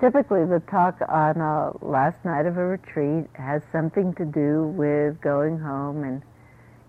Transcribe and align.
Typically, 0.00 0.46
the 0.46 0.60
talk 0.60 0.98
on 1.10 1.36
a 1.36 1.72
last 1.84 2.24
night 2.24 2.46
of 2.46 2.56
a 2.56 2.64
retreat 2.64 3.28
has 3.34 3.60
something 3.70 4.14
to 4.14 4.24
do 4.24 4.72
with 4.74 5.20
going 5.20 5.58
home 5.58 6.04
and 6.04 6.22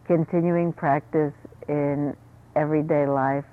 continuing 0.08 0.72
practice 0.72 1.34
in 1.68 2.16
everyday 2.56 3.06
life. 3.06 3.44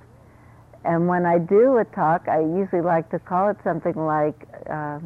And 0.85 1.09
when 1.09 1.27
I 1.27 1.39
do 1.39 1.79
a 1.79 1.85
talk, 1.85 2.29
I 2.29 2.39
usually 2.39 2.83
like 2.83 3.11
to 3.11 3.19
call 3.19 3.49
it 3.51 3.57
something 3.65 3.97
like 3.97 4.47
uh, 4.71 5.01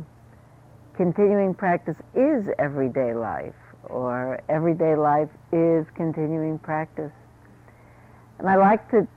continuing 0.94 1.54
practice 1.54 1.96
is 2.14 2.46
everyday 2.58 3.14
life, 3.14 3.54
or 3.84 4.38
everyday 4.50 4.96
life 4.96 5.30
is 5.50 5.86
continuing 5.94 6.58
practice. 6.58 7.12
And 8.38 8.50
I 8.50 8.56
like 8.56 8.90
to 8.90 9.08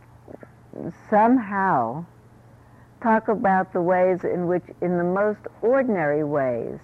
somehow 1.09 2.05
talk 3.05 3.27
about 3.27 3.71
the 3.71 3.81
ways 3.81 4.23
in 4.23 4.47
which, 4.47 4.63
in 4.81 4.97
the 4.97 5.03
most 5.03 5.41
ordinary 5.61 6.23
ways, 6.23 6.79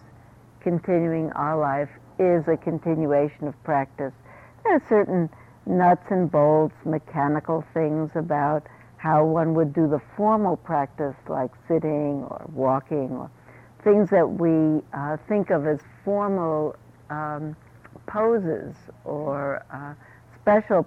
continuing 0.62 1.32
our 1.32 1.58
life 1.60 1.90
is 2.20 2.48
a 2.48 2.56
continuation 2.56 3.48
of 3.48 3.64
practice. 3.64 4.14
There 4.64 4.76
are 4.76 4.84
certain 4.88 5.32
nuts 5.66 6.06
and 6.12 6.30
bolts, 6.30 6.76
mechanical 6.86 7.66
things 7.74 8.12
about 8.14 8.68
how 8.98 9.26
one 9.26 9.56
would 9.56 9.74
do 9.74 9.88
the 9.88 10.00
formal 10.16 10.58
practice 10.58 11.16
like 11.28 11.50
sitting 11.68 12.24
or 12.30 12.46
walking 12.54 13.10
or 13.10 13.32
things 13.84 14.12
that 14.12 14.30
we 14.30 14.84
uh, 14.94 15.18
think 15.28 15.50
of 15.50 15.66
as 15.66 15.80
formal 16.06 16.76
um, 17.10 17.56
poses 18.06 18.76
or 19.06 19.66
uh, 19.74 19.96
special 20.40 20.86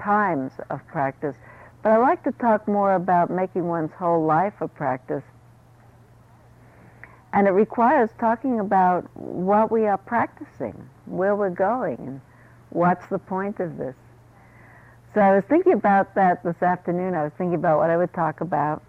times 0.00 0.52
of 0.70 0.86
practice. 0.86 1.34
But 1.82 1.92
I 1.92 1.98
like 1.98 2.24
to 2.24 2.32
talk 2.32 2.66
more 2.66 2.94
about 2.94 3.30
making 3.30 3.66
one's 3.66 3.92
whole 3.92 4.24
life 4.24 4.54
a 4.60 4.68
practice. 4.68 5.22
And 7.32 7.46
it 7.46 7.52
requires 7.52 8.10
talking 8.18 8.58
about 8.58 9.04
what 9.16 9.70
we 9.70 9.86
are 9.86 9.98
practicing, 9.98 10.88
where 11.06 11.36
we're 11.36 11.50
going, 11.50 11.96
and 11.98 12.20
what's 12.70 13.06
the 13.08 13.18
point 13.18 13.60
of 13.60 13.76
this. 13.76 13.94
So 15.14 15.20
I 15.20 15.34
was 15.34 15.44
thinking 15.48 15.72
about 15.72 16.14
that 16.14 16.42
this 16.42 16.60
afternoon. 16.62 17.14
I 17.14 17.24
was 17.24 17.32
thinking 17.38 17.54
about 17.54 17.78
what 17.78 17.90
I 17.90 17.96
would 17.96 18.12
talk 18.12 18.40
about. 18.40 18.82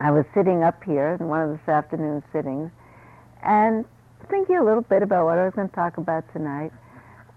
I 0.00 0.10
was 0.10 0.24
sitting 0.34 0.62
up 0.62 0.82
here 0.84 1.16
in 1.20 1.28
one 1.28 1.40
of 1.40 1.50
this 1.50 1.68
afternoon 1.68 2.22
sittings 2.32 2.70
and 3.42 3.84
thinking 4.28 4.56
a 4.56 4.64
little 4.64 4.82
bit 4.82 5.02
about 5.02 5.24
what 5.26 5.38
I 5.38 5.44
was 5.44 5.54
going 5.54 5.68
to 5.68 5.74
talk 5.74 5.98
about 5.98 6.30
tonight. 6.32 6.72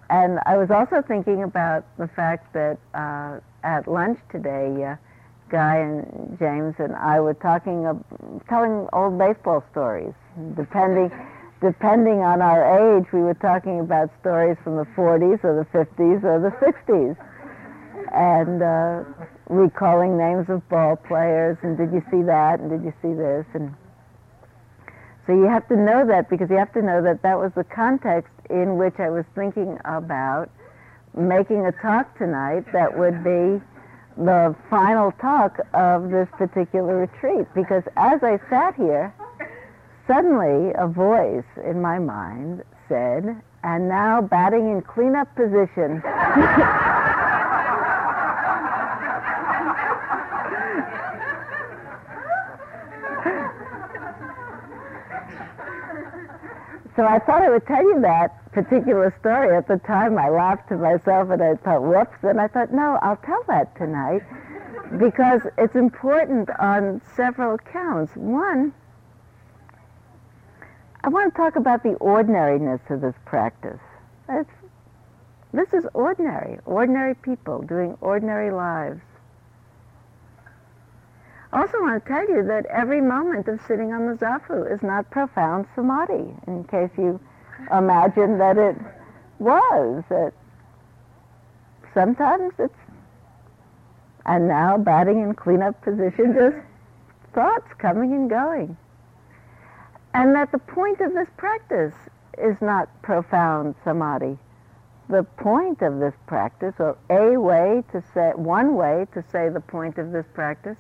And 0.10 0.40
I 0.46 0.58
was 0.58 0.72
also 0.72 1.02
thinking 1.02 1.44
about 1.44 1.86
the 1.98 2.08
fact 2.08 2.54
that 2.54 2.78
uh, 2.94 3.40
at 3.64 3.88
lunch 3.88 4.20
today, 4.32 4.84
uh, 4.84 4.96
Guy 5.50 5.78
and 5.78 6.38
James 6.40 6.76
and 6.78 6.96
I 6.96 7.20
were 7.20 7.34
talking, 7.34 7.88
telling 8.50 8.88
old 8.92 9.18
baseball 9.18 9.64
stories. 9.72 10.14
Depending, 10.56 11.12
depending 11.62 12.20
on 12.20 12.42
our 12.42 12.98
age, 12.98 13.06
we 13.14 13.22
were 13.22 13.34
talking 13.34 13.80
about 13.80 14.10
stories 14.20 14.58
from 14.64 14.76
the 14.76 14.86
40s 14.96 15.44
or 15.44 15.56
the 15.56 15.78
50s 15.78 16.24
or 16.24 16.40
the 16.40 16.52
60s, 16.60 17.16
and 18.14 18.62
uh, 18.62 19.04
recalling 19.50 20.18
names 20.18 20.50
of 20.50 20.68
ball 20.70 20.96
players. 20.96 21.58
And 21.62 21.78
did 21.78 21.92
you 21.94 22.04
see 22.12 22.24
that? 22.24 22.60
And 22.60 22.70
did 22.70 22.84
you 22.84 22.94
see 23.02 23.14
this? 23.14 23.46
And 23.54 23.74
so 25.26 25.34
you 25.34 25.48
have 25.48 25.68
to 25.68 25.76
know 25.76 26.06
that 26.08 26.30
because 26.30 26.50
you 26.50 26.58
have 26.58 26.74
to 26.74 26.82
know 26.82 27.02
that 27.04 27.22
that 27.24 27.38
was 27.38 27.52
the 27.56 27.64
context 27.66 28.32
in 28.50 28.78
which 28.78 28.96
I 29.00 29.10
was 29.10 29.26
thinking 29.36 29.78
about 29.84 30.50
making 31.18 31.66
a 31.66 31.72
talk 31.72 32.18
tonight 32.18 32.66
that 32.74 32.98
would 32.98 33.24
be 33.24 33.62
the 34.18 34.56
final 34.70 35.12
talk 35.14 35.60
of 35.74 36.10
this 36.10 36.28
particular 36.38 36.98
retreat. 36.98 37.48
Because 37.54 37.84
as 37.98 38.24
I 38.24 38.40
sat 38.50 38.76
here, 38.76 39.14
suddenly 40.08 40.74
a 40.78 40.88
voice 40.88 41.46
in 41.66 41.82
my 41.82 42.00
mind 42.00 42.64
said, 42.88 43.42
and 43.64 43.90
now 43.90 44.22
batting 44.22 44.70
in 44.72 44.82
cleanup 44.82 45.34
position. 45.36 46.02
So 56.98 57.06
I 57.06 57.20
thought 57.20 57.44
I 57.44 57.50
would 57.50 57.68
tell 57.68 57.84
you 57.84 58.02
that 58.02 58.52
particular 58.52 59.16
story. 59.20 59.56
At 59.56 59.68
the 59.68 59.78
time, 59.78 60.18
I 60.18 60.30
laughed 60.30 60.70
to 60.70 60.78
myself 60.78 61.30
and 61.30 61.44
I 61.44 61.56
thought, 61.56 61.84
whoops. 61.84 62.18
And 62.24 62.42
I 62.42 62.48
thought, 62.48 62.74
no, 62.74 62.98
I'll 63.04 63.18
tell 63.18 63.44
that 63.48 63.76
tonight 63.78 64.24
because 64.98 65.42
it's 65.60 65.76
important 65.76 66.50
on 66.60 67.00
several 67.16 67.60
counts. 67.60 68.14
One, 68.16 68.74
I 71.04 71.10
want 71.10 71.32
to 71.32 71.38
talk 71.38 71.56
about 71.56 71.84
the 71.84 71.94
ordinariness 72.00 72.82
of 72.90 73.02
this 73.02 73.16
practice. 73.26 73.80
It's, 74.28 74.50
this 75.54 75.72
is 75.74 75.86
ordinary, 75.94 76.58
ordinary 76.66 77.14
people 77.14 77.62
doing 77.62 77.96
ordinary 78.02 78.50
lives. 78.50 79.02
I 81.54 81.62
also 81.62 81.80
want 81.80 82.04
to 82.04 82.08
tell 82.08 82.28
you 82.30 82.44
that 82.44 82.66
every 82.66 83.02
moment 83.02 83.48
of 83.48 83.62
sitting 83.68 83.94
on 83.94 84.08
the 84.08 84.16
zafu 84.16 84.70
is 84.72 84.82
not 84.84 85.10
profound 85.12 85.66
samadhi, 85.76 86.36
in 86.46 86.66
case 86.66 86.90
you 86.98 87.20
imagine 87.72 88.38
that 88.38 88.58
it 88.58 88.76
was. 89.40 90.04
That 90.10 90.34
sometimes 91.94 92.54
it's, 92.60 92.74
and 94.26 94.48
now 94.48 94.78
batting 94.78 95.22
in 95.22 95.34
cleanup 95.36 95.82
position, 95.82 96.34
just 96.34 96.58
thoughts 97.34 97.74
coming 97.78 98.12
and 98.12 98.30
going. 98.30 98.76
And 100.14 100.36
that 100.36 100.52
the 100.52 100.60
point 100.60 101.00
of 101.00 101.14
this 101.14 101.30
practice 101.38 101.94
is 102.38 102.58
not 102.62 102.90
profound 103.04 103.76
samadhi. 103.86 104.38
The 105.10 105.24
point 105.24 105.82
of 105.82 106.00
this 106.00 106.14
practice, 106.26 106.76
or 106.80 106.98
a 107.10 107.38
way 107.38 107.84
to 107.94 108.04
say, 108.14 108.32
one 108.36 108.76
way 108.76 109.08
to 109.14 109.24
say 109.32 109.48
the 109.48 109.62
point 109.62 109.98
of 109.98 110.12
this 110.12 110.26
practice, 110.34 110.78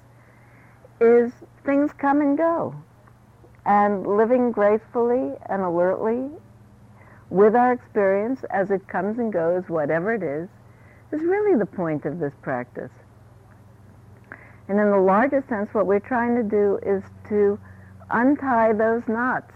is 1.00 1.31
things 1.66 1.91
come 1.97 2.22
and 2.22 2.38
go. 2.38 2.75
And 3.66 4.08
living 4.08 4.52
gracefully 4.52 5.34
and 5.50 5.62
alertly 5.62 6.30
with 7.30 7.56
our 7.56 7.74
experience 7.74 8.44
as 8.50 8.72
it 8.72 8.88
comes 8.88 9.19
and 9.19 9.31
goes, 9.31 9.68
whatever 9.68 10.13
it 10.13 10.24
is, 10.24 10.47
is 11.12 11.22
really 11.25 11.58
the 11.58 11.66
point 11.66 12.06
of 12.06 12.19
this 12.19 12.34
practice. 12.41 12.91
And 14.68 14.80
in 14.80 14.91
the 14.91 14.97
larger 14.97 15.44
sense, 15.47 15.74
what 15.74 15.88
we're 15.88 16.00
trying 16.00 16.35
to 16.35 16.44
do 16.44 16.80
is 16.85 17.03
to 17.29 17.59
untie 18.09 18.74
those 18.74 19.03
knots 19.08 19.53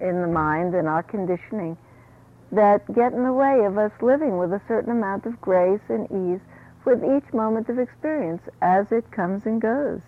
in 0.00 0.20
the 0.22 0.28
mind 0.28 0.74
and 0.74 0.88
our 0.88 1.02
conditioning 1.02 1.76
that 2.52 2.86
get 2.94 3.12
in 3.12 3.24
the 3.24 3.32
way 3.32 3.64
of 3.64 3.78
us 3.78 3.92
living 4.00 4.38
with 4.38 4.52
a 4.52 4.60
certain 4.66 4.90
amount 4.90 5.26
of 5.26 5.40
grace 5.40 5.80
and 5.88 6.06
ease 6.10 6.40
with 6.84 7.04
each 7.04 7.32
moment 7.32 7.68
of 7.68 7.78
experience 7.78 8.42
as 8.62 8.90
it 8.90 9.10
comes 9.10 9.46
and 9.46 9.60
goes. 9.60 10.00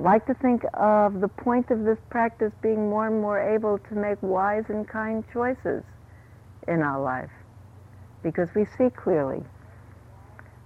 Like 0.00 0.26
to 0.26 0.34
think 0.34 0.62
of 0.74 1.20
the 1.20 1.28
point 1.28 1.70
of 1.70 1.84
this 1.84 1.98
practice 2.08 2.52
being 2.62 2.88
more 2.88 3.06
and 3.06 3.20
more 3.20 3.38
able 3.38 3.78
to 3.78 3.94
make 3.94 4.18
wise 4.22 4.64
and 4.68 4.88
kind 4.88 5.24
choices 5.32 5.82
in 6.66 6.82
our 6.82 7.00
life 7.00 7.30
because 8.22 8.48
we 8.54 8.64
see 8.78 8.90
clearly. 8.90 9.42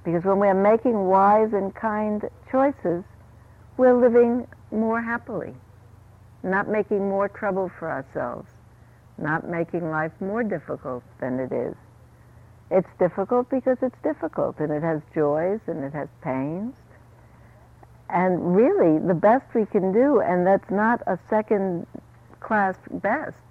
Because 0.05 0.25
when 0.25 0.39
we're 0.39 0.55
making 0.55 1.07
wise 1.07 1.53
and 1.53 1.75
kind 1.75 2.23
choices, 2.51 3.05
we're 3.77 3.99
living 3.99 4.47
more 4.71 5.01
happily, 5.01 5.55
not 6.43 6.69
making 6.69 7.09
more 7.09 7.29
trouble 7.29 7.71
for 7.79 7.91
ourselves, 7.91 8.49
not 9.19 9.49
making 9.49 9.91
life 9.91 10.13
more 10.21 10.43
difficult 10.43 11.03
than 11.21 11.41
it 11.41 11.53
is. 11.53 11.75
It's 12.71 12.89
difficult 12.99 13.49
because 13.51 13.79
it's 13.83 13.99
difficult, 14.03 14.59
and 14.59 14.71
it 14.71 14.83
has 14.83 15.01
joys 15.15 15.61
and 15.67 15.83
it 15.85 15.93
has 15.93 16.09
pains, 16.23 16.75
and 18.15 18.55
really, 18.55 19.01
the 19.05 19.15
best 19.15 19.45
we 19.55 19.67
can 19.67 19.93
do, 19.93 20.21
and 20.21 20.47
that's 20.47 20.71
not 20.71 21.03
a 21.09 21.19
second 21.29 21.85
class 22.39 22.77
best, 22.93 23.43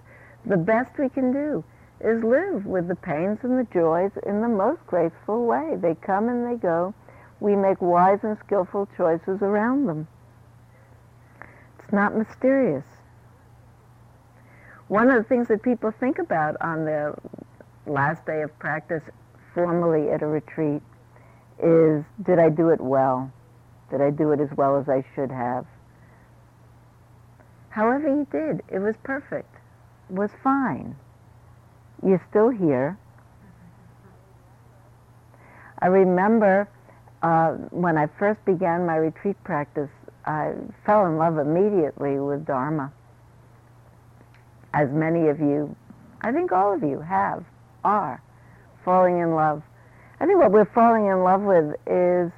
the 0.46 0.56
best 0.56 0.98
we 0.98 1.10
can 1.10 1.34
do 1.34 1.66
is 2.00 2.24
live 2.24 2.66
with 2.66 2.88
the 2.88 2.96
pains 2.96 3.40
and 3.44 3.60
the 3.60 3.68
joys 3.74 4.12
in 4.26 4.40
the 4.40 4.48
most 4.48 4.80
graceful 4.88 5.46
way. 5.46 5.76
They 5.76 5.96
come 5.96 6.30
and 6.30 6.48
they 6.48 6.56
go. 6.56 6.94
We 7.42 7.58
make 7.58 7.82
wise 7.82 8.20
and 8.24 8.38
skillful 8.46 8.88
choices 8.96 9.42
around 9.42 9.88
them. 9.88 10.08
It's 11.80 11.92
not 11.92 12.16
mysterious. 12.16 12.86
One 14.88 15.10
of 15.10 15.18
the 15.18 15.28
things 15.28 15.50
that 15.50 15.62
people 15.62 15.92
think 15.92 16.20
about 16.20 16.56
on 16.62 16.86
their 16.86 17.20
last 17.86 18.26
day 18.26 18.42
of 18.44 18.58
practice 18.60 19.04
formally 19.54 20.10
at 20.10 20.22
a 20.22 20.28
retreat 20.28 20.82
is, 21.62 22.06
did 22.26 22.40
I 22.40 22.48
do 22.48 22.70
it 22.70 22.80
well? 22.80 23.30
Did 23.94 24.02
I 24.02 24.10
do 24.10 24.32
it 24.32 24.40
as 24.40 24.50
well 24.58 24.76
as 24.80 24.90
I 24.90 25.06
should 25.14 25.30
have? 25.30 25.68
However 27.70 28.08
you 28.08 28.26
did, 28.32 28.64
it 28.68 28.80
was 28.80 28.96
perfect. 29.04 29.54
It 30.10 30.16
was 30.16 30.32
fine. 30.44 30.96
You're 32.04 32.26
still 32.28 32.50
here. 32.50 32.98
I 35.78 35.86
remember 35.86 36.68
uh, 37.22 37.52
when 37.70 37.96
I 38.00 38.08
first 38.18 38.44
began 38.46 38.88
my 38.88 38.96
retreat 38.96 39.36
practice, 39.44 39.92
I 40.26 40.54
fell 40.88 41.06
in 41.06 41.18
love 41.18 41.38
immediately 41.38 42.18
with 42.20 42.48
Dharma, 42.48 42.92
as 44.74 44.90
many 44.90 45.28
of 45.28 45.40
you, 45.40 45.76
I 46.22 46.32
think 46.32 46.52
all 46.52 46.74
of 46.74 46.82
you 46.82 47.00
have, 47.00 47.46
are 47.84 48.24
falling 48.84 49.20
in 49.20 49.36
love. 49.36 49.62
I 50.20 50.26
think 50.26 50.40
what 50.40 50.52
we're 50.52 50.66
falling 50.66 51.06
in 51.06 51.24
love 51.24 51.42
with 51.42 51.76
is 51.86 52.32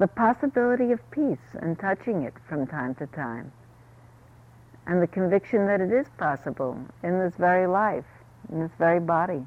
the 0.00 0.08
possibility 0.08 0.92
of 0.92 1.10
peace 1.10 1.54
and 1.60 1.78
touching 1.78 2.22
it 2.22 2.32
from 2.48 2.66
time 2.66 2.94
to 2.94 3.06
time. 3.08 3.52
And 4.86 5.00
the 5.02 5.06
conviction 5.06 5.66
that 5.66 5.82
it 5.82 5.92
is 5.92 6.06
possible 6.16 6.80
in 7.02 7.18
this 7.18 7.34
very 7.38 7.66
life, 7.66 8.06
in 8.50 8.60
this 8.60 8.70
very 8.78 8.98
body. 8.98 9.44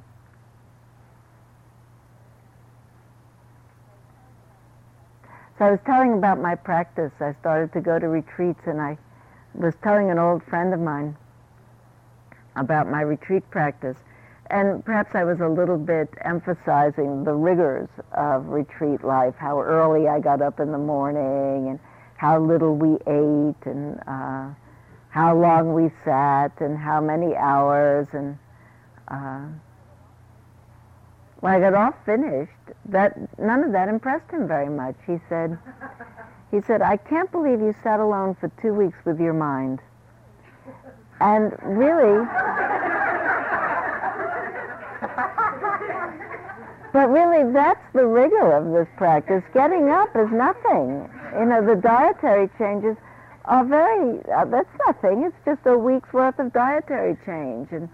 So 5.58 5.66
I 5.66 5.72
was 5.72 5.80
telling 5.88 6.14
about 6.14 6.40
my 6.40 6.54
practice. 6.54 7.12
I 7.20 7.34
started 7.40 7.74
to 7.74 7.82
go 7.82 7.98
to 7.98 8.08
retreats 8.08 8.62
and 8.68 8.80
I 8.80 9.00
was 9.56 9.74
telling 9.84 10.12
an 10.12 10.20
old 10.20 10.44
friend 10.44 10.72
of 10.72 10.80
mine 10.80 11.16
about 12.56 12.88
my 12.88 13.02
retreat 13.02 13.50
practice. 13.50 13.98
And 14.54 14.86
perhaps 14.86 15.16
I 15.16 15.24
was 15.24 15.40
a 15.40 15.48
little 15.48 15.80
bit 15.80 16.14
emphasizing 16.22 17.24
the 17.24 17.34
rigors 17.34 17.90
of 18.12 18.50
retreat 18.50 19.04
life, 19.04 19.34
how 19.36 19.60
early 19.60 20.08
I 20.08 20.20
got 20.20 20.44
up 20.44 20.60
in 20.60 20.72
the 20.72 20.78
morning 20.78 21.70
and 21.70 21.80
how 22.18 22.40
little 22.40 22.76
we 22.76 22.98
ate 23.08 23.66
and 23.66 24.00
uh, 24.06 24.54
how 25.10 25.36
long 25.36 25.74
we 25.74 25.90
sat 26.06 26.52
and 26.62 26.78
how 26.78 27.02
many 27.02 27.36
hours 27.36 28.06
and 28.14 28.38
uh, 29.08 29.42
when 31.40 31.54
I 31.54 31.60
got 31.60 31.74
all 31.74 31.96
finished, 32.06 32.52
that 32.90 33.18
none 33.40 33.64
of 33.64 33.72
that 33.72 33.90
impressed 33.90 34.30
him 34.30 34.48
very 34.48 34.70
much. 34.70 34.96
He 35.08 35.18
said, 35.30 35.58
he 36.52 36.62
said, 36.62 36.84
I 36.84 36.98
can't 36.98 37.32
believe 37.32 37.60
you 37.60 37.74
sat 37.82 38.00
alone 38.00 38.36
for 38.40 38.52
two 38.62 38.76
weeks 38.76 39.00
with 39.04 39.20
your 39.20 39.34
mind. 39.34 39.80
And 41.20 41.58
really, 41.64 42.24
but 46.94 47.10
really, 47.10 47.52
that's 47.52 47.84
the 47.94 48.06
rigor 48.06 48.54
of 48.54 48.72
this 48.72 48.88
practice. 48.98 49.44
Getting 49.54 49.90
up 49.90 50.16
is 50.16 50.32
nothing. 50.32 51.10
You 51.38 51.46
know, 51.46 51.66
the 51.66 51.76
dietary 51.76 52.50
changes 52.58 52.96
are 53.46 53.66
very, 53.66 54.20
uh, 54.32 54.46
that's 54.46 54.70
nothing. 54.88 55.24
It's 55.24 55.36
just 55.44 55.66
a 55.66 55.76
week's 55.78 56.14
worth 56.14 56.38
of 56.38 56.54
dietary 56.54 57.18
change. 57.26 57.70
And 57.72 57.90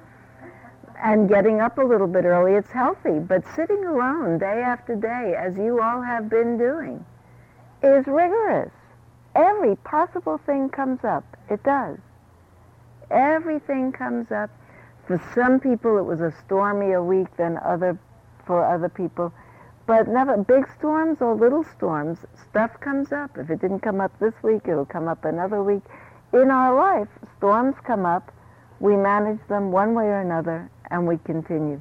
and 1.01 1.29
getting 1.29 1.61
up 1.61 1.77
a 1.77 1.81
little 1.81 2.07
bit 2.07 2.25
early, 2.25 2.55
it's 2.55 2.71
healthy. 2.71 3.19
But 3.19 3.43
sitting 3.55 3.85
alone 3.85 4.37
day 4.37 4.61
after 4.61 4.95
day, 4.95 5.33
as 5.37 5.55
you 5.55 5.81
all 5.81 6.01
have 6.01 6.29
been 6.29 6.57
doing, 6.57 7.05
is 7.81 8.05
rigorous. 8.05 8.71
Every 9.33 9.77
possible 9.77 10.39
thing 10.45 10.69
comes 10.69 11.05
up. 11.05 11.23
It 11.49 11.63
does. 11.63 11.97
Everything 13.09 13.93
comes 13.93 14.29
up. 14.31 14.49
For 15.07 15.21
some 15.33 15.59
people, 15.59 15.97
it 15.97 16.03
was 16.03 16.19
a 16.19 16.33
stormier 16.45 17.01
week 17.01 17.35
than 17.37 17.57
other 17.57 17.97
for 18.49 18.65
other 18.65 18.89
people. 18.89 19.31
But 19.85 20.07
never 20.07 20.35
big 20.37 20.67
storms 20.79 21.21
or 21.21 21.35
little 21.35 21.63
storms, 21.63 22.17
stuff 22.49 22.71
comes 22.79 23.11
up. 23.11 23.37
If 23.37 23.51
it 23.51 23.61
didn't 23.61 23.81
come 23.81 24.01
up 24.01 24.11
this 24.19 24.33
week, 24.41 24.63
it'll 24.67 24.87
come 24.87 25.07
up 25.07 25.23
another 25.23 25.61
week. 25.61 25.83
In 26.33 26.49
our 26.49 26.73
life, 26.73 27.07
storms 27.37 27.75
come 27.83 28.07
up. 28.07 28.31
We 28.79 28.97
manage 28.97 29.39
them 29.49 29.71
one 29.71 29.93
way 29.93 30.05
or 30.05 30.19
another, 30.19 30.67
and 30.89 31.07
we 31.07 31.19
continue. 31.19 31.79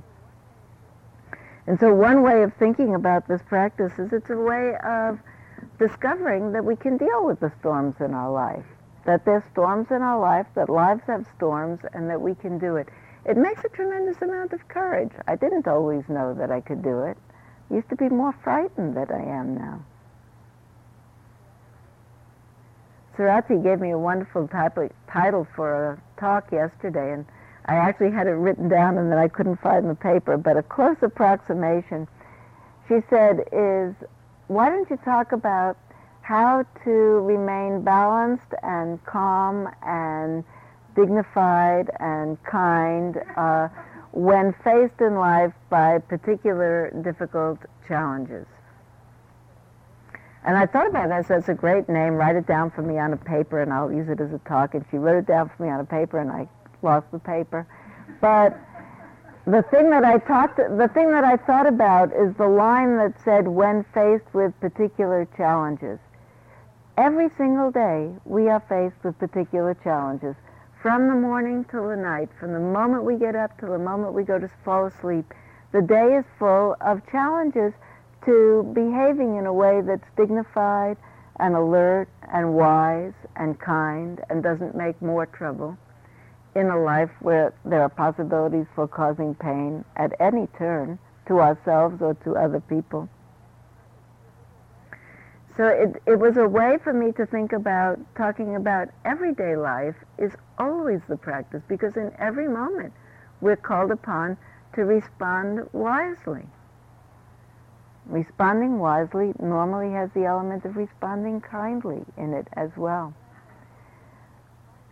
And 1.67 1.81
so 1.81 1.95
one 1.95 2.21
way 2.23 2.43
of 2.43 2.53
thinking 2.59 2.95
about 2.95 3.29
this 3.29 3.41
practice 3.49 3.93
is 3.99 4.13
it's 4.13 4.29
a 4.29 4.37
way 4.37 4.75
of 4.85 5.19
discovering 5.79 6.53
that 6.53 6.67
we 6.67 6.77
can 6.77 6.99
deal 6.99 7.25
with 7.25 7.41
the 7.41 7.53
storms 7.61 7.95
in 8.01 8.13
our 8.13 8.31
life, 8.31 8.67
that 9.07 9.25
there's 9.25 9.45
storms 9.53 9.87
in 9.91 10.03
our 10.03 10.21
life, 10.21 10.47
that 10.55 10.69
lives 10.69 11.03
have 11.07 11.25
storms, 11.35 11.81
and 11.95 12.11
that 12.11 12.21
we 12.21 12.35
can 12.35 12.59
do 12.59 12.77
it. 12.77 12.89
It 13.29 13.37
makes 13.37 13.63
a 13.63 13.69
tremendous 13.69 14.23
amount 14.23 14.55
of 14.55 14.67
courage. 14.69 15.13
I 15.27 15.37
didn't 15.37 15.69
always 15.69 16.03
know 16.09 16.33
that 16.33 16.51
I 16.51 16.63
could 16.63 16.83
do 16.83 17.03
it. 17.03 17.19
I 17.71 17.75
used 17.75 17.91
to 17.91 17.97
be 17.97 18.09
more 18.09 18.33
frightened 18.43 18.97
than 18.97 19.13
I 19.13 19.23
am 19.23 19.55
now. 19.55 19.85
Sarati 23.15 23.63
gave 23.63 23.81
me 23.81 23.91
a 23.91 23.99
wonderful 23.99 24.49
title 24.49 25.47
for 25.55 25.91
a 25.91 26.21
talk 26.21 26.51
yesterday, 26.51 27.13
and 27.13 27.27
I 27.67 27.75
actually 27.75 28.13
had 28.13 28.29
it 28.29 28.33
written 28.33 28.71
down 28.71 28.97
and 28.97 29.13
then 29.13 29.19
I 29.19 29.29
couldn't 29.29 29.61
find 29.61 29.91
the 29.91 29.95
paper, 29.95 30.39
but 30.39 30.57
a 30.57 30.63
close 30.63 30.97
approximation, 31.03 32.09
she 32.89 33.01
said, 33.11 33.41
is 33.53 33.95
why 34.47 34.71
don't 34.71 34.89
you 34.89 34.97
talk 35.05 35.33
about 35.33 35.77
how 36.23 36.65
to 36.85 36.91
remain 36.91 37.83
balanced 37.83 38.55
and 38.63 39.05
calm 39.05 39.69
and 39.83 40.45
dignified 40.99 41.91
and 42.01 42.43
kind 42.43 43.19
uh, 43.37 43.69
when 44.13 44.53
faced 44.65 45.01
in 45.01 45.15
life 45.15 45.53
by 45.71 45.99
particular 45.99 46.91
difficult 47.05 47.59
challenges. 47.87 48.47
And 50.45 50.57
I 50.57 50.67
thought 50.67 50.89
about 50.89 51.09
that. 51.11 51.27
So 51.27 51.35
that's 51.35 51.49
a 51.49 51.55
great 51.55 51.89
name. 51.89 52.15
Write 52.15 52.37
it 52.37 52.47
down 52.47 52.71
for 52.71 52.83
me 52.83 52.99
on 52.99 53.13
a 53.13 53.17
paper, 53.17 53.61
and 53.61 53.73
I'll 53.73 53.93
use 53.93 54.09
it 54.09 54.21
as 54.21 54.33
a 54.33 54.39
talk. 54.49 54.75
And 54.75 54.85
she 54.91 54.97
wrote 54.97 55.19
it 55.19 55.27
down 55.27 55.51
for 55.55 55.63
me 55.63 55.69
on 55.69 55.81
a 55.81 55.85
paper, 55.85 56.19
and 56.19 56.31
I 56.31 56.49
lost 56.83 57.07
the 57.13 57.19
paper. 57.19 57.67
But 58.21 58.59
the 59.47 59.63
thing 59.71 59.91
that 59.91 60.05
I 60.05 60.19
talked, 60.19 60.57
the 60.57 60.91
thing 60.95 61.11
that 61.13 61.25
I 61.25 61.37
thought 61.37 61.67
about 61.67 62.13
is 62.13 62.35
the 62.37 62.49
line 62.49 62.97
that 62.97 63.15
said, 63.25 63.47
"When 63.47 63.85
faced 63.95 64.33
with 64.33 64.59
particular 64.61 65.27
challenges." 65.37 65.99
Every 66.97 67.31
single 67.37 67.71
day, 67.71 68.11
we 68.25 68.49
are 68.49 68.61
faced 68.69 69.05
with 69.05 69.19
particular 69.19 69.75
challenges, 69.85 70.35
from 70.83 71.09
the 71.09 71.15
morning 71.15 71.65
till 71.71 71.89
the 71.89 71.97
night, 71.97 72.29
from 72.39 72.53
the 72.53 72.61
moment 72.61 73.05
we 73.05 73.17
get 73.17 73.35
up 73.35 73.59
till 73.59 73.71
the 73.73 73.79
moment 73.79 74.13
we 74.13 74.23
go 74.23 74.39
to 74.39 74.49
fall 74.65 74.87
asleep. 74.87 75.25
The 75.73 75.83
day 75.83 76.17
is 76.17 76.25
full 76.39 76.77
of 76.81 77.03
challenges 77.11 77.73
to 78.25 78.71
behaving 78.75 79.37
in 79.37 79.47
a 79.47 79.53
way 79.53 79.81
that's 79.81 80.07
dignified 80.17 80.97
and 81.41 81.55
alert 81.55 82.09
and 82.33 82.55
wise 82.55 83.13
and 83.37 83.59
kind 83.59 84.21
and 84.31 84.43
doesn't 84.43 84.77
make 84.77 85.01
more 85.03 85.27
trouble 85.27 85.77
in 86.55 86.67
a 86.71 86.81
life 86.81 87.11
where 87.21 87.53
there 87.65 87.83
are 87.83 87.89
possibilities 87.89 88.67
for 88.75 88.89
causing 88.89 89.35
pain 89.35 89.85
at 89.97 90.13
any 90.21 90.47
turn 90.59 90.99
to 91.27 91.41
ourselves 91.41 92.01
or 92.01 92.15
to 92.25 92.37
other 92.37 92.61
people. 92.61 93.09
So 95.59 95.67
it, 95.67 96.01
it 96.07 96.21
was 96.21 96.37
a 96.37 96.47
way 96.47 96.79
for 96.85 96.93
me 96.93 97.11
to 97.13 97.27
think 97.27 97.53
about 97.53 97.99
talking 98.17 98.55
about 98.55 98.91
everyday 99.05 99.57
life 99.57 99.97
is 100.17 100.31
always 100.57 101.01
the 101.09 101.17
practice 101.17 101.63
because 101.69 101.97
in 101.97 102.13
every 102.17 102.47
moment 102.47 102.93
we're 103.41 103.57
called 103.57 103.91
upon 103.91 104.37
to 104.77 104.85
respond 104.85 105.69
wisely. 105.73 106.45
Responding 108.07 108.79
wisely 108.79 109.33
normally 109.43 109.91
has 109.91 110.11
the 110.15 110.27
element 110.27 110.65
of 110.65 110.77
responding 110.77 111.41
kindly 111.41 112.05
in 112.17 112.35
it 112.35 112.47
as 112.53 112.71
well. 112.77 113.13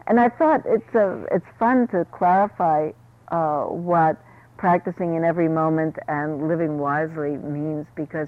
And 0.08 0.18
I 0.18 0.28
thought 0.28 0.62
it's 0.66 0.94
a, 0.96 1.26
it's 1.30 1.46
fun 1.60 1.86
to 1.88 2.04
clarify 2.06 2.90
uh, 3.28 3.66
what 3.66 4.16
practicing 4.56 5.14
in 5.14 5.22
every 5.22 5.48
moment 5.48 5.96
and 6.08 6.48
living 6.48 6.76
wisely 6.76 7.36
means 7.36 7.86
because 7.94 8.26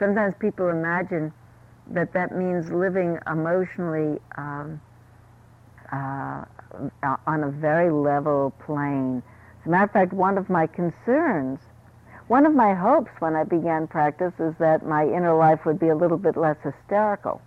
sometimes 0.00 0.34
people 0.40 0.68
imagine 0.68 1.32
that 1.90 2.12
that 2.12 2.36
means 2.36 2.70
living 2.70 3.18
emotionally 3.26 4.20
um, 4.36 4.80
uh, 5.92 6.44
on 7.26 7.44
a 7.44 7.50
very 7.50 7.90
level 7.90 8.52
plane. 8.64 9.22
As 9.60 9.66
a 9.66 9.70
matter 9.70 9.84
of 9.84 9.92
fact, 9.92 10.12
one 10.12 10.38
of 10.38 10.50
my 10.50 10.66
concerns, 10.66 11.60
one 12.28 12.44
of 12.44 12.54
my 12.54 12.74
hopes 12.74 13.10
when 13.20 13.36
I 13.36 13.44
began 13.44 13.86
practice 13.86 14.32
is 14.38 14.54
that 14.58 14.84
my 14.84 15.04
inner 15.04 15.36
life 15.36 15.64
would 15.64 15.78
be 15.78 15.88
a 15.88 15.96
little 15.96 16.18
bit 16.18 16.36
less 16.36 16.56
hysterical. 16.62 17.40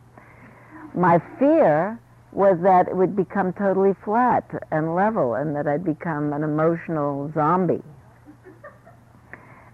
My 0.94 1.20
fear 1.38 2.00
was 2.32 2.60
that 2.62 2.88
it 2.88 2.96
would 2.96 3.16
become 3.16 3.54
totally 3.54 3.94
flat 4.06 4.46
and 4.72 4.96
level 4.96 5.36
and 5.36 5.56
that 5.56 5.68
I'd 5.68 5.84
become 5.84 6.34
an 6.34 6.44
emotional 6.44 7.32
zombie. 7.34 7.84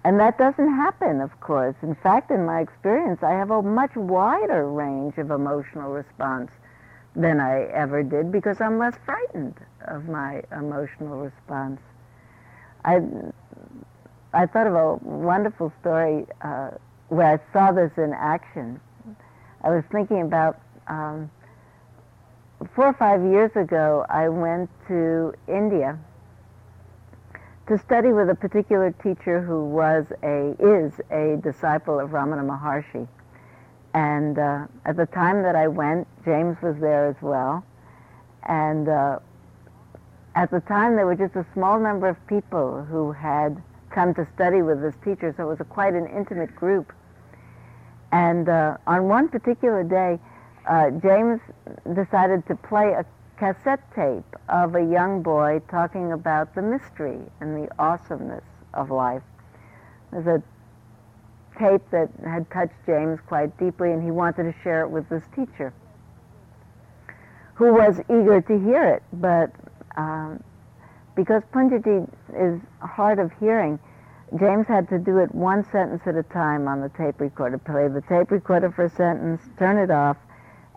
And 0.05 0.19
that 0.19 0.37
doesn't 0.37 0.71
happen, 0.75 1.19
of 1.19 1.39
course. 1.39 1.75
In 1.81 1.95
fact, 1.95 2.29
in 2.29 2.45
my 2.45 2.59
experience, 2.59 3.23
I 3.23 3.31
have 3.31 3.49
a 3.49 3.63
much 3.63 3.95
wider 3.95 4.69
range 4.69 5.17
of 5.17 5.31
emotional 5.31 5.91
response 5.91 6.51
than 7.15 7.39
I 7.39 7.63
ever 7.73 8.03
did 8.03 8.31
because 8.31 8.61
I'm 8.61 8.77
less 8.77 8.93
frightened 9.03 9.55
of 9.87 10.07
my 10.07 10.43
emotional 10.55 11.17
response. 11.17 11.81
I, 12.85 13.01
I 14.31 14.45
thought 14.45 14.67
of 14.67 14.75
a 14.75 14.93
wonderful 15.03 15.73
story 15.81 16.27
uh, 16.43 16.69
where 17.09 17.33
I 17.33 17.51
saw 17.51 17.71
this 17.71 17.91
in 17.97 18.13
action. 18.13 18.79
I 19.63 19.71
was 19.71 19.83
thinking 19.91 20.21
about 20.21 20.61
um, 20.87 21.31
four 22.75 22.85
or 22.85 22.93
five 22.93 23.23
years 23.23 23.49
ago, 23.55 24.05
I 24.07 24.29
went 24.29 24.69
to 24.87 25.33
India 25.47 25.97
to 27.67 27.77
study 27.79 28.11
with 28.11 28.29
a 28.29 28.35
particular 28.35 28.91
teacher 28.91 29.41
who 29.41 29.65
was 29.65 30.05
a 30.21 30.55
is 30.59 30.93
a 31.11 31.37
disciple 31.41 31.99
of 31.99 32.11
Ramana 32.11 32.45
Maharshi. 32.45 33.07
And 33.93 34.37
uh, 34.37 34.67
at 34.85 34.97
the 34.97 35.05
time 35.07 35.41
that 35.43 35.55
I 35.55 35.67
went, 35.67 36.07
James 36.25 36.57
was 36.61 36.75
there 36.79 37.07
as 37.07 37.15
well. 37.21 37.65
And 38.43 38.87
uh, 38.87 39.19
at 40.35 40.51
the 40.51 40.59
time, 40.59 40.95
there 40.95 41.05
were 41.05 41.15
just 41.15 41.35
a 41.35 41.45
small 41.53 41.79
number 41.79 42.07
of 42.07 42.27
people 42.27 42.83
who 42.83 43.13
had 43.13 43.61
come 43.89 44.13
to 44.15 44.27
study 44.35 44.61
with 44.61 44.81
this 44.81 44.93
teacher, 45.03 45.33
so 45.37 45.43
it 45.43 45.47
was 45.47 45.59
a, 45.61 45.63
quite 45.63 45.93
an 45.93 46.07
intimate 46.07 46.53
group. 46.55 46.91
And 48.11 48.49
uh, 48.49 48.77
on 48.85 49.07
one 49.07 49.29
particular 49.29 49.83
day, 49.83 50.19
uh, 50.69 50.91
James 50.91 51.39
decided 51.95 52.45
to 52.47 52.55
play 52.55 52.91
a 52.91 53.05
cassette 53.37 53.81
tape 53.93 54.35
of 54.49 54.75
a 54.75 54.83
young 54.83 55.21
boy 55.21 55.61
talking 55.69 56.11
about 56.11 56.55
the 56.55 56.61
mystery 56.61 57.19
and 57.39 57.55
the 57.55 57.69
awesomeness 57.79 58.43
of 58.73 58.91
life. 58.91 59.23
There's 60.11 60.27
a 60.27 60.43
tape 61.59 61.81
that 61.91 62.09
had 62.23 62.49
touched 62.51 62.73
James 62.85 63.19
quite 63.27 63.57
deeply, 63.57 63.91
and 63.91 64.03
he 64.03 64.11
wanted 64.11 64.43
to 64.43 64.53
share 64.63 64.81
it 64.81 64.89
with 64.89 65.07
this 65.09 65.23
teacher, 65.35 65.73
who 67.55 67.73
was 67.73 67.99
eager 68.09 68.41
to 68.41 68.59
hear 68.59 68.83
it, 68.83 69.03
but 69.13 69.51
um, 69.95 70.43
because 71.15 71.43
Punjaji 71.53 72.09
is 72.37 72.59
hard 72.81 73.19
of 73.19 73.31
hearing, 73.39 73.79
James 74.37 74.67
had 74.67 74.89
to 74.89 74.99
do 74.99 75.19
it 75.19 75.33
one 75.33 75.63
sentence 75.71 76.01
at 76.05 76.15
a 76.15 76.23
time 76.23 76.67
on 76.67 76.81
the 76.81 76.89
tape 76.89 77.21
recorder. 77.21 77.57
Play 77.57 77.87
the 77.87 78.01
tape 78.01 78.31
recorder 78.31 78.71
for 78.71 78.85
a 78.85 78.89
sentence, 78.89 79.41
turn 79.57 79.77
it 79.77 79.91
off, 79.91 80.17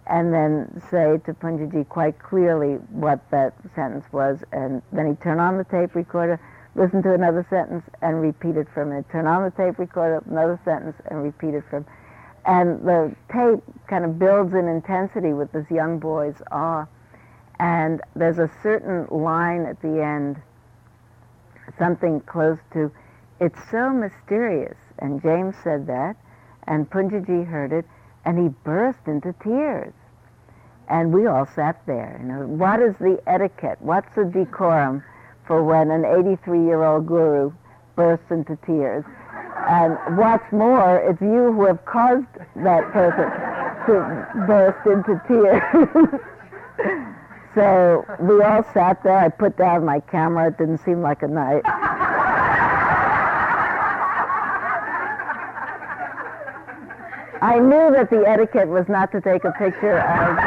and 0.09 0.33
then 0.33 0.83
say 0.91 1.19
to 1.27 1.35
Punjaji 1.35 1.89
quite 1.89 2.19
clearly 2.19 2.75
what 2.91 3.21
that 3.31 3.55
sentence 3.75 4.05
was, 4.11 4.39
and 4.53 4.83
then 4.93 5.07
he'd 5.07 5.21
turn 5.21 5.39
on 5.39 5.59
the 5.59 5.65
tape 5.65 5.95
recorder, 5.95 6.41
listen 6.75 7.03
to 7.03 7.13
another 7.13 7.47
sentence, 7.51 7.85
and 8.01 8.23
repeat 8.23 8.57
it 8.57 8.69
for 8.73 8.83
a 8.83 8.87
minute. 8.87 9.07
Turn 9.13 9.27
on 9.27 9.45
the 9.45 9.51
tape 9.51 9.79
recorder, 9.79 10.23
another 10.31 10.59
sentence, 10.65 10.97
and 11.11 11.23
repeat 11.23 11.55
it 11.55 11.65
for 11.69 11.85
And 12.47 12.81
the 12.87 13.15
tape 13.31 13.63
kind 13.87 14.05
of 14.05 14.19
builds 14.19 14.55
in 14.55 14.67
intensity 14.67 15.35
with 15.35 15.53
this 15.53 15.71
young 15.71 15.99
boy's 15.99 16.41
awe. 16.51 16.87
And 17.61 18.01
there's 18.17 18.39
a 18.39 18.51
certain 18.63 19.07
line 19.11 19.67
at 19.67 19.83
the 19.83 20.03
end, 20.03 20.41
something 21.79 22.21
close 22.21 22.59
to, 22.73 22.91
it's 23.41 23.59
so 23.71 23.91
mysterious. 23.91 24.77
And 25.01 25.21
James 25.21 25.55
said 25.63 25.87
that, 25.89 26.17
and 26.67 26.89
Punjaji 26.89 27.47
heard 27.47 27.73
it, 27.73 27.85
and 28.25 28.39
he 28.39 28.49
burst 28.49 29.07
into 29.07 29.35
tears. 29.43 29.93
And 30.89 31.13
we 31.13 31.27
all 31.27 31.47
sat 31.55 31.81
there. 31.87 32.19
You 32.21 32.29
know, 32.29 32.47
what 32.47 32.81
is 32.81 32.95
the 32.99 33.21
etiquette? 33.27 33.79
What's 33.81 34.09
the 34.15 34.25
decorum 34.25 35.03
for 35.47 35.63
when 35.63 35.91
an 35.91 36.03
83-year-old 36.03 37.07
guru 37.07 37.53
bursts 37.95 38.31
into 38.31 38.57
tears? 38.67 39.05
And 39.69 39.99
what's 40.17 40.51
more, 40.53 40.99
it's 40.99 41.21
you 41.21 41.53
who 41.53 41.67
have 41.67 41.85
caused 41.85 42.27
that 42.57 42.91
person 42.93 43.29
to 43.87 44.47
burst 44.47 44.87
into 44.87 45.21
tears. 45.29 46.21
So 47.55 48.05
we 48.21 48.41
all 48.43 48.63
sat 48.73 49.03
there. 49.03 49.19
I 49.19 49.29
put 49.31 49.57
down 49.57 49.85
my 49.85 49.99
camera. 49.99 50.47
It 50.49 50.59
didn't 50.59 50.79
seem 50.79 51.03
like 51.03 51.23
a 51.23 51.29
night. 51.29 51.63
I 57.41 57.59
knew 57.61 57.93
that 57.93 58.11
the 58.11 58.25
etiquette 58.27 58.69
was 58.69 58.89
not 58.89 59.13
to 59.13 59.21
take 59.21 59.45
a 59.45 59.53
picture 59.53 59.99
of. 60.01 60.39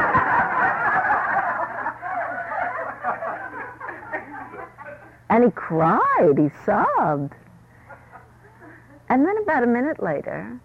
and 5.30 5.46
he 5.46 5.52
cried, 5.52 6.38
he 6.38 6.50
sobbed. 6.66 7.34
And 9.08 9.26
then 9.26 9.38
about 9.38 9.64
a 9.64 9.68
minute 9.68 10.04
later, 10.04 10.60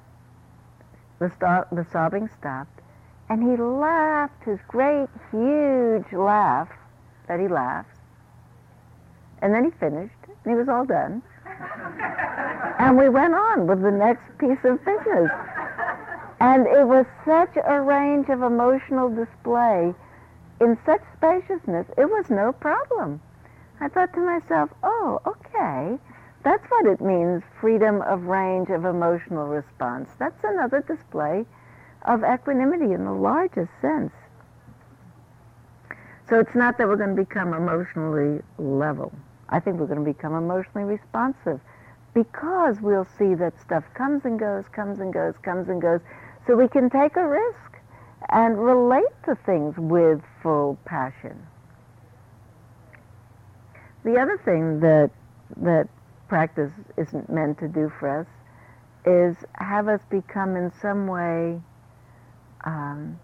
the, 1.20 1.30
sto- 1.36 1.66
the 1.70 1.86
sobbing 1.92 2.28
stopped, 2.38 2.80
and 3.28 3.42
he 3.42 3.56
laughed 3.56 4.42
his 4.44 4.58
great, 4.66 5.08
huge 5.30 6.12
laugh 6.12 6.68
that 7.28 7.38
he 7.38 7.46
laughs. 7.46 7.88
And 9.42 9.54
then 9.54 9.64
he 9.64 9.70
finished, 9.70 10.14
and 10.26 10.52
he 10.52 10.54
was 10.54 10.68
all 10.68 10.84
done. 10.84 11.22
and 12.78 12.98
we 12.98 13.08
went 13.08 13.34
on 13.34 13.66
with 13.68 13.82
the 13.82 13.90
next 13.92 14.24
piece 14.38 14.58
of 14.64 14.84
business. 14.84 15.30
And 16.46 16.64
it 16.68 16.86
was 16.86 17.06
such 17.24 17.56
a 17.56 17.80
range 17.80 18.28
of 18.28 18.40
emotional 18.40 19.10
display 19.10 19.92
in 20.60 20.78
such 20.86 21.00
spaciousness, 21.16 21.88
it 21.98 22.08
was 22.08 22.30
no 22.30 22.52
problem. 22.52 23.20
I 23.80 23.88
thought 23.88 24.14
to 24.14 24.20
myself, 24.20 24.70
oh, 24.84 25.20
okay, 25.26 25.98
that's 26.44 26.64
what 26.70 26.86
it 26.86 27.00
means, 27.00 27.42
freedom 27.60 28.00
of 28.02 28.26
range 28.26 28.70
of 28.70 28.84
emotional 28.84 29.48
response. 29.48 30.08
That's 30.20 30.44
another 30.44 30.84
display 30.86 31.44
of 32.02 32.22
equanimity 32.22 32.92
in 32.92 33.04
the 33.04 33.12
largest 33.12 33.72
sense. 33.82 34.12
So 36.28 36.38
it's 36.38 36.54
not 36.54 36.78
that 36.78 36.86
we're 36.86 36.94
going 36.94 37.16
to 37.16 37.22
become 37.24 37.54
emotionally 37.54 38.40
level. 38.56 39.10
I 39.48 39.58
think 39.58 39.80
we're 39.80 39.86
going 39.86 40.04
to 40.04 40.12
become 40.12 40.34
emotionally 40.34 40.84
responsive 40.84 41.58
because 42.14 42.80
we'll 42.80 43.08
see 43.18 43.34
that 43.34 43.60
stuff 43.60 43.82
comes 43.94 44.24
and 44.24 44.38
goes, 44.38 44.64
comes 44.72 45.00
and 45.00 45.12
goes, 45.12 45.34
comes 45.42 45.68
and 45.68 45.82
goes. 45.82 46.00
So 46.46 46.56
we 46.56 46.68
can 46.68 46.90
take 46.90 47.16
a 47.16 47.26
risk 47.26 47.78
and 48.28 48.58
relate 48.58 49.04
to 49.24 49.36
things 49.46 49.74
with 49.76 50.20
full 50.42 50.78
passion. 50.84 51.46
The 54.04 54.20
other 54.20 54.40
thing 54.44 54.80
that 54.80 55.10
that 55.56 55.88
practice 56.28 56.70
isn't 56.96 57.30
meant 57.30 57.58
to 57.58 57.68
do 57.68 57.90
for 57.98 58.20
us 58.20 58.26
is 59.04 59.36
have 59.54 59.88
us 59.88 60.00
become 60.10 60.56
in 60.56 60.72
some 60.80 61.06
way 61.06 61.60
um, 62.64 63.18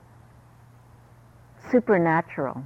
supernatural. 1.70 2.62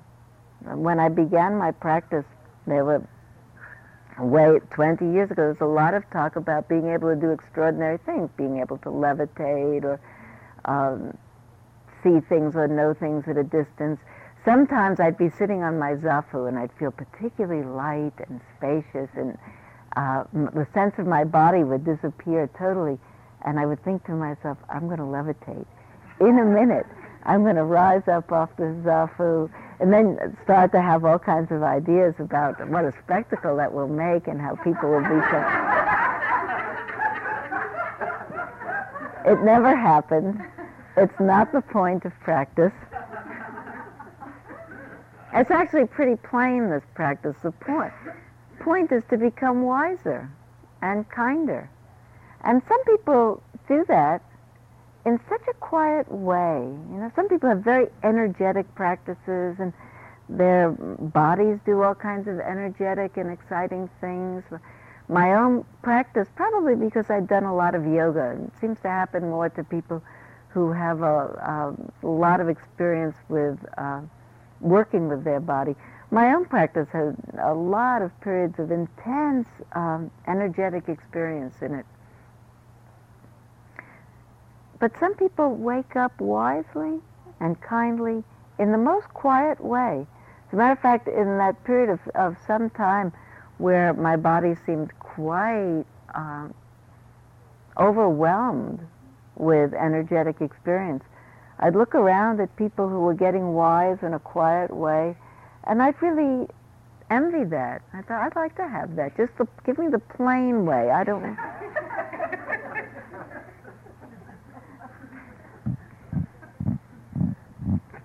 When 0.64 1.00
I 1.00 1.08
began 1.08 1.56
my 1.56 1.72
practice, 1.72 2.24
there 2.66 2.84
were 2.84 3.06
way 4.18 4.58
20 4.70 5.04
years 5.12 5.30
ago, 5.30 5.42
there 5.42 5.48
was 5.48 5.60
a 5.60 5.64
lot 5.66 5.94
of 5.94 6.02
talk 6.10 6.36
about 6.36 6.68
being 6.68 6.88
able 6.88 7.14
to 7.14 7.20
do 7.20 7.30
extraordinary 7.30 7.98
things, 7.98 8.30
being 8.36 8.58
able 8.60 8.78
to 8.78 8.88
levitate 8.88 9.84
or 9.84 10.00
um, 10.66 11.16
see 12.02 12.20
things 12.28 12.54
or 12.54 12.68
know 12.68 12.94
things 12.94 13.24
at 13.26 13.36
a 13.36 13.42
distance. 13.42 13.98
Sometimes 14.44 15.00
I'd 15.00 15.18
be 15.18 15.30
sitting 15.30 15.62
on 15.62 15.78
my 15.78 15.94
zafu 15.94 16.48
and 16.48 16.58
I'd 16.58 16.70
feel 16.78 16.92
particularly 16.92 17.64
light 17.64 18.14
and 18.28 18.40
spacious, 18.56 19.10
and 19.16 19.38
uh, 19.96 20.24
the 20.32 20.66
sense 20.74 20.94
of 20.98 21.06
my 21.06 21.24
body 21.24 21.64
would 21.64 21.84
disappear 21.84 22.48
totally. 22.58 22.98
And 23.44 23.58
I 23.58 23.66
would 23.66 23.82
think 23.84 24.04
to 24.06 24.12
myself, 24.12 24.58
I'm 24.68 24.86
going 24.86 24.98
to 24.98 25.04
levitate 25.04 25.66
in 26.20 26.38
a 26.38 26.44
minute, 26.44 26.86
I'm 27.24 27.42
going 27.42 27.56
to 27.56 27.64
rise 27.64 28.08
up 28.08 28.32
off 28.32 28.50
the 28.56 28.74
zafu 28.84 29.50
and 29.80 29.92
then 29.92 30.36
start 30.44 30.72
to 30.72 30.80
have 30.80 31.04
all 31.04 31.18
kinds 31.18 31.52
of 31.52 31.62
ideas 31.62 32.14
about 32.18 32.66
what 32.70 32.84
a 32.84 32.92
spectacle 33.04 33.56
that 33.56 33.72
will 33.72 33.88
make 33.88 34.26
and 34.26 34.40
how 34.40 34.56
people 34.56 34.90
will 34.90 35.02
be 35.02 35.20
it 39.26 39.42
never 39.42 39.74
happened. 39.74 40.40
It's 40.96 41.20
not 41.20 41.52
the 41.52 41.60
point 41.60 42.04
of 42.04 42.12
practice. 42.20 42.72
It's 45.34 45.50
actually 45.50 45.86
pretty 45.86 46.16
plain, 46.16 46.70
this 46.70 46.82
practice. 46.94 47.36
The 47.42 47.52
point, 47.52 47.92
point 48.60 48.90
is 48.90 49.02
to 49.10 49.18
become 49.18 49.62
wiser 49.62 50.30
and 50.80 51.08
kinder. 51.10 51.68
And 52.42 52.62
some 52.68 52.82
people 52.84 53.42
do 53.68 53.84
that 53.88 54.22
in 55.04 55.20
such 55.28 55.42
a 55.48 55.54
quiet 55.54 56.10
way. 56.10 56.60
You 56.90 56.98
know, 56.98 57.12
some 57.14 57.28
people 57.28 57.48
have 57.50 57.60
very 57.62 57.88
energetic 58.02 58.72
practices 58.74 59.56
and 59.58 59.72
their 60.28 60.70
bodies 60.70 61.58
do 61.66 61.82
all 61.82 61.94
kinds 61.94 62.26
of 62.26 62.40
energetic 62.40 63.16
and 63.16 63.30
exciting 63.30 63.90
things. 64.00 64.42
My 65.08 65.34
own 65.34 65.64
practice, 65.82 66.28
probably 66.34 66.74
because 66.74 67.10
I've 67.10 67.28
done 67.28 67.44
a 67.44 67.54
lot 67.54 67.74
of 67.74 67.86
yoga, 67.86 68.38
it 68.42 68.60
seems 68.60 68.80
to 68.80 68.88
happen 68.88 69.22
more 69.28 69.48
to 69.50 69.62
people 69.62 70.02
who 70.56 70.72
have 70.72 71.02
a, 71.02 71.76
a 72.02 72.06
lot 72.06 72.40
of 72.40 72.48
experience 72.48 73.14
with 73.28 73.58
uh, 73.76 74.00
working 74.62 75.06
with 75.06 75.22
their 75.22 75.38
body. 75.38 75.76
My 76.10 76.32
own 76.32 76.46
practice 76.46 76.88
has 76.94 77.14
a 77.42 77.52
lot 77.52 78.00
of 78.00 78.18
periods 78.22 78.58
of 78.58 78.70
intense 78.70 79.46
um, 79.72 80.10
energetic 80.26 80.88
experience 80.88 81.56
in 81.60 81.74
it. 81.74 81.84
But 84.80 84.92
some 84.98 85.14
people 85.16 85.54
wake 85.56 85.94
up 85.94 86.18
wisely 86.18 87.00
and 87.38 87.60
kindly 87.60 88.24
in 88.58 88.72
the 88.72 88.78
most 88.78 89.08
quiet 89.08 89.62
way. 89.62 90.06
As 90.46 90.52
a 90.54 90.56
matter 90.56 90.72
of 90.72 90.78
fact, 90.78 91.06
in 91.06 91.36
that 91.36 91.62
period 91.64 91.90
of, 91.90 92.00
of 92.14 92.38
some 92.46 92.70
time 92.70 93.12
where 93.58 93.92
my 93.92 94.16
body 94.16 94.54
seemed 94.64 94.98
quite 95.00 95.84
um, 96.14 96.54
overwhelmed 97.76 98.80
with 99.36 99.74
energetic 99.74 100.40
experience, 100.40 101.04
I'd 101.58 101.74
look 101.74 101.94
around 101.94 102.40
at 102.40 102.54
people 102.56 102.88
who 102.88 103.00
were 103.00 103.14
getting 103.14 103.54
wise 103.54 103.98
in 104.02 104.14
a 104.14 104.18
quiet 104.18 104.74
way, 104.74 105.16
and 105.64 105.82
I'd 105.82 106.00
really 106.02 106.48
envy 107.10 107.44
that. 107.44 107.82
I 107.92 108.02
thought, 108.02 108.22
I'd 108.22 108.36
like 108.36 108.56
to 108.56 108.68
have 108.68 108.96
that. 108.96 109.16
Just 109.16 109.36
the, 109.38 109.46
give 109.64 109.78
me 109.78 109.88
the 109.88 109.98
plain 109.98 110.66
way. 110.66 110.90
I 110.90 111.04
don't. 111.04 111.36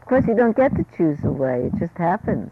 Of 0.01 0.05
course, 0.13 0.27
you 0.27 0.35
don't 0.35 0.57
get 0.57 0.75
to 0.75 0.85
choose 0.97 1.19
the 1.21 1.31
way, 1.31 1.71
it 1.73 1.79
just 1.79 1.97
happens. 1.97 2.51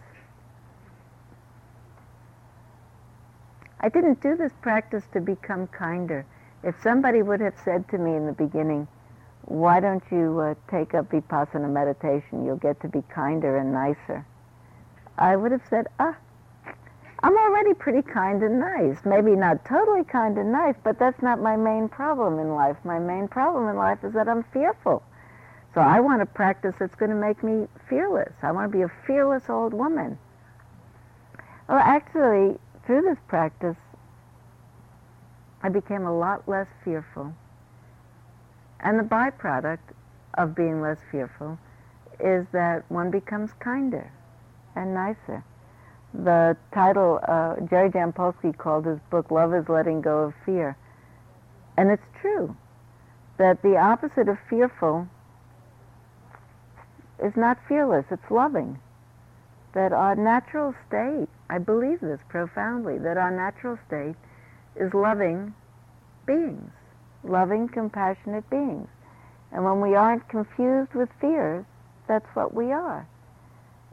I 3.81 3.89
didn't 3.89 4.21
do 4.21 4.38
this 4.38 4.53
practice 4.62 5.03
to 5.13 5.19
become 5.19 5.67
kinder. 5.67 6.25
If 6.63 6.75
somebody 6.84 7.22
would 7.22 7.39
have 7.39 7.56
said 7.63 7.88
to 7.89 7.98
me 7.98 8.16
in 8.16 8.25
the 8.25 8.34
beginning, 8.34 8.88
why 9.44 9.80
don't 9.80 10.04
you 10.12 10.39
uh, 10.39 10.56
take 10.70 10.94
up 10.94 11.10
vipassana 11.12 11.72
meditation? 11.72 12.46
You'll 12.46 12.58
get 12.58 12.82
to 12.82 12.88
be 12.88 13.01
kinder 13.13 13.58
and 13.58 13.74
nicer. 13.74 14.25
I 15.18 15.36
would 15.36 15.51
have 15.51 15.63
said, 15.70 15.88
ah, 16.00 16.16
I'm 17.22 17.38
already 17.38 17.74
pretty 17.74 18.01
kind 18.01 18.42
and 18.44 18.60
nice. 18.60 18.98
Maybe 19.06 19.36
not 19.36 19.66
totally 19.66 20.04
kind 20.04 20.38
and 20.38 20.51
nice, 20.51 20.75
but 20.84 21.00
that's 21.00 21.22
not 21.22 21.42
my 21.42 21.56
main 21.56 21.89
problem 21.89 22.39
in 22.39 22.56
life. 22.56 22.78
My 22.84 23.00
main 23.00 23.28
problem 23.28 23.68
in 23.68 23.75
life 23.75 24.00
is 24.04 24.13
that 24.13 24.30
I'm 24.30 24.44
fearful. 24.54 25.04
So 25.74 25.82
I 25.82 26.00
want 26.00 26.22
a 26.22 26.25
practice 26.25 26.75
that's 26.80 26.96
going 26.96 27.12
to 27.12 27.18
make 27.18 27.44
me 27.44 27.68
fearless. 27.89 28.34
I 28.42 28.51
want 28.51 28.72
to 28.72 28.78
be 28.78 28.84
a 28.84 28.92
fearless 29.06 29.44
old 29.50 29.74
woman. 29.74 30.18
Well, 31.68 31.80
actually, 31.80 32.58
through 32.86 33.04
this 33.04 33.18
practice, 33.28 33.78
I 35.62 35.70
became 35.70 36.06
a 36.06 36.18
lot 36.18 36.48
less 36.48 36.68
fearful. 36.84 37.34
And 38.80 39.00
the 39.00 39.04
byproduct 39.04 39.94
of 40.36 40.56
being 40.56 40.82
less 40.82 41.00
fearful 41.12 41.60
is 42.20 42.46
that 42.51 42.89
one 42.89 43.12
becomes 43.12 43.51
kinder 43.60 44.12
and 44.75 44.94
nicer. 44.94 45.44
The 46.13 46.58
title, 46.74 47.20
uh, 47.28 47.56
Jerry 47.70 47.89
Jampolsky 47.89 48.58
called 48.58 48.86
his 48.86 49.00
book, 49.10 49.32
Love 49.32 49.54
is 49.54 49.70
Letting 49.70 50.01
Go 50.01 50.24
of 50.24 50.34
Fear. 50.46 50.75
And 51.78 51.92
it's 51.92 52.08
true 52.22 52.56
that 53.38 53.62
the 53.62 53.78
opposite 53.78 54.28
of 54.28 54.38
fearful 54.50 55.08
is 57.24 57.36
not 57.36 57.58
fearless, 57.68 58.06
it's 58.12 58.32
loving. 58.32 58.80
That 59.74 59.94
our 59.94 60.16
natural 60.16 60.74
state, 60.88 61.28
I 61.50 61.60
believe 61.60 62.00
this 62.01 62.20
profoundly, 62.28 62.98
that 62.98 63.18
our 63.18 63.32
natural 63.32 63.78
state 63.88 64.16
is 64.76 64.94
loving 64.94 65.54
beings, 66.26 66.72
loving, 67.24 67.68
compassionate 67.68 68.50
beings. 68.50 68.88
And 69.52 69.66
when 69.66 69.82
we 69.82 69.96
aren't 69.96 70.28
confused 70.30 70.94
with 70.94 71.10
fears, 71.20 71.66
that's 72.08 72.28
what 72.36 72.54
we 72.54 72.72
are. 72.72 73.08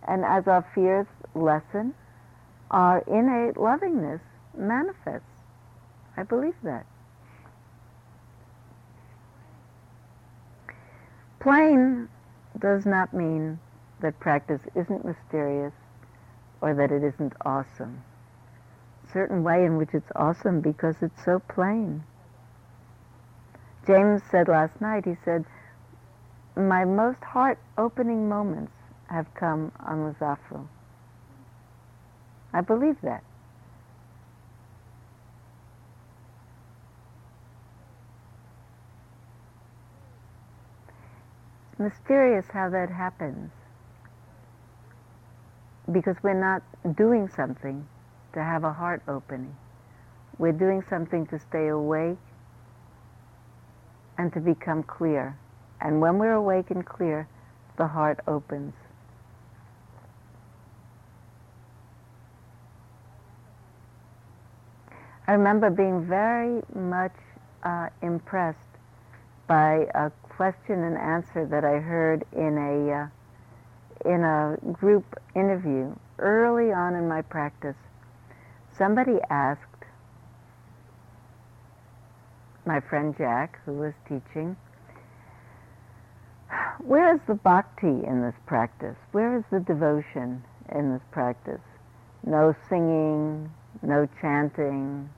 And 0.07 0.25
as 0.25 0.47
our 0.47 0.67
fears 0.75 1.07
lessen, 1.35 1.95
our 2.71 2.99
innate 3.07 3.57
lovingness 3.57 4.21
manifests. 4.57 5.27
I 6.17 6.23
believe 6.23 6.55
that. 6.63 6.87
Plain 11.41 12.09
does 12.59 12.87
not 12.87 13.15
mean 13.15 13.59
that 14.01 14.19
practice 14.19 14.61
isn't 14.75 15.05
mysterious 15.05 15.73
or 16.61 16.75
that 16.75 16.91
it 16.91 17.03
isn't 17.03 17.35
awesome. 17.45 18.03
Certain 19.17 19.43
way 19.43 19.65
in 19.65 19.79
which 19.79 19.95
it's 19.95 20.13
awesome 20.15 20.61
because 20.61 20.97
it's 21.01 21.25
so 21.25 21.39
plain. 21.39 22.05
James 23.87 24.21
said 24.31 24.47
last 24.47 24.79
night, 24.79 25.07
he 25.07 25.17
said, 25.25 25.47
my 26.55 26.85
most 26.85 27.25
heart-opening 27.25 28.29
moments 28.29 28.73
have 29.09 29.33
come 29.33 29.73
on 29.81 30.05
the 30.05 30.11
Zafu. 30.21 30.69
I 32.53 32.61
believe 32.61 33.01
that. 33.01 33.25
mysterious 41.79 42.45
how 42.53 42.69
that 42.69 42.91
happens. 42.91 43.51
Because 45.91 46.17
we're 46.23 46.35
not 46.35 46.63
doing 46.97 47.29
something 47.29 47.87
to 48.37 48.45
have 48.45 48.65
a 48.65 48.73
heart 48.73 49.01
opening. 49.09 49.57
We're 50.37 50.53
doing 50.53 50.85
something 50.91 51.27
to 51.29 51.39
stay 51.39 51.69
awake 51.69 52.19
and 54.19 54.31
to 54.35 54.41
become 54.41 54.83
clear. 54.83 55.39
And 55.81 56.03
when 56.03 56.19
we're 56.19 56.35
awake 56.35 56.71
and 56.71 56.85
clear, 56.85 57.29
the 57.79 57.87
heart 57.87 58.21
opens. 58.29 58.75
I 65.27 65.33
remember 65.33 65.71
being 65.71 66.07
very 66.07 66.61
much 66.75 67.17
uh, 67.63 67.89
impressed 68.03 68.59
by 69.47 69.89
a 69.95 70.11
question 70.29 70.85
and 70.85 70.99
answer 70.99 71.47
that 71.47 71.65
I 71.65 71.79
heard 71.79 72.25
in 72.33 72.59
a 72.59 72.93
uh, 72.93 73.09
in 74.05 74.23
a 74.23 74.59
group 74.73 75.19
interview 75.35 75.95
early 76.19 76.71
on 76.71 76.95
in 76.95 77.09
my 77.09 77.23
practice. 77.23 77.77
Somebody 78.77 79.19
asked 79.31 79.63
my 82.67 82.81
friend 82.81 83.17
Jack, 83.17 83.59
who 83.65 83.73
was 83.73 83.95
teaching, 84.09 84.57
where 86.85 87.15
is 87.15 87.21
the 87.27 87.35
bhakti 87.35 88.05
in 88.07 88.23
this 88.23 88.35
practice? 88.45 88.97
Where 89.13 89.37
is 89.37 89.45
the 89.51 89.61
devotion 89.61 90.45
in 90.75 90.93
this 90.93 91.03
practice? 91.11 91.61
No 92.27 92.55
singing, 92.69 93.51
no 93.83 94.09
chanting, 94.21 95.09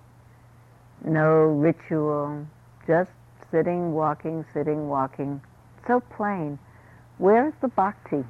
no 1.05 1.47
ritual, 1.47 2.47
just 2.87 3.11
sitting, 3.51 3.93
walking, 3.93 4.45
sitting, 4.53 4.89
walking. 4.89 5.41
So 5.87 6.01
plain. 6.01 6.59
Where's 7.17 7.55
the 7.61 7.69
bhakti? 7.69 8.25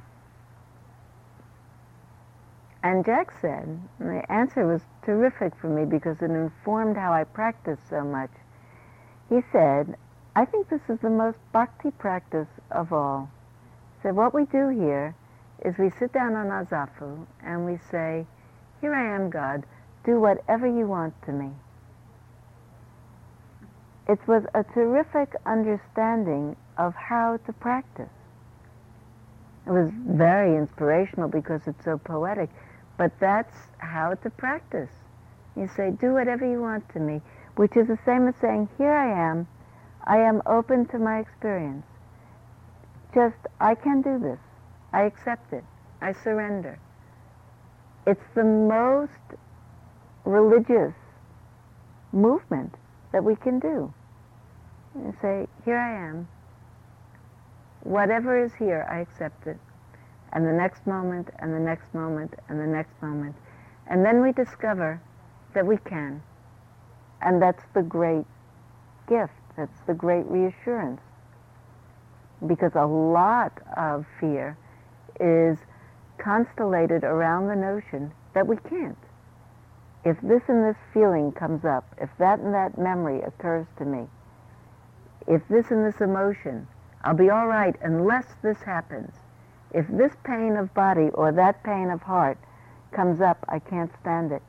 And 2.81 3.05
Jack 3.05 3.33
said, 3.41 3.79
and 3.99 4.09
the 4.09 4.31
answer 4.31 4.65
was 4.65 4.81
terrific 5.03 5.53
for 5.55 5.67
me 5.67 5.85
because 5.85 6.21
it 6.21 6.31
informed 6.31 6.95
how 6.97 7.11
I 7.11 7.25
practice 7.25 7.79
so 7.89 8.03
much. 8.03 8.31
He 9.27 9.41
said, 9.51 9.95
I 10.35 10.45
think 10.45 10.69
this 10.69 10.81
is 10.89 10.99
the 10.99 11.09
most 11.09 11.37
bhakti 11.51 11.91
practice 11.91 12.47
of 12.71 12.93
all. 12.93 13.29
He 13.97 14.03
said, 14.03 14.15
what 14.15 14.33
we 14.33 14.45
do 14.45 14.69
here 14.69 15.15
is 15.65 15.77
we 15.77 15.89
sit 15.89 16.13
down 16.13 16.35
on 16.35 16.47
our 16.47 16.65
zafu 16.65 17.25
and 17.43 17.65
we 17.65 17.77
say, 17.91 18.25
here 18.79 18.93
I 18.93 19.13
am, 19.15 19.29
God, 19.29 19.65
do 20.05 20.19
whatever 20.19 20.65
you 20.65 20.87
want 20.87 21.13
to 21.25 21.33
me 21.33 21.51
it 24.09 24.19
was 24.27 24.43
a 24.55 24.63
terrific 24.63 25.35
understanding 25.45 26.55
of 26.79 26.95
how 26.95 27.37
to 27.45 27.53
practice. 27.53 28.09
It 29.67 29.69
was 29.69 29.91
very 29.93 30.57
inspirational 30.57 31.29
because 31.29 31.61
it's 31.67 31.85
so 31.85 31.99
poetic, 31.99 32.49
but 32.99 33.13
that's 33.21 33.55
how 33.77 34.13
to 34.13 34.29
practice. 34.29 34.91
You 35.55 35.69
say, 35.75 35.91
do 35.91 36.13
whatever 36.13 36.45
you 36.45 36.61
want 36.61 36.87
to 36.89 36.99
me, 36.99 37.21
which 37.55 37.77
is 37.77 37.87
the 37.87 37.97
same 38.05 38.27
as 38.27 38.35
saying, 38.41 38.67
here 38.77 38.93
I 38.93 39.31
am, 39.31 39.47
I 40.03 40.17
am 40.17 40.41
open 40.45 40.85
to 40.87 40.99
my 40.99 41.19
experience. 41.19 41.85
Just, 43.15 43.37
I 43.61 43.73
can 43.73 44.01
do 44.01 44.19
this. 44.19 44.39
I 44.91 45.03
accept 45.03 45.53
it. 45.53 45.63
I 46.01 46.11
surrender. 46.11 46.77
It's 48.05 48.27
the 48.35 48.43
most 48.43 49.39
religious 50.25 50.93
movement 52.11 52.75
that 53.13 53.23
we 53.23 53.37
can 53.37 53.59
do 53.59 53.93
and 54.93 55.13
say, 55.21 55.47
here 55.63 55.77
I 55.77 56.09
am. 56.09 56.27
Whatever 57.81 58.43
is 58.43 58.51
here, 58.55 58.85
I 58.91 58.99
accept 58.99 59.47
it. 59.47 59.57
And 60.31 60.45
the 60.45 60.53
next 60.53 60.85
moment, 60.85 61.29
and 61.39 61.53
the 61.53 61.59
next 61.59 61.93
moment, 61.93 62.35
and 62.47 62.59
the 62.59 62.67
next 62.67 62.93
moment. 63.01 63.35
And 63.87 64.05
then 64.05 64.21
we 64.21 64.31
discover 64.31 65.01
that 65.53 65.65
we 65.65 65.77
can. 65.77 66.21
And 67.21 67.41
that's 67.41 67.63
the 67.73 67.81
great 67.81 68.25
gift. 69.07 69.33
That's 69.57 69.81
the 69.87 69.93
great 69.93 70.25
reassurance. 70.27 71.01
Because 72.45 72.75
a 72.75 72.85
lot 72.85 73.59
of 73.75 74.05
fear 74.19 74.57
is 75.19 75.57
constellated 76.17 77.03
around 77.03 77.47
the 77.47 77.55
notion 77.55 78.11
that 78.33 78.47
we 78.47 78.57
can't. 78.69 78.97
If 80.05 80.17
this 80.21 80.43
and 80.47 80.63
this 80.63 80.77
feeling 80.93 81.31
comes 81.31 81.65
up, 81.65 81.83
if 81.99 82.09
that 82.19 82.39
and 82.39 82.53
that 82.53 82.77
memory 82.77 83.21
occurs 83.21 83.67
to 83.79 83.85
me, 83.85 84.07
if 85.27 85.41
this 85.49 85.71
and 85.71 85.85
this 85.85 85.99
emotion, 85.99 86.67
I'll 87.03 87.15
be 87.15 87.29
all 87.29 87.47
right 87.47 87.75
unless 87.81 88.25
this 88.41 88.61
happens. 88.61 89.13
If 89.73 89.87
this 89.87 90.13
pain 90.23 90.57
of 90.57 90.73
body 90.73 91.09
or 91.13 91.31
that 91.31 91.63
pain 91.63 91.89
of 91.89 92.01
heart 92.01 92.37
comes 92.91 93.21
up, 93.21 93.45
I 93.47 93.59
can't 93.59 93.91
stand 94.01 94.31
it. 94.31 94.41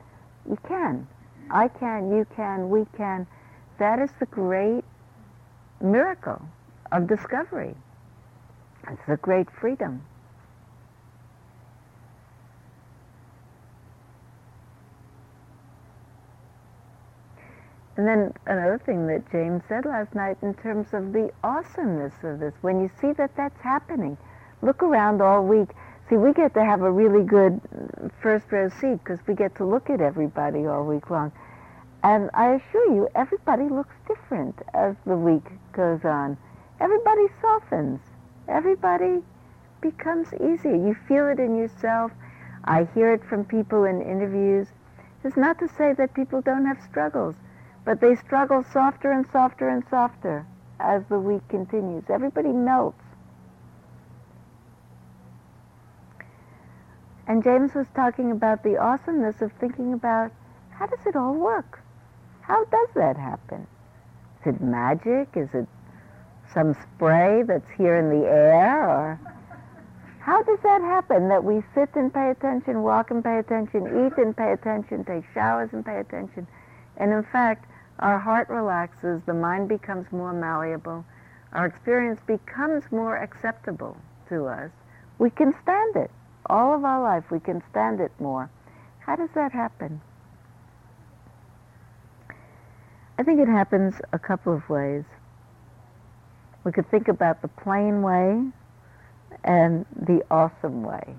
You 0.49 0.57
can. 0.67 1.07
I 1.49 1.67
can, 1.67 2.11
you 2.11 2.25
can, 2.35 2.69
we 2.69 2.85
can. 2.97 3.27
That 3.77 3.99
is 3.99 4.11
the 4.19 4.25
great 4.25 4.83
miracle 5.79 6.41
of 6.91 7.07
discovery. 7.07 7.75
It's 8.87 9.01
the 9.07 9.17
great 9.17 9.49
freedom. 9.51 10.03
And 17.97 18.07
then 18.07 18.33
another 18.47 18.79
thing 18.83 19.05
that 19.07 19.29
James 19.31 19.61
said 19.67 19.85
last 19.85 20.15
night 20.15 20.37
in 20.41 20.55
terms 20.55 20.87
of 20.93 21.13
the 21.13 21.31
awesomeness 21.43 22.13
of 22.23 22.39
this, 22.39 22.53
when 22.61 22.81
you 22.81 22.89
see 22.99 23.11
that 23.13 23.35
that's 23.35 23.61
happening, 23.61 24.17
look 24.61 24.83
around 24.83 25.21
all 25.21 25.45
week. 25.45 25.69
See, 26.09 26.17
we 26.17 26.33
get 26.33 26.53
to 26.55 26.63
have 26.63 26.81
a 26.81 26.91
really 26.91 27.23
good 27.23 27.61
first 28.21 28.51
row 28.51 28.69
seat 28.69 28.99
because 29.03 29.19
we 29.27 29.33
get 29.33 29.55
to 29.55 29.65
look 29.65 29.89
at 29.89 30.01
everybody 30.01 30.65
all 30.65 30.85
week 30.85 31.09
long. 31.09 31.31
And 32.03 32.29
I 32.33 32.55
assure 32.55 32.93
you, 32.93 33.07
everybody 33.15 33.69
looks 33.69 33.95
different 34.07 34.59
as 34.73 34.95
the 35.05 35.15
week 35.15 35.45
goes 35.71 36.03
on. 36.03 36.37
Everybody 36.79 37.27
softens. 37.39 37.99
Everybody 38.47 39.21
becomes 39.81 40.33
easier. 40.33 40.75
You 40.75 40.95
feel 41.07 41.27
it 41.27 41.39
in 41.39 41.55
yourself. 41.55 42.11
I 42.65 42.87
hear 42.95 43.13
it 43.13 43.23
from 43.23 43.45
people 43.45 43.85
in 43.85 44.01
interviews. 44.01 44.67
It's 45.23 45.37
not 45.37 45.59
to 45.59 45.67
say 45.67 45.93
that 45.93 46.13
people 46.15 46.41
don't 46.41 46.65
have 46.65 46.81
struggles, 46.89 47.35
but 47.85 48.01
they 48.01 48.15
struggle 48.15 48.63
softer 48.73 49.11
and 49.11 49.25
softer 49.31 49.69
and 49.69 49.83
softer 49.89 50.45
as 50.79 51.03
the 51.09 51.19
week 51.19 51.47
continues. 51.47 52.03
Everybody 52.09 52.51
melts. 52.51 52.97
And 57.31 57.41
James 57.45 57.73
was 57.73 57.87
talking 57.95 58.29
about 58.29 58.61
the 58.61 58.75
awesomeness 58.75 59.41
of 59.41 59.53
thinking 59.53 59.93
about 59.93 60.33
how 60.71 60.85
does 60.85 60.99
it 61.05 61.15
all 61.15 61.33
work? 61.33 61.79
How 62.41 62.65
does 62.65 62.89
that 62.95 63.15
happen? 63.15 63.65
Is 64.41 64.47
it 64.47 64.61
magic? 64.61 65.29
Is 65.37 65.47
it 65.53 65.65
some 66.53 66.73
spray 66.73 67.43
that's 67.47 67.69
here 67.77 67.95
in 67.95 68.09
the 68.09 68.27
air? 68.27 68.85
Or 68.85 69.19
how 70.19 70.43
does 70.43 70.59
that 70.63 70.81
happen 70.81 71.29
that 71.29 71.45
we 71.45 71.63
sit 71.73 71.95
and 71.95 72.13
pay 72.13 72.31
attention, 72.31 72.83
walk 72.83 73.11
and 73.11 73.23
pay 73.23 73.37
attention, 73.37 73.85
eat 73.85 74.17
and 74.21 74.35
pay 74.35 74.51
attention, 74.51 75.05
take 75.05 75.23
showers 75.33 75.69
and 75.71 75.85
pay 75.85 76.01
attention? 76.01 76.45
And 76.97 77.13
in 77.13 77.23
fact, 77.23 77.63
our 77.99 78.19
heart 78.19 78.49
relaxes, 78.49 79.21
the 79.25 79.33
mind 79.33 79.69
becomes 79.69 80.11
more 80.11 80.33
malleable, 80.33 81.05
our 81.53 81.65
experience 81.65 82.19
becomes 82.27 82.83
more 82.91 83.15
acceptable 83.15 83.95
to 84.27 84.47
us. 84.47 84.71
We 85.17 85.29
can 85.29 85.53
stand 85.63 85.95
it. 85.95 86.11
All 86.47 86.73
of 86.73 86.83
our 86.83 87.01
life, 87.01 87.31
we 87.31 87.39
can 87.39 87.63
stand 87.71 87.99
it 87.99 88.11
more. 88.19 88.49
How 88.99 89.15
does 89.15 89.29
that 89.35 89.51
happen? 89.51 90.01
I 93.17 93.23
think 93.23 93.39
it 93.39 93.47
happens 93.47 93.95
a 94.13 94.19
couple 94.19 94.53
of 94.53 94.67
ways. 94.69 95.03
We 96.63 96.71
could 96.71 96.89
think 96.89 97.07
about 97.07 97.41
the 97.41 97.47
plain 97.47 98.01
way 98.01 98.41
and 99.43 99.85
the 99.95 100.23
awesome 100.31 100.83
way. 100.83 101.15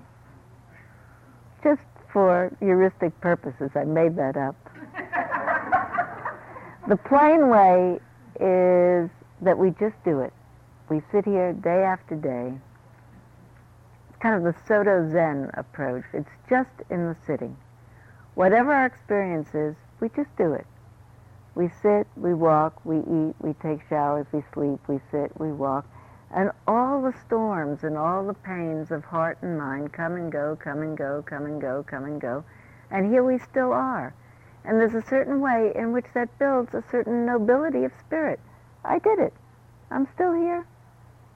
Just 1.63 1.81
for 2.11 2.55
heuristic 2.59 3.19
purposes, 3.21 3.71
I 3.75 3.85
made 3.85 4.15
that 4.17 4.37
up. 4.37 4.55
the 6.87 6.97
plain 6.97 7.49
way 7.49 7.99
is 8.39 9.09
that 9.41 9.57
we 9.57 9.71
just 9.71 9.95
do 10.03 10.19
it. 10.19 10.33
We 10.89 11.01
sit 11.11 11.25
here 11.25 11.53
day 11.53 11.83
after 11.83 12.15
day. 12.15 12.53
Kind 14.23 14.35
of 14.35 14.55
the 14.55 14.55
Soto 14.65 15.11
Zen 15.11 15.51
approach. 15.53 16.05
It's 16.13 16.31
just 16.49 16.69
in 16.89 17.09
the 17.09 17.15
sitting. 17.27 17.57
Whatever 18.35 18.71
our 18.71 18.85
experience 18.85 19.53
is, 19.53 19.75
we 19.99 20.07
just 20.07 20.33
do 20.37 20.53
it. 20.53 20.65
We 21.55 21.67
sit, 21.67 22.07
we 22.15 22.33
walk, 22.33 22.85
we 22.85 22.99
eat, 22.99 23.35
we 23.41 23.51
take 23.61 23.85
showers, 23.89 24.25
we 24.31 24.41
sleep, 24.53 24.79
we 24.87 25.01
sit, 25.11 25.37
we 25.37 25.51
walk. 25.51 25.85
And 26.33 26.51
all 26.65 27.01
the 27.01 27.11
storms 27.25 27.83
and 27.83 27.97
all 27.97 28.25
the 28.25 28.33
pains 28.33 28.91
of 28.91 29.03
heart 29.03 29.39
and 29.41 29.57
mind 29.57 29.91
come 29.91 30.15
and 30.15 30.31
go, 30.31 30.55
come 30.55 30.81
and 30.81 30.97
go, 30.97 31.21
come 31.27 31.45
and 31.45 31.59
go, 31.59 31.83
come 31.83 32.05
and 32.05 32.21
go. 32.21 32.45
And 32.91 33.11
here 33.11 33.25
we 33.25 33.39
still 33.39 33.73
are. 33.73 34.15
And 34.63 34.79
there's 34.79 34.95
a 34.95 35.05
certain 35.05 35.41
way 35.41 35.73
in 35.75 35.91
which 35.91 36.07
that 36.13 36.39
builds 36.39 36.73
a 36.73 36.83
certain 36.89 37.25
nobility 37.25 37.83
of 37.83 37.91
spirit. 37.99 38.39
I 38.85 38.99
did 38.99 39.19
it. 39.19 39.33
I'm 39.91 40.07
still 40.15 40.33
here. 40.33 40.65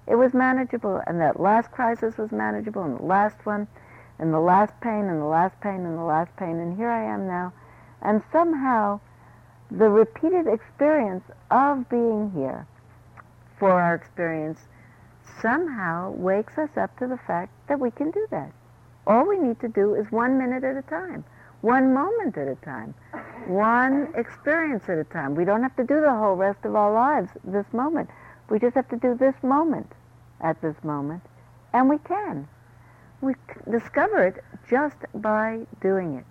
It 0.08 0.16
was 0.16 0.34
manageable, 0.34 1.02
and 1.06 1.20
that 1.20 1.38
last 1.38 1.70
crisis 1.72 2.18
was 2.18 2.32
manageable, 2.32 2.84
and 2.84 2.98
the 2.98 3.04
last 3.04 3.46
one, 3.46 3.68
and 4.18 4.34
the 4.34 4.40
last 4.40 4.80
pain, 4.80 5.06
and 5.06 5.22
the 5.22 5.26
last 5.26 5.60
pain, 5.60 5.86
and 5.86 5.98
the 5.98 6.04
last 6.04 6.34
pain, 6.38 6.60
and 6.60 6.78
here 6.78 6.90
I 6.90 7.04
am 7.04 7.28
now. 7.28 7.52
And 8.02 8.24
somehow, 8.32 9.02
the 9.70 9.90
repeated 9.90 10.48
experience 10.48 11.26
of 11.52 11.90
being 11.90 12.32
here 12.32 12.66
for 13.60 13.72
our 13.72 13.96
experience 13.96 14.60
somehow 15.42 16.12
wakes 16.12 16.58
us 16.58 16.70
up 16.78 16.98
to 17.00 17.08
the 17.08 17.20
fact 17.28 17.52
that 17.68 17.80
we 17.80 17.92
can 17.92 18.10
do 18.12 18.26
that. 18.32 18.54
All 19.06 19.28
we 19.28 19.38
need 19.38 19.60
to 19.60 19.68
do 19.68 19.94
is 19.94 20.10
one 20.10 20.38
minute 20.38 20.64
at 20.64 20.78
a 20.78 20.84
time, 20.84 21.26
one 21.60 21.94
moment 21.94 22.38
at 22.38 22.48
a 22.48 22.56
time, 22.56 22.94
one 23.46 24.08
experience 24.16 24.88
at 24.88 24.98
a 24.98 25.04
time. 25.04 25.36
We 25.36 25.44
don't 25.44 25.64
have 25.64 25.76
to 25.76 25.84
do 25.84 26.00
the 26.00 26.14
whole 26.14 26.36
rest 26.36 26.64
of 26.64 26.76
our 26.76 26.94
lives 26.94 27.32
this 27.44 27.66
moment. 27.74 28.10
We 28.50 28.58
just 28.58 28.76
have 28.76 28.88
to 28.90 28.98
do 28.98 29.14
this 29.14 29.36
moment 29.44 29.92
at 30.42 30.62
this 30.62 30.76
moment, 30.84 31.24
and 31.74 31.90
we 31.90 31.98
can. 32.00 32.48
We 33.22 33.34
discover 33.70 34.24
it 34.28 34.44
just 34.70 34.98
by 35.16 35.66
doing 35.82 36.16
it. 36.16 36.26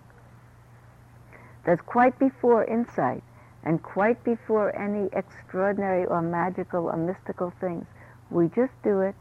That's 1.65 1.83
quite 1.83 2.19
before 2.19 2.65
insight 2.65 3.25
and 3.65 3.83
quite 3.83 4.23
before 4.23 4.75
any 4.79 5.09
extraordinary 5.13 6.07
or 6.07 6.23
magical 6.23 6.87
or 6.87 6.97
mystical 6.97 7.53
things. 7.61 7.85
We 8.31 8.47
just 8.49 8.73
do 8.85 9.01
it 9.01 9.17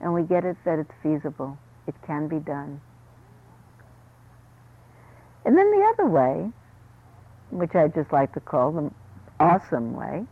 and 0.00 0.14
we 0.14 0.22
get 0.22 0.44
it 0.44 0.56
that 0.64 0.78
it's 0.78 0.92
feasible. 1.02 1.58
It 1.86 1.94
can 2.06 2.28
be 2.28 2.38
done. 2.38 2.80
And 5.44 5.56
then 5.58 5.70
the 5.70 5.84
other 5.92 6.08
way, 6.08 6.50
which 7.50 7.74
I 7.74 7.88
just 7.88 8.12
like 8.12 8.32
to 8.32 8.40
call 8.40 8.72
the 8.72 8.90
awesome 9.38 9.94
way, 9.94 10.24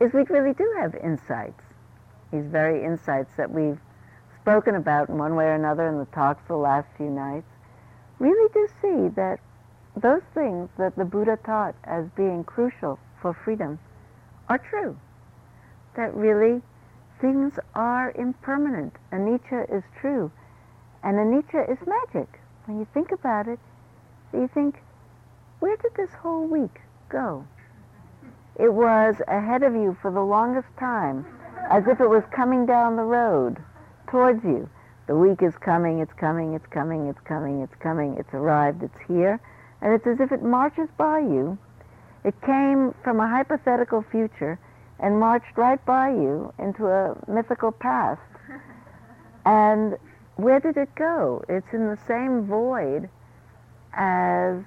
is 0.00 0.12
we 0.14 0.22
really 0.30 0.54
do 0.54 0.74
have 0.78 0.94
insights. 0.94 1.62
These 2.32 2.46
very 2.46 2.84
insights 2.84 3.34
that 3.36 3.50
we've 3.50 3.78
spoken 4.42 4.74
about 4.74 5.08
in 5.08 5.18
one 5.18 5.34
way 5.34 5.44
or 5.44 5.54
another 5.54 5.88
in 5.88 5.98
the 5.98 6.06
talks 6.06 6.42
the 6.48 6.56
last 6.56 6.88
few 6.96 7.10
nights, 7.10 7.46
really 8.18 8.50
do 8.52 8.68
see 8.80 9.08
that 9.14 9.40
those 9.96 10.22
things 10.34 10.68
that 10.78 10.96
the 10.96 11.04
Buddha 11.04 11.38
taught 11.44 11.74
as 11.84 12.06
being 12.16 12.44
crucial 12.44 12.98
for 13.20 13.32
freedom 13.32 13.78
are 14.48 14.58
true. 14.58 14.96
That 15.96 16.14
really 16.14 16.62
things 17.20 17.58
are 17.74 18.12
impermanent. 18.12 18.94
Anicca 19.12 19.74
is 19.74 19.82
true. 20.00 20.30
And 21.02 21.16
anicca 21.16 21.70
is 21.70 21.78
magic. 21.86 22.40
When 22.66 22.78
you 22.78 22.86
think 22.92 23.12
about 23.12 23.48
it, 23.48 23.58
you 24.32 24.48
think, 24.52 24.82
where 25.60 25.76
did 25.76 25.94
this 25.96 26.12
whole 26.12 26.46
week 26.46 26.80
go? 27.08 27.44
It 28.56 28.72
was 28.72 29.16
ahead 29.28 29.62
of 29.62 29.74
you 29.74 29.96
for 30.02 30.10
the 30.10 30.20
longest 30.20 30.68
time, 30.78 31.24
as 31.70 31.86
if 31.86 32.00
it 32.00 32.08
was 32.08 32.22
coming 32.34 32.66
down 32.66 32.96
the 32.96 33.02
road 33.02 33.56
towards 34.10 34.42
you. 34.44 34.68
The 35.06 35.16
week 35.16 35.42
is 35.42 35.54
coming, 35.56 36.00
it's 36.00 36.12
coming, 36.14 36.54
it's 36.54 36.66
coming, 36.66 37.08
it's 37.08 37.20
coming, 37.24 37.62
it's 37.62 37.74
coming, 37.80 38.16
it's 38.18 38.34
arrived, 38.34 38.82
it's 38.82 38.98
here 39.06 39.40
and 39.80 39.92
it's 39.92 40.06
as 40.06 40.20
if 40.20 40.32
it 40.32 40.42
marches 40.42 40.88
by 40.96 41.20
you. 41.20 41.58
It 42.24 42.34
came 42.42 42.94
from 43.04 43.20
a 43.20 43.28
hypothetical 43.28 44.04
future 44.10 44.58
and 44.98 45.20
marched 45.20 45.56
right 45.56 45.84
by 45.86 46.10
you 46.10 46.52
into 46.58 46.86
a 46.86 47.16
mythical 47.28 47.72
past. 47.72 48.20
And 49.46 49.96
where 50.36 50.60
did 50.60 50.76
it 50.76 50.94
go? 50.94 51.42
It's 51.48 51.72
in 51.72 51.86
the 51.86 51.96
same 52.06 52.44
void 52.46 53.08
as 53.94 54.58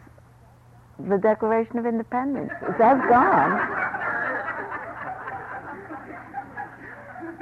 the 0.97 1.19
Declaration 1.19 1.77
of 1.77 1.85
Independence. 1.85 2.51
It's 2.63 2.79
as 2.81 2.97
gone. 3.07 4.07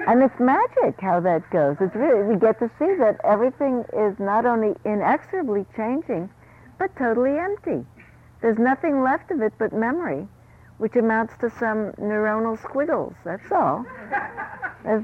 and 0.08 0.24
it's 0.24 0.40
magic 0.40 1.00
how 1.00 1.20
that 1.20 1.50
goes. 1.50 1.78
It's 1.80 1.96
really, 1.96 2.24
we 2.24 2.40
get 2.40 2.60
to 2.60 2.70
see 2.80 2.96
that 2.96 3.20
everything 3.24 3.84
is 3.94 4.18
not 4.20 4.46
only 4.46 4.76
inexorably 4.86 5.66
changing, 5.76 6.30
but 6.78 6.96
totally 6.98 7.38
empty. 7.38 7.86
There's 8.42 8.58
nothing 8.58 9.04
left 9.04 9.32
of 9.32 9.42
it 9.42 9.54
but 9.58 9.74
memory, 9.74 10.28
which 10.78 10.96
amounts 10.96 11.34
to 11.42 11.50
some 11.50 11.92
neuronal 12.00 12.58
squiggles. 12.62 13.14
That's 13.26 13.52
all. 13.52 13.86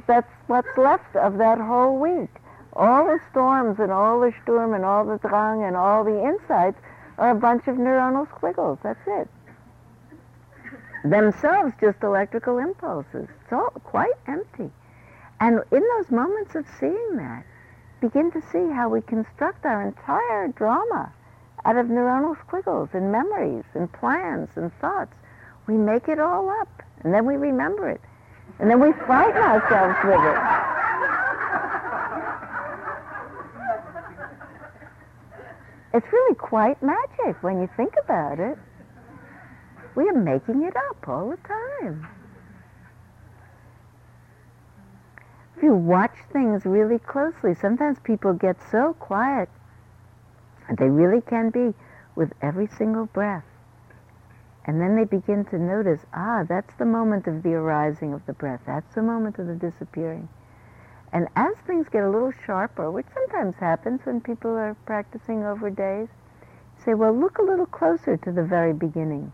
That's 0.08 0.32
what's 0.48 0.78
left 0.78 1.16
of 1.16 1.38
that 1.38 1.60
whole 1.60 2.00
week. 2.00 2.30
All 2.74 3.06
the 3.06 3.20
storms 3.32 3.80
and 3.80 3.92
all 3.92 4.20
the 4.20 4.34
sturm 4.44 4.74
and 4.74 4.86
all 4.86 5.06
the 5.06 5.18
drang 5.18 5.64
and 5.64 5.76
all 5.76 6.04
the 6.04 6.24
insights 6.24 6.80
are 7.18 7.32
a 7.32 7.36
bunch 7.36 7.68
of 7.68 7.76
neuronal 7.76 8.28
squiggles. 8.36 8.80
That's 8.84 9.00
it. 9.08 9.28
Themselves 11.04 11.74
just 11.80 12.02
electrical 12.02 12.58
impulses. 12.58 13.28
It's 13.44 13.54
all 13.54 13.70
quite 13.84 14.14
empty. 14.28 14.72
And 15.40 15.62
in 15.72 15.84
those 15.98 16.12
moments 16.12 16.56
of 16.56 16.66
seeing 16.80 17.18
that, 17.18 17.44
begin 18.02 18.32
to 18.32 18.42
see 18.52 18.72
how 18.74 18.90
we 18.90 19.02
construct 19.02 19.66
our 19.66 19.82
entire 19.82 20.48
drama 20.50 21.12
out 21.66 21.78
of 21.78 21.88
neuronal 21.88 22.40
squiggles 22.46 22.90
and 22.94 23.12
memories 23.12 23.64
and 23.74 23.92
plans 23.92 24.50
and 24.56 24.72
thoughts. 24.80 25.14
We 25.68 25.76
make 25.76 26.08
it 26.08 26.20
all 26.20 26.50
up, 26.50 26.84
and 27.04 27.14
then 27.14 27.26
we 27.26 27.36
remember 27.36 27.90
it. 27.90 28.02
And 28.60 28.70
then 28.70 28.80
we 28.80 28.94
frighten 29.06 29.42
ourselves 29.42 29.98
with 30.06 30.20
it. 30.20 30.66
It's 35.96 36.12
really 36.12 36.36
quite 36.36 36.82
magic 36.84 37.42
when 37.42 37.62
you 37.62 37.70
think 37.78 37.94
about 38.04 38.40
it. 38.40 38.58
We 39.96 40.10
are 40.10 40.14
making 40.14 40.64
it 40.64 40.76
up 40.76 41.08
all 41.08 41.30
the 41.30 41.38
time. 41.38 42.08
If 45.56 45.64
you 45.64 45.74
watch 45.74 46.16
things 46.34 46.66
really 46.66 47.00
closely, 47.00 47.54
sometimes 47.56 48.00
people 48.00 48.34
get 48.34 48.58
so 48.72 48.94
quiet, 48.94 49.50
and 50.68 50.78
they 50.78 50.90
really 50.90 51.22
can 51.22 51.50
be, 51.50 51.74
with 52.16 52.34
every 52.42 52.68
single 52.68 53.06
breath. 53.06 53.46
And 54.66 54.82
then 54.82 54.96
they 54.96 55.04
begin 55.04 55.46
to 55.46 55.60
notice, 55.60 56.02
ah, 56.14 56.44
that's 56.48 56.74
the 56.76 56.86
moment 56.86 57.28
of 57.28 57.44
the 57.44 57.54
arising 57.54 58.14
of 58.14 58.26
the 58.26 58.34
breath. 58.34 58.62
That's 58.66 58.96
the 58.96 59.04
moment 59.04 59.38
of 59.38 59.48
the 59.48 59.56
disappearing. 59.56 60.28
And 61.14 61.28
as 61.36 61.56
things 61.68 61.88
get 61.88 62.04
a 62.04 62.10
little 62.10 62.34
sharper, 62.46 62.90
which 62.92 63.06
sometimes 63.14 63.56
happens 63.58 64.02
when 64.04 64.22
people 64.22 64.52
are 64.52 64.76
practicing 64.86 65.44
over 65.44 65.70
days, 65.70 66.10
say, 66.84 66.94
well, 66.94 67.14
look 67.14 67.38
a 67.38 67.44
little 67.44 67.68
closer 67.68 68.18
to 68.18 68.32
the 68.32 68.44
very 68.44 68.74
beginning. 68.74 69.32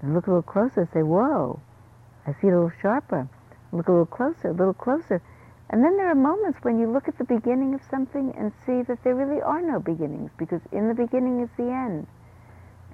And 0.00 0.14
look 0.14 0.26
a 0.26 0.30
little 0.30 0.42
closer, 0.42 0.88
say, 0.92 1.02
whoa, 1.02 1.58
I 2.26 2.32
see 2.32 2.48
it 2.48 2.52
a 2.52 2.54
little 2.54 2.72
sharper. 2.80 3.28
Look 3.72 3.88
a 3.88 3.92
little 3.92 4.06
closer, 4.06 4.50
a 4.50 4.52
little 4.52 4.74
closer. 4.74 5.22
And 5.70 5.82
then 5.82 5.96
there 5.96 6.10
are 6.10 6.14
moments 6.14 6.58
when 6.62 6.78
you 6.78 6.90
look 6.90 7.08
at 7.08 7.16
the 7.16 7.24
beginning 7.24 7.74
of 7.74 7.80
something 7.90 8.34
and 8.36 8.52
see 8.66 8.82
that 8.82 9.02
there 9.02 9.14
really 9.14 9.40
are 9.40 9.62
no 9.62 9.80
beginnings, 9.80 10.30
because 10.36 10.60
in 10.70 10.88
the 10.88 10.94
beginning 10.94 11.40
is 11.40 11.48
the 11.56 11.70
end. 11.70 12.06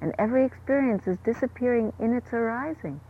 And 0.01 0.15
every 0.19 0.45
experience 0.45 1.09
is 1.09 1.19
disappearing 1.25 1.93
in 1.99 2.15
its 2.15 2.33
arising. 2.33 3.01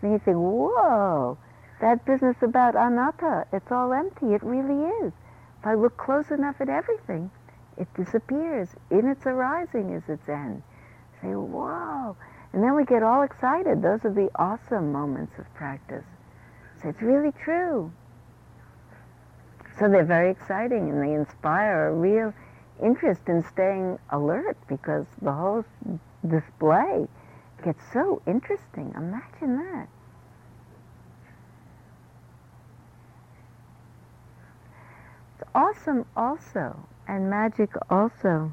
And 0.00 0.12
you 0.12 0.18
think, 0.18 0.38
whoa, 0.38 1.36
that 1.82 2.04
business 2.06 2.36
about 2.40 2.74
anatta, 2.74 3.46
it's 3.52 3.70
all 3.70 3.92
empty. 3.92 4.32
It 4.32 4.42
really 4.42 4.88
is. 5.04 5.12
If 5.60 5.66
I 5.66 5.74
look 5.74 5.96
close 5.98 6.30
enough 6.30 6.60
at 6.60 6.70
everything, 6.70 7.30
it 7.76 7.88
disappears. 7.94 8.70
In 8.90 9.06
its 9.06 9.26
arising 9.26 9.90
is 9.90 10.02
its 10.08 10.28
end. 10.28 10.62
Say, 11.20 11.34
whoa. 11.34 12.16
And 12.52 12.62
then 12.62 12.74
we 12.74 12.84
get 12.84 13.02
all 13.02 13.22
excited. 13.22 13.82
Those 13.82 14.04
are 14.04 14.12
the 14.12 14.30
awesome 14.36 14.90
moments 14.90 15.38
of 15.38 15.52
practice. 15.54 16.04
It's 16.84 17.00
really 17.00 17.32
true. 17.44 17.92
So 19.78 19.88
they're 19.88 20.04
very 20.04 20.30
exciting 20.30 20.90
and 20.90 21.02
they 21.02 21.14
inspire 21.14 21.88
a 21.88 21.94
real 21.94 22.34
interest 22.82 23.22
in 23.28 23.44
staying 23.44 23.98
alert 24.10 24.56
because 24.68 25.06
the 25.20 25.32
whole 25.32 25.64
display 26.26 27.06
gets 27.64 27.82
so 27.92 28.20
interesting. 28.26 28.92
Imagine 28.96 29.56
that. 29.58 29.88
It's 35.34 35.48
awesome 35.54 36.06
also, 36.16 36.86
and 37.06 37.30
magic 37.30 37.70
also. 37.88 38.52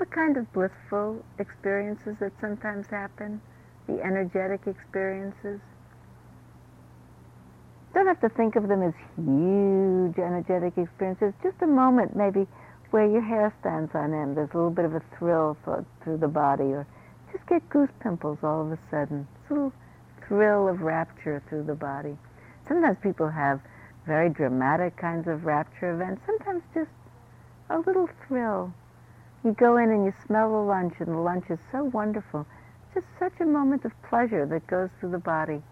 The 0.00 0.06
kind 0.06 0.38
of 0.38 0.50
blissful 0.54 1.22
experiences 1.38 2.16
that 2.20 2.32
sometimes 2.40 2.86
happen, 2.86 3.38
the 3.86 4.00
energetic 4.00 4.66
experiences. 4.66 5.60
Don't 7.92 8.06
have 8.06 8.20
to 8.22 8.30
think 8.30 8.56
of 8.56 8.66
them 8.66 8.82
as 8.82 8.94
huge 9.16 10.16
energetic 10.18 10.78
experiences. 10.78 11.34
Just 11.42 11.60
a 11.60 11.66
moment, 11.66 12.16
maybe, 12.16 12.46
where 12.92 13.06
your 13.06 13.20
hair 13.20 13.52
stands 13.60 13.94
on 13.94 14.14
end. 14.14 14.38
There's 14.38 14.48
a 14.54 14.56
little 14.56 14.70
bit 14.70 14.86
of 14.86 14.94
a 14.94 15.02
thrill 15.18 15.58
through 16.02 16.16
the 16.16 16.28
body, 16.28 16.72
or 16.72 16.86
just 17.30 17.46
get 17.46 17.68
goose 17.68 17.92
pimples 18.00 18.38
all 18.42 18.62
of 18.62 18.72
a 18.72 18.78
sudden. 18.90 19.28
It's 19.42 19.50
a 19.50 19.54
little 19.54 19.72
thrill 20.26 20.66
of 20.66 20.80
rapture 20.80 21.42
through 21.50 21.64
the 21.64 21.74
body. 21.74 22.16
Sometimes 22.66 22.96
people 23.02 23.28
have 23.28 23.60
very 24.06 24.30
dramatic 24.30 24.96
kinds 24.96 25.28
of 25.28 25.44
rapture 25.44 25.92
events. 25.92 26.22
Sometimes 26.24 26.62
just 26.72 26.90
a 27.68 27.78
little 27.80 28.08
thrill. 28.26 28.72
You 29.44 29.52
go 29.52 29.76
in 29.76 29.90
and 29.90 30.04
you 30.04 30.12
smell 30.26 30.50
the 30.50 30.58
lunch, 30.58 30.94
and 30.98 31.08
the 31.08 31.18
lunch 31.18 31.50
is 31.50 31.58
so 31.72 31.84
wonderful. 31.84 32.46
Just 32.94 33.06
such 33.18 33.32
a 33.40 33.46
moment 33.46 33.84
of 33.84 33.92
pleasure 34.02 34.44
that 34.46 34.66
goes 34.66 34.90
through 35.00 35.12
the 35.12 35.18
body 35.18 35.62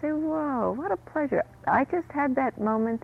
say, 0.00 0.12
whoa, 0.12 0.74
what 0.76 0.92
a 0.92 0.96
pleasure. 0.96 1.44
I 1.66 1.84
just 1.84 2.10
had 2.12 2.34
that 2.36 2.60
moment 2.60 3.02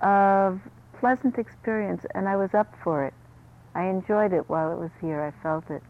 of 0.00 0.60
pleasant 0.98 1.38
experience 1.38 2.04
and 2.14 2.28
I 2.28 2.36
was 2.36 2.54
up 2.54 2.74
for 2.82 3.04
it. 3.04 3.14
I 3.74 3.84
enjoyed 3.84 4.32
it 4.32 4.48
while 4.48 4.72
it 4.72 4.78
was 4.78 4.90
here. 5.00 5.22
I 5.22 5.42
felt 5.42 5.68
it. 5.70 5.82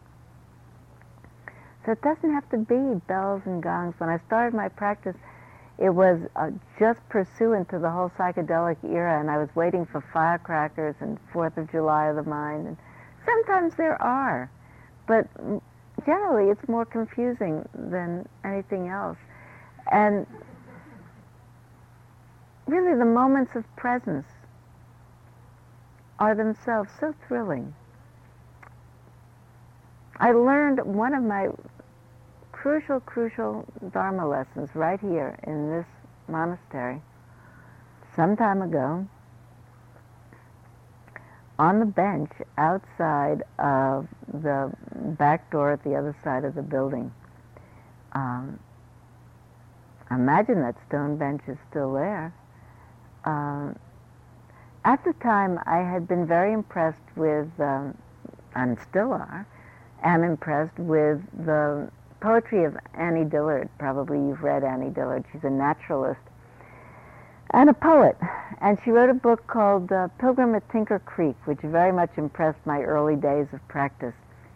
So 1.85 1.91
it 1.91 2.01
doesn't 2.01 2.33
have 2.33 2.49
to 2.49 2.57
be 2.57 2.99
bells 3.07 3.43
and 3.45 3.61
gongs. 3.61 3.95
When 3.99 4.09
I 4.09 4.19
started 4.25 4.55
my 4.55 4.69
practice, 4.69 5.15
it 5.77 5.91
was 5.91 6.19
uh, 6.35 6.49
just 6.79 6.99
pursuant 7.09 7.69
to 7.69 7.79
the 7.79 7.91
whole 7.91 8.09
psychedelic 8.17 8.77
era, 8.83 9.19
and 9.19 9.29
I 9.29 9.37
was 9.37 9.49
waiting 9.55 9.85
for 9.85 10.03
firecrackers 10.11 10.95
and 10.99 11.19
Fourth 11.31 11.57
of 11.57 11.69
July 11.69 12.07
of 12.07 12.15
the 12.15 12.23
mind. 12.23 12.67
And 12.67 12.77
sometimes 13.25 13.75
there 13.75 14.01
are, 14.01 14.49
but 15.07 15.27
generally 16.05 16.51
it's 16.51 16.67
more 16.67 16.85
confusing 16.85 17.67
than 17.73 18.27
anything 18.43 18.87
else. 18.87 19.17
And 19.91 20.25
really, 22.67 22.97
the 22.97 23.05
moments 23.05 23.55
of 23.55 23.63
presence 23.75 24.25
are 26.19 26.35
themselves 26.35 26.89
so 26.99 27.13
thrilling. 27.27 27.73
I 30.17 30.31
learned 30.31 30.79
one 30.85 31.13
of 31.13 31.23
my 31.23 31.49
crucial, 32.51 32.99
crucial 33.01 33.65
Dharma 33.91 34.27
lessons 34.27 34.69
right 34.73 34.99
here 34.99 35.37
in 35.43 35.69
this 35.69 35.85
monastery 36.27 37.01
some 38.15 38.37
time 38.37 38.61
ago 38.61 39.07
on 41.57 41.79
the 41.79 41.85
bench 41.85 42.31
outside 42.57 43.43
of 43.59 44.07
the 44.27 44.71
back 45.17 45.49
door 45.51 45.71
at 45.71 45.83
the 45.83 45.95
other 45.95 46.15
side 46.23 46.43
of 46.43 46.55
the 46.55 46.61
building. 46.61 47.11
Um, 48.13 48.59
imagine 50.11 50.61
that 50.61 50.75
stone 50.87 51.17
bench 51.17 51.41
is 51.47 51.57
still 51.69 51.93
there. 51.93 52.33
Uh, 53.23 53.73
at 54.83 55.03
the 55.03 55.13
time, 55.13 55.59
I 55.65 55.77
had 55.77 56.07
been 56.07 56.27
very 56.27 56.53
impressed 56.53 56.99
with, 57.15 57.49
um, 57.59 57.97
and 58.53 58.77
still 58.89 59.13
are, 59.13 59.47
am 60.03 60.23
impressed 60.23 60.77
with 60.77 61.21
the 61.45 61.89
poetry 62.19 62.65
of 62.65 62.77
Annie 62.93 63.25
Dillard. 63.25 63.69
Probably 63.79 64.17
you've 64.17 64.43
read 64.43 64.63
Annie 64.63 64.91
Dillard. 64.91 65.25
She's 65.31 65.43
a 65.43 65.49
naturalist 65.49 66.21
and 67.55 67.69
a 67.69 67.73
poet. 67.73 68.17
And 68.61 68.77
she 68.83 68.91
wrote 68.91 69.09
a 69.09 69.15
book 69.15 69.47
called 69.47 69.91
uh, 69.91 70.09
Pilgrim 70.19 70.53
at 70.55 70.69
Tinker 70.69 70.99
Creek, 70.99 71.35
which 71.45 71.59
very 71.59 71.91
much 71.91 72.11
impressed 72.17 72.63
my 72.65 72.81
early 72.81 73.15
days 73.15 73.47
of 73.53 73.67
practice. 73.67 74.13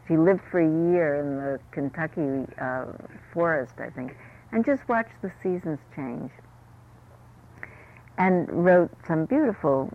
She 0.07 0.17
lived 0.17 0.41
for 0.51 0.59
a 0.59 0.91
year 0.91 1.15
in 1.15 1.37
the 1.37 1.59
Kentucky 1.71 2.45
uh, 2.59 2.85
forest, 3.33 3.73
I 3.79 3.89
think 3.89 4.15
and 4.51 4.65
just 4.65 4.87
watched 4.87 5.21
the 5.21 5.31
seasons 5.43 5.79
change. 5.95 6.31
And 8.17 8.65
wrote 8.65 8.91
some 9.07 9.25
beautiful 9.25 9.91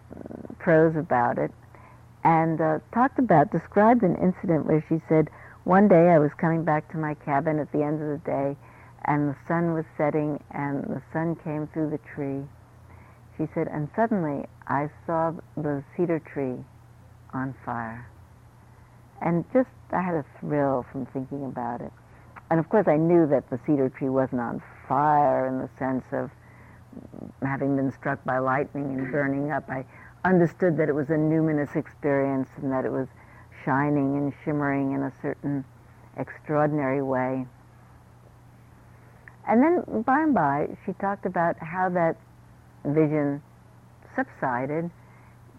prose 0.58 0.96
about 0.96 1.38
it, 1.38 1.50
and 2.22 2.60
uh, 2.60 2.78
talked 2.92 3.18
about, 3.18 3.52
described 3.52 4.02
an 4.02 4.16
incident 4.16 4.64
where 4.66 4.84
she 4.88 5.02
said, 5.08 5.28
one 5.64 5.88
day 5.88 6.10
I 6.10 6.18
was 6.18 6.32
coming 6.34 6.64
back 6.64 6.90
to 6.92 6.98
my 6.98 7.14
cabin 7.14 7.58
at 7.58 7.70
the 7.72 7.82
end 7.82 8.00
of 8.00 8.08
the 8.08 8.24
day, 8.24 8.56
and 9.04 9.28
the 9.28 9.36
sun 9.46 9.74
was 9.74 9.84
setting, 9.98 10.42
and 10.52 10.84
the 10.84 11.02
sun 11.12 11.36
came 11.36 11.66
through 11.66 11.90
the 11.90 12.00
tree. 12.14 12.44
She 13.36 13.48
said, 13.54 13.68
and 13.68 13.88
suddenly 13.96 14.46
I 14.66 14.90
saw 15.06 15.32
the 15.56 15.82
cedar 15.96 16.20
tree 16.20 16.56
on 17.32 17.54
fire. 17.64 18.06
And 19.20 19.44
just, 19.52 19.70
I 19.90 20.02
had 20.02 20.14
a 20.14 20.24
thrill 20.40 20.86
from 20.90 21.06
thinking 21.06 21.44
about 21.44 21.80
it 21.80 21.92
and 22.50 22.60
of 22.60 22.68
course 22.68 22.86
I 22.88 22.96
knew 22.96 23.26
that 23.26 23.48
the 23.50 23.58
cedar 23.66 23.88
tree 23.88 24.08
wasn't 24.08 24.40
on 24.40 24.62
fire 24.88 25.46
in 25.46 25.58
the 25.58 25.68
sense 25.78 26.04
of 26.12 26.30
having 27.42 27.76
been 27.76 27.90
struck 27.90 28.22
by 28.24 28.38
lightning 28.38 28.96
and 28.96 29.10
burning 29.10 29.50
up. 29.50 29.68
I 29.68 29.84
understood 30.24 30.76
that 30.76 30.88
it 30.88 30.94
was 30.94 31.10
a 31.10 31.14
numinous 31.14 31.74
experience 31.74 32.48
and 32.56 32.70
that 32.70 32.84
it 32.84 32.92
was 32.92 33.08
shining 33.64 34.16
and 34.16 34.32
shimmering 34.44 34.92
in 34.92 35.02
a 35.02 35.12
certain 35.20 35.64
extraordinary 36.16 37.02
way. 37.02 37.46
And 39.48 39.62
then 39.62 40.02
by 40.02 40.20
and 40.20 40.32
by, 40.34 40.76
she 40.86 40.92
talked 40.94 41.26
about 41.26 41.58
how 41.58 41.88
that 41.90 42.16
vision 42.84 43.42
subsided, 44.14 44.90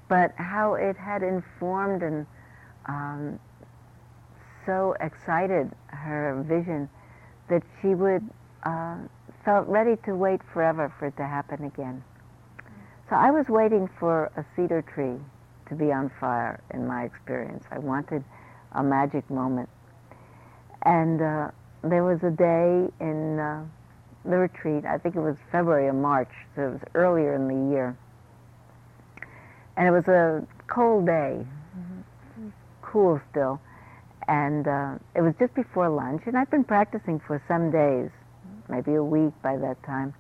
but 0.08 0.34
how 0.38 0.76
it 0.76 0.96
had 0.98 1.24
informed 1.24 2.04
and 2.04 2.26
um, 2.86 3.40
so 4.66 4.96
excited 5.00 5.72
her 5.88 6.44
vision 6.48 6.90
that 7.50 7.64
she 7.82 7.90
would 7.90 8.28
uh, 8.64 8.98
felt 9.44 9.68
ready 9.68 9.96
to 10.06 10.16
wait 10.16 10.42
forever 10.54 10.94
for 10.98 11.08
it 11.08 11.18
to 11.18 11.26
happen 11.26 11.66
again. 11.66 12.04
So 13.10 13.16
I 13.16 13.30
was 13.30 13.48
waiting 13.50 13.88
for 14.00 14.32
a 14.36 14.44
cedar 14.56 14.82
tree 14.82 15.20
to 15.70 15.76
be 15.76 15.92
on 15.92 16.10
fire 16.20 16.60
in 16.74 16.88
my 16.88 17.04
experience. 17.04 17.64
I 17.72 17.80
wanted 17.80 18.24
a 18.72 18.84
magic 18.84 19.30
moment. 19.30 19.70
And 20.84 21.22
uh, 21.22 21.52
there 21.84 22.04
was 22.04 22.24
a 22.24 22.32
day 22.32 22.90
in 23.00 23.40
uh, 23.40 23.66
the 24.26 24.38
retreat, 24.38 24.86
I 24.86 24.98
think 24.98 25.16
it 25.16 25.22
was 25.22 25.38
February 25.52 25.88
or 25.88 25.94
March, 25.94 26.32
so 26.56 26.62
it 26.68 26.72
was 26.72 26.82
earlier 26.96 27.34
in 27.34 27.48
the 27.48 27.72
year. 27.74 27.98
And 29.78 29.88
it 29.88 29.92
was 29.92 30.08
a 30.08 30.46
cold 30.68 31.06
day, 31.06 31.46
mm-hmm. 31.46 32.50
cool 32.82 33.22
still 33.32 33.60
and 34.28 34.68
uh, 34.68 34.96
it 35.16 35.22
was 35.22 35.34
just 35.40 35.54
before 35.54 35.90
lunch, 35.90 36.24
and 36.26 36.38
I'd 36.38 36.50
been 36.50 36.64
practicing 36.64 37.20
for 37.20 37.42
some 37.48 37.72
days, 37.72 38.10
maybe 38.70 38.96
a 38.96 39.04
week 39.04 39.34
by 39.44 39.58
that 39.58 39.82
time. 39.84 40.14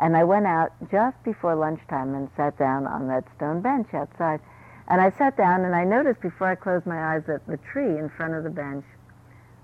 And 0.00 0.16
I 0.16 0.24
went 0.24 0.46
out 0.46 0.72
just 0.90 1.22
before 1.24 1.54
lunchtime 1.54 2.14
and 2.14 2.28
sat 2.36 2.58
down 2.58 2.86
on 2.86 3.08
that 3.08 3.24
stone 3.36 3.60
bench 3.60 3.88
outside. 3.92 4.40
And 4.88 5.00
I 5.00 5.10
sat 5.18 5.36
down 5.36 5.64
and 5.64 5.74
I 5.74 5.84
noticed 5.84 6.20
before 6.20 6.48
I 6.48 6.54
closed 6.54 6.86
my 6.86 7.14
eyes 7.14 7.22
that 7.26 7.46
the 7.46 7.58
tree 7.72 7.98
in 7.98 8.08
front 8.16 8.34
of 8.34 8.44
the 8.44 8.50
bench, 8.50 8.84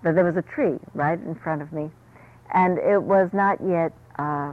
that 0.02 0.14
there 0.14 0.24
was 0.24 0.36
a 0.36 0.42
tree 0.42 0.78
right 0.92 1.18
in 1.18 1.34
front 1.36 1.62
of 1.62 1.72
me. 1.72 1.90
And 2.54 2.78
it 2.78 3.02
was 3.02 3.30
not 3.32 3.58
yet 3.66 3.92
uh, 4.16 4.52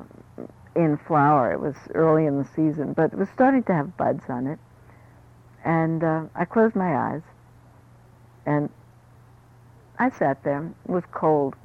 in 0.76 0.98
flower. 1.08 1.54
It 1.54 1.60
was 1.60 1.76
early 1.94 2.26
in 2.26 2.38
the 2.38 2.48
season, 2.56 2.94
but 2.94 3.14
it 3.14 3.18
was 3.18 3.30
starting 3.30 3.64
to 3.64 3.74
have 3.74 3.96
buds 3.96 4.24
on 4.28 4.48
it. 4.48 4.60
And 5.64 6.04
uh, 6.04 6.24
I 6.36 6.46
closed 6.46 6.76
my 6.76 6.96
eyes 6.96 7.22
and 8.46 8.70
I 10.00 10.10
sat 10.10 10.44
there. 10.44 10.66
It 10.86 10.92
was 10.92 11.04
cold, 11.12 11.56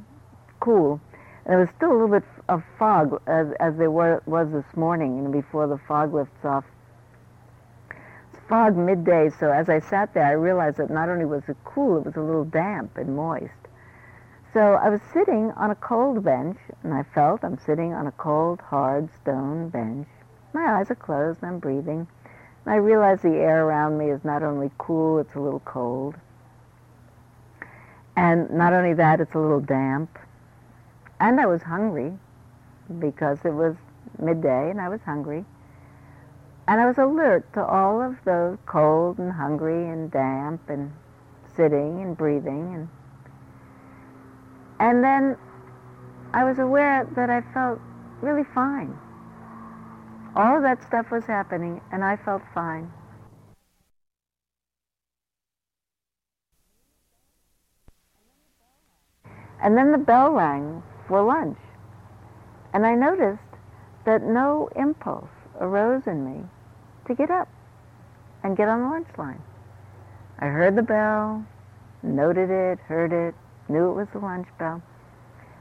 cool. 0.61 1.01
And 1.45 1.53
there 1.53 1.59
was 1.59 1.71
still 1.75 1.91
a 1.91 1.95
little 1.95 2.09
bit 2.09 2.25
of 2.51 2.63
fog 2.79 3.23
as, 3.27 3.47
as 3.59 3.77
there 3.77 3.91
were, 3.91 4.23
was 4.27 4.51
this 4.53 4.77
morning, 4.77 5.17
you 5.17 5.23
know, 5.23 5.31
before 5.31 5.67
the 5.67 5.79
fog 5.89 6.13
lifts 6.13 6.45
off. 6.45 6.65
It's 7.89 8.43
fog 8.47 8.77
midday, 8.77 9.31
so 9.41 9.51
as 9.51 9.71
I 9.71 9.81
sat 9.81 10.13
there, 10.13 10.27
I 10.27 10.33
realized 10.33 10.77
that 10.77 10.91
not 10.91 11.09
only 11.09 11.25
was 11.25 11.45
it 11.49 11.57
cool, 11.65 11.97
it 11.97 12.05
was 12.05 12.17
a 12.17 12.21
little 12.21 12.45
damp 12.45 12.99
and 12.99 13.17
moist. 13.17 13.66
So 14.57 14.73
I 14.73 14.89
was 14.89 15.03
sitting 15.13 15.53
on 15.53 15.71
a 15.71 15.75
cold 15.75 16.25
bench, 16.25 16.57
and 16.83 16.95
I 16.95 17.03
felt 17.03 17.45
I'm 17.45 17.59
sitting 17.59 17.93
on 17.93 18.07
a 18.07 18.13
cold, 18.13 18.59
hard 18.63 19.11
stone 19.21 19.69
bench. 19.69 20.09
My 20.55 20.79
eyes 20.79 20.91
are 20.91 20.95
closed, 20.95 21.43
and 21.43 21.51
I'm 21.51 21.59
breathing. 21.59 22.09
And 22.65 22.73
I 22.73 22.77
realize 22.77 23.21
the 23.21 23.37
air 23.37 23.67
around 23.67 23.99
me 23.99 24.09
is 24.09 24.25
not 24.25 24.43
only 24.43 24.71
cool, 24.79 25.19
it's 25.19 25.35
a 25.35 25.41
little 25.41 25.61
cold. 25.61 26.15
And 28.17 28.49
not 28.49 28.73
only 28.73 28.95
that, 28.95 29.21
it's 29.21 29.35
a 29.35 29.39
little 29.39 29.61
damp. 29.61 30.19
And 31.21 31.39
I 31.39 31.45
was 31.45 31.61
hungry 31.61 32.15
because 32.99 33.41
it 33.45 33.53
was 33.53 33.77
midday 34.19 34.71
and 34.71 34.81
I 34.81 34.89
was 34.89 35.03
hungry. 35.03 35.45
And 36.67 36.81
I 36.81 36.87
was 36.87 36.97
alert 36.97 37.53
to 37.53 37.63
all 37.63 38.01
of 38.01 38.17
those 38.25 38.57
cold 38.65 39.19
and 39.19 39.33
hungry 39.33 39.87
and 39.91 40.11
damp 40.11 40.71
and 40.71 40.95
sitting 41.55 42.01
and 42.01 42.17
breathing 42.17 42.75
and 42.75 42.89
and 44.79 45.03
then 45.03 45.37
I 46.33 46.45
was 46.45 46.59
aware 46.59 47.09
that 47.17 47.31
I 47.31 47.41
felt 47.55 47.81
really 48.21 48.45
fine. 48.55 48.97
All 50.35 50.57
of 50.57 50.63
that 50.63 50.83
stuff 50.83 51.11
was 51.11 51.25
happening 51.25 51.81
and 51.93 52.05
I 52.05 52.17
felt 52.17 52.43
fine. 52.55 52.93
And 59.63 59.77
then 59.77 59.93
the 59.93 59.99
bell 59.99 60.33
rang 60.33 60.83
for 61.09 61.23
lunch. 61.23 61.59
And 62.75 62.87
I 62.87 62.95
noticed 62.95 63.41
that 64.05 64.23
no 64.23 64.69
impulse 64.77 65.31
arose 65.59 66.07
in 66.07 66.25
me 66.25 66.45
to 67.07 67.15
get 67.15 67.31
up 67.31 67.49
and 68.43 68.57
get 68.57 68.69
on 68.69 68.83
the 68.83 68.89
lunch 68.89 69.09
line. 69.17 69.43
I 70.39 70.47
heard 70.47 70.77
the 70.77 70.83
bell, 70.83 71.45
noted 72.03 72.51
it, 72.51 72.79
heard 72.81 73.13
it, 73.13 73.35
knew 73.69 73.91
it 73.91 73.95
was 73.95 74.09
the 74.13 74.19
lunch 74.19 74.49
bell, 74.59 74.83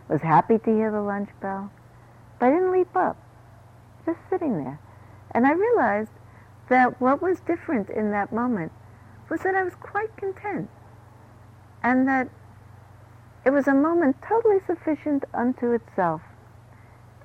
was 0.07 0.21
happy 0.21 0.57
to 0.57 0.69
hear 0.69 0.91
the 0.91 1.01
lunch 1.01 1.29
bell, 1.41 1.71
but 2.39 2.47
I 2.47 2.51
didn't 2.51 2.71
leap 2.71 2.95
up, 2.95 3.17
just 4.05 4.19
sitting 4.29 4.63
there. 4.63 4.79
And 5.31 5.45
I 5.45 5.51
realized 5.51 6.11
that 6.69 6.99
what 7.01 7.21
was 7.21 7.39
different 7.41 7.89
in 7.89 8.11
that 8.11 8.31
moment 8.31 8.71
was 9.29 9.41
that 9.41 9.55
I 9.55 9.63
was 9.63 9.75
quite 9.75 10.15
content 10.17 10.69
and 11.83 12.07
that 12.07 12.29
it 13.45 13.51
was 13.51 13.67
a 13.67 13.73
moment 13.73 14.15
totally 14.27 14.57
sufficient 14.65 15.23
unto 15.33 15.71
itself. 15.71 16.21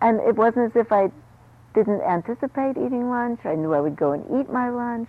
And 0.02 0.20
it 0.20 0.36
wasn't 0.36 0.66
as 0.66 0.76
if 0.76 0.92
I 0.92 1.10
didn't 1.74 2.02
anticipate 2.02 2.76
eating 2.76 3.08
lunch. 3.08 3.40
I 3.44 3.54
knew 3.54 3.72
I 3.72 3.80
would 3.80 3.96
go 3.96 4.12
and 4.12 4.24
eat 4.38 4.52
my 4.52 4.68
lunch. 4.68 5.08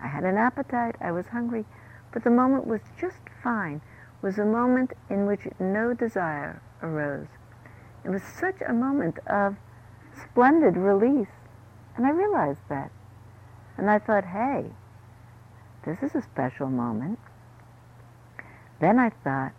I 0.00 0.06
had 0.06 0.24
an 0.24 0.36
appetite. 0.36 0.96
I 1.00 1.12
was 1.12 1.26
hungry. 1.26 1.66
But 2.12 2.24
the 2.24 2.30
moment 2.30 2.66
was 2.66 2.80
just 2.98 3.20
fine. 3.42 3.82
Was 4.20 4.38
a 4.38 4.44
moment 4.44 4.92
in 5.08 5.26
which 5.26 5.46
no 5.60 5.94
desire 5.94 6.60
arose. 6.82 7.28
It 8.04 8.10
was 8.10 8.22
such 8.22 8.56
a 8.66 8.72
moment 8.72 9.18
of 9.26 9.56
splendid 10.22 10.76
release. 10.76 11.28
And 11.96 12.06
I 12.06 12.10
realized 12.10 12.60
that. 12.68 12.90
And 13.76 13.90
I 13.90 13.98
thought, 13.98 14.24
hey, 14.24 14.66
this 15.84 16.02
is 16.02 16.14
a 16.14 16.22
special 16.22 16.68
moment. 16.68 17.18
Then 18.80 18.98
I 18.98 19.10
thought, 19.10 19.52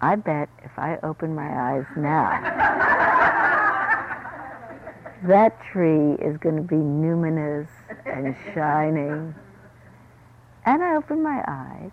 I 0.00 0.16
bet 0.16 0.48
if 0.64 0.76
I 0.76 0.98
open 1.02 1.34
my 1.34 1.48
eyes 1.48 1.86
now, 1.96 2.40
that 5.24 5.56
tree 5.72 6.14
is 6.14 6.36
going 6.38 6.56
to 6.56 6.62
be 6.62 6.76
numinous 6.76 7.68
and 8.04 8.36
shining. 8.52 9.34
And 10.64 10.82
I 10.82 10.96
opened 10.96 11.22
my 11.22 11.44
eyes, 11.46 11.90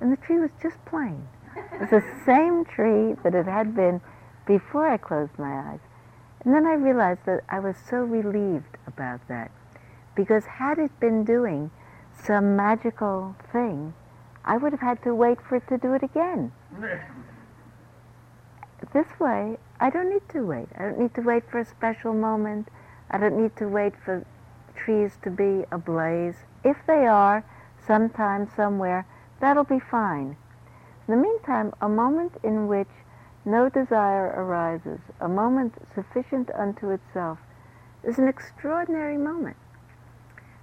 and 0.00 0.12
the 0.12 0.16
tree 0.16 0.38
was 0.38 0.50
just 0.62 0.82
plain. 0.84 1.26
It 1.56 1.80
was 1.80 1.90
the 1.90 2.04
same 2.24 2.64
tree 2.64 3.14
that 3.22 3.34
it 3.34 3.46
had 3.46 3.74
been 3.74 4.00
before 4.46 4.88
I 4.88 4.96
closed 4.96 5.38
my 5.38 5.72
eyes. 5.72 5.80
And 6.44 6.54
then 6.54 6.66
I 6.66 6.74
realized 6.74 7.26
that 7.26 7.44
I 7.48 7.58
was 7.58 7.76
so 7.76 7.98
relieved 7.98 8.78
about 8.86 9.26
that. 9.28 9.50
Because 10.14 10.44
had 10.44 10.78
it 10.78 10.98
been 11.00 11.24
doing 11.24 11.70
some 12.12 12.56
magical 12.56 13.36
thing, 13.52 13.94
I 14.44 14.56
would 14.56 14.72
have 14.72 14.80
had 14.80 15.02
to 15.04 15.14
wait 15.14 15.38
for 15.40 15.56
it 15.56 15.68
to 15.68 15.78
do 15.78 15.94
it 15.94 16.02
again 16.02 16.52
this 18.92 19.06
way, 19.20 19.58
I 19.78 19.90
don't 19.90 20.10
need 20.10 20.28
to 20.30 20.44
wait. 20.44 20.68
I 20.76 20.82
don't 20.82 20.98
need 20.98 21.14
to 21.14 21.22
wait 21.22 21.44
for 21.50 21.58
a 21.58 21.64
special 21.64 22.12
moment. 22.12 22.68
I 23.10 23.18
don't 23.18 23.40
need 23.40 23.56
to 23.56 23.68
wait 23.68 23.94
for 24.04 24.24
trees 24.74 25.18
to 25.22 25.30
be 25.30 25.64
ablaze. 25.70 26.36
If 26.64 26.76
they 26.86 27.06
are, 27.06 27.44
sometime, 27.86 28.48
somewhere, 28.56 29.06
that'll 29.40 29.64
be 29.64 29.80
fine. 29.80 30.36
In 31.10 31.16
the 31.16 31.22
meantime, 31.24 31.72
a 31.80 31.88
moment 31.88 32.36
in 32.44 32.68
which 32.68 32.86
no 33.44 33.68
desire 33.68 34.26
arises, 34.26 35.00
a 35.20 35.28
moment 35.28 35.74
sufficient 35.92 36.52
unto 36.54 36.90
itself, 36.90 37.40
is 38.04 38.20
an 38.20 38.28
extraordinary 38.28 39.16
moment. 39.16 39.56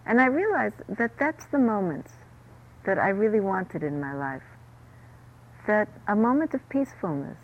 And 0.05 0.21
I 0.21 0.27
realized 0.27 0.77
that 0.87 1.19
that's 1.19 1.47
the 1.47 1.59
moments 1.59 2.13
that 2.85 2.97
I 2.97 3.09
really 3.09 3.41
wanted 3.41 3.83
in 3.83 3.99
my 3.99 4.13
life. 4.13 4.47
That 5.67 5.89
a 6.07 6.15
moment 6.15 6.53
of 6.53 6.69
peacefulness, 6.69 7.39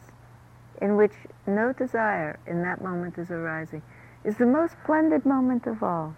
in 0.82 0.96
which 0.96 1.28
no 1.46 1.74
desire 1.74 2.40
in 2.48 2.62
that 2.62 2.82
moment 2.82 3.18
is 3.18 3.30
arising, 3.30 3.82
is 4.24 4.38
the 4.38 4.46
most 4.46 4.78
splendid 4.82 5.26
moment 5.26 5.68
of 5.68 5.84
all. 5.84 6.16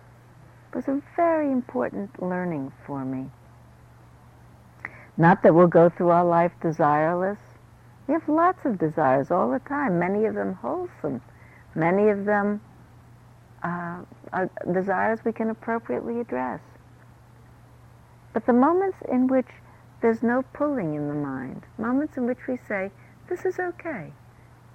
It 0.69 0.75
was 0.75 0.87
a 0.87 1.01
very 1.15 1.51
important 1.51 2.21
learning 2.21 2.73
for 2.85 3.03
me. 3.03 3.31
Not 5.17 5.43
that 5.43 5.53
we'll 5.55 5.67
go 5.67 5.89
through 5.89 6.09
our 6.09 6.25
life 6.25 6.51
desireless. 6.61 7.37
We 8.07 8.13
have 8.13 8.27
lots 8.27 8.65
of 8.65 8.77
desires 8.77 9.31
all 9.31 9.51
the 9.51 9.59
time, 9.59 9.99
many 9.99 10.25
of 10.25 10.35
them 10.35 10.53
wholesome, 10.55 11.21
many 11.73 12.09
of 12.09 12.25
them 12.25 12.61
uh, 13.63 14.01
are 14.31 14.49
desires 14.71 15.19
we 15.25 15.33
can 15.33 15.49
appropriately 15.49 16.19
address. 16.19 16.61
But 18.33 18.45
the 18.45 18.53
moments 18.53 18.97
in 19.11 19.27
which 19.27 19.47
there's 20.01 20.21
no 20.21 20.43
pulling 20.53 20.93
in 20.93 21.07
the 21.07 21.15
mind, 21.15 21.63
moments 21.77 22.17
in 22.17 22.27
which 22.27 22.47
we 22.47 22.57
say, 22.67 22.91
this 23.27 23.45
is 23.45 23.57
okay, 23.59 24.11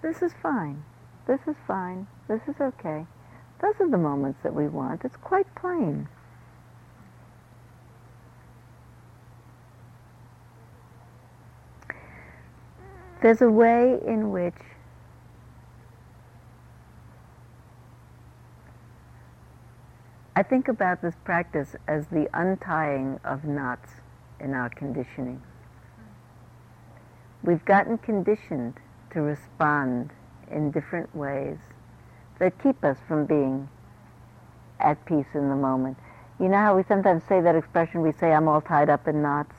this 0.03 0.23
is 0.23 0.33
fine. 0.43 0.83
This 1.27 1.47
is 1.47 1.57
fine. 1.67 2.09
This 2.27 2.41
is 2.49 2.61
okay. 2.61 3.07
Those 3.61 3.75
are 3.79 3.89
the 3.89 3.99
moments 3.99 4.41
that 4.43 4.55
we 4.55 4.67
want. 4.67 5.05
It's 5.05 5.17
quite 5.17 5.55
plain. 5.55 6.09
There's 13.23 13.43
a 13.43 13.51
way 13.51 14.01
in 14.07 14.31
which 14.33 14.55
I 20.35 20.43
think 20.43 20.69
about 20.69 21.03
this 21.03 21.17
practice 21.23 21.77
as 21.87 22.07
the 22.07 22.29
untying 22.33 23.21
of 23.25 23.45
knots 23.45 23.91
in 24.39 24.55
our 24.55 24.71
conditioning. 24.71 25.43
We've 27.43 27.65
gotten 27.65 27.99
conditioned 27.99 28.75
to 29.13 29.21
respond 29.21 30.11
in 30.51 30.71
different 30.71 31.15
ways 31.15 31.59
that 32.39 32.59
keep 32.63 32.83
us 32.85 32.97
from 33.07 33.27
being 33.27 33.69
at 34.79 35.05
peace 35.05 35.27
in 35.35 35.51
the 35.51 35.57
moment. 35.57 35.99
You 36.39 36.49
know 36.49 36.57
how 36.57 36.77
we 36.77 36.85
sometimes 36.85 37.23
say 37.25 37.43
that 37.43 37.55
expression, 37.55 38.01
we 38.01 38.13
say, 38.13 38.33
I'm 38.33 38.49
all 38.49 38.63
tied 38.63 38.89
up 38.89 39.07
in 39.07 39.21
knots? 39.21 39.55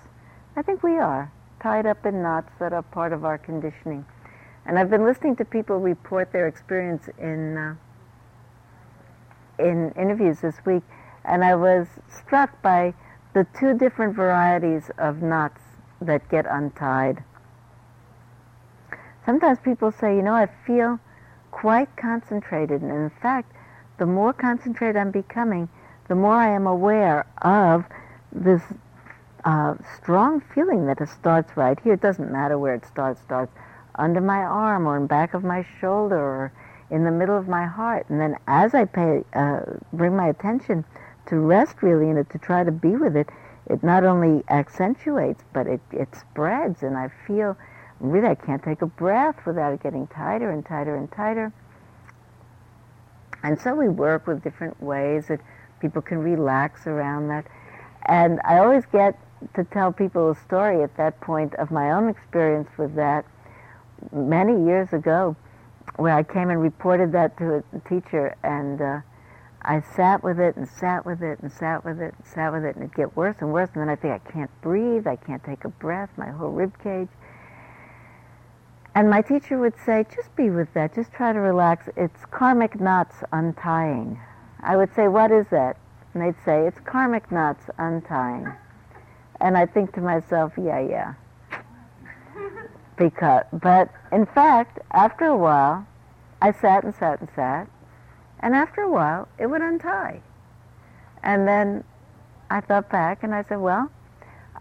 I 0.56 0.64
think 0.64 0.82
we 0.82 0.98
are, 0.98 1.32
tied 1.62 1.86
up 1.86 2.06
in 2.06 2.22
knots 2.22 2.52
that 2.60 2.74
are 2.74 2.82
part 2.82 3.14
of 3.14 3.24
our 3.24 3.38
conditioning. 3.38 4.06
And 4.66 4.78
I've 4.78 4.90
been 4.90 5.06
listening 5.06 5.36
to 5.38 5.46
people 5.46 5.78
report 5.80 6.32
their 6.32 6.48
experience 6.48 7.10
in, 7.18 7.58
uh, 7.58 7.76
in 9.60 9.92
interviews 9.92 10.42
this 10.42 10.56
week, 10.66 10.84
and 11.26 11.44
I 11.44 11.56
was 11.56 11.88
struck 12.10 12.62
by 12.62 12.94
the 13.34 13.46
two 13.58 13.78
different 13.78 14.16
varieties 14.16 14.92
of 14.98 15.22
knots 15.22 15.62
that 16.02 16.28
get 16.30 16.46
untied. 16.50 17.24
Sometimes 19.26 19.60
people 19.60 19.92
say, 19.92 20.16
you 20.16 20.22
know, 20.22 20.34
I 20.34 20.48
feel 20.66 21.00
quite 21.52 21.96
concentrated. 21.96 22.82
And 22.82 22.92
in 22.92 23.12
fact, 23.22 23.52
the 23.98 24.06
more 24.06 24.34
concentrated 24.34 24.98
I'm 24.98 25.12
becoming, 25.12 25.70
the 26.08 26.16
more 26.16 26.34
I 26.34 26.50
am 26.50 26.66
aware 26.66 27.28
of 27.42 27.86
this 28.32 28.62
uh, 29.46 29.76
strong 30.02 30.42
feeling 30.54 30.86
that 30.88 31.02
it 31.02 31.10
starts 31.10 31.56
right 31.58 31.80
here. 31.80 31.94
It 31.94 32.02
doesn't 32.02 32.32
matter 32.32 32.58
where 32.58 32.76
it 32.76 32.86
starts. 32.86 33.22
Starts 33.22 33.52
under 33.96 34.22
my 34.22 34.40
arm 34.40 34.88
or 34.88 34.98
in 34.98 35.08
back 35.08 35.34
of 35.34 35.44
my 35.44 35.66
shoulder 35.80 36.18
or 36.18 36.54
in 36.90 37.04
the 37.04 37.12
middle 37.12 37.38
of 37.38 37.48
my 37.48 37.66
heart. 37.66 38.10
And 38.10 38.20
then 38.20 38.36
as 38.48 38.74
I 38.74 38.86
pay, 38.86 39.24
uh, 39.34 39.62
bring 39.94 40.16
my 40.16 40.28
attention 40.28 40.86
to 41.28 41.38
rest 41.38 41.82
really 41.82 42.10
in 42.10 42.18
it, 42.18 42.30
to 42.32 42.38
try 42.38 42.64
to 42.64 42.72
be 42.72 42.96
with 42.96 43.16
it, 43.16 43.30
it 43.68 43.84
not 43.84 44.04
only 44.04 44.44
accentuates, 44.50 45.44
but 45.54 45.68
it, 45.68 45.82
it 45.92 46.10
spreads. 46.16 46.84
And 46.84 46.98
I 46.98 47.10
feel, 47.26 47.58
really, 48.00 48.28
I 48.28 48.36
can't 48.36 48.62
take 48.62 48.82
a 48.82 48.88
breath 48.88 49.46
without 49.46 49.74
it 49.74 49.84
getting 49.84 50.08
tighter 50.08 50.52
and 50.52 50.66
tighter 50.66 50.96
and 50.96 51.12
tighter. 51.12 51.54
And 53.44 53.60
so 53.60 53.74
we 53.74 53.88
work 53.88 54.28
with 54.28 54.44
different 54.44 54.82
ways 54.82 55.28
that 55.28 55.40
people 55.80 56.02
can 56.02 56.20
relax 56.20 56.86
around 56.86 57.30
that. 57.30 57.46
And 58.06 58.40
I 58.44 58.58
always 58.58 58.86
get 58.86 59.18
to 59.56 59.64
tell 59.66 59.92
people 59.92 60.32
a 60.32 60.36
story 60.36 60.84
at 60.84 60.96
that 60.98 61.20
point 61.22 61.54
of 61.56 61.72
my 61.72 61.92
own 61.92 62.10
experience 62.10 62.70
with 62.78 62.96
that 62.96 63.26
many 64.12 64.66
years 64.66 64.94
ago, 64.94 65.36
where 65.96 66.16
I 66.16 66.24
came 66.24 66.50
and 66.50 66.62
reported 66.62 67.12
that 67.14 67.38
to 67.38 67.64
a 67.74 67.90
teacher, 67.90 68.36
and 68.44 68.82
uh, 68.82 69.02
I 69.62 69.82
sat 69.96 70.24
with 70.24 70.40
it 70.40 70.56
and 70.56 70.68
sat 70.68 71.06
with 71.06 71.22
it 71.22 71.40
and 71.42 71.52
sat 71.52 71.86
with 71.86 72.00
it 72.00 72.14
and 72.18 72.26
sat 72.26 72.52
with 72.52 72.64
it, 72.64 72.76
and 72.76 72.86
it'd 72.86 72.96
get 72.96 73.16
worse 73.16 73.36
and 73.40 73.52
worse. 73.54 73.70
And 73.74 73.82
then 73.82 73.90
I 73.90 73.96
think 73.96 74.14
I 74.14 74.32
can't 74.32 74.52
breathe, 74.62 75.06
I 75.06 75.18
can't 75.18 75.44
take 75.44 75.66
a 75.66 75.70
breath, 75.70 76.10
my 76.18 76.30
whole 76.30 76.52
rib 76.52 76.74
cage. 76.82 77.10
And 78.94 79.10
my 79.10 79.22
teacher 79.22 79.58
would 79.58 79.76
say, 79.86 80.06
just 80.14 80.36
be 80.36 80.50
with 80.50 80.74
that, 80.74 80.94
just 80.96 81.14
try 81.14 81.32
to 81.32 81.40
relax. 81.40 81.88
It's 81.96 82.26
karmic 82.32 82.80
knots 82.80 83.16
untying. 83.32 84.20
I 84.62 84.76
would 84.76 84.94
say, 84.96 85.08
what 85.08 85.32
is 85.32 85.46
that? 85.52 85.78
And 86.14 86.22
they'd 86.22 86.44
say, 86.44 86.68
it's 86.68 86.80
karmic 86.82 87.32
knots 87.32 87.66
untying. 87.78 88.52
And 89.42 89.58
I 89.58 89.66
think 89.66 89.94
to 89.96 90.02
myself, 90.02 90.54
yeah, 90.56 90.80
yeah. 90.80 91.14
Because, 92.96 93.44
but 93.52 93.90
in 94.12 94.28
fact, 94.28 94.80
after 94.92 95.26
a 95.26 95.36
while, 95.36 95.88
I 96.42 96.52
sat 96.52 96.84
and 96.84 96.94
sat 96.96 97.20
and 97.20 97.30
sat, 97.36 97.68
and 98.40 98.56
after 98.56 98.82
a 98.82 98.90
while, 98.90 99.28
it 99.40 99.48
would 99.48 99.62
untie. 99.62 100.22
And 101.24 101.48
then 101.48 101.84
I 102.52 102.62
thought 102.62 102.90
back 102.90 103.24
and 103.24 103.34
I 103.34 103.44
said, 103.44 103.60
well, 103.60 103.90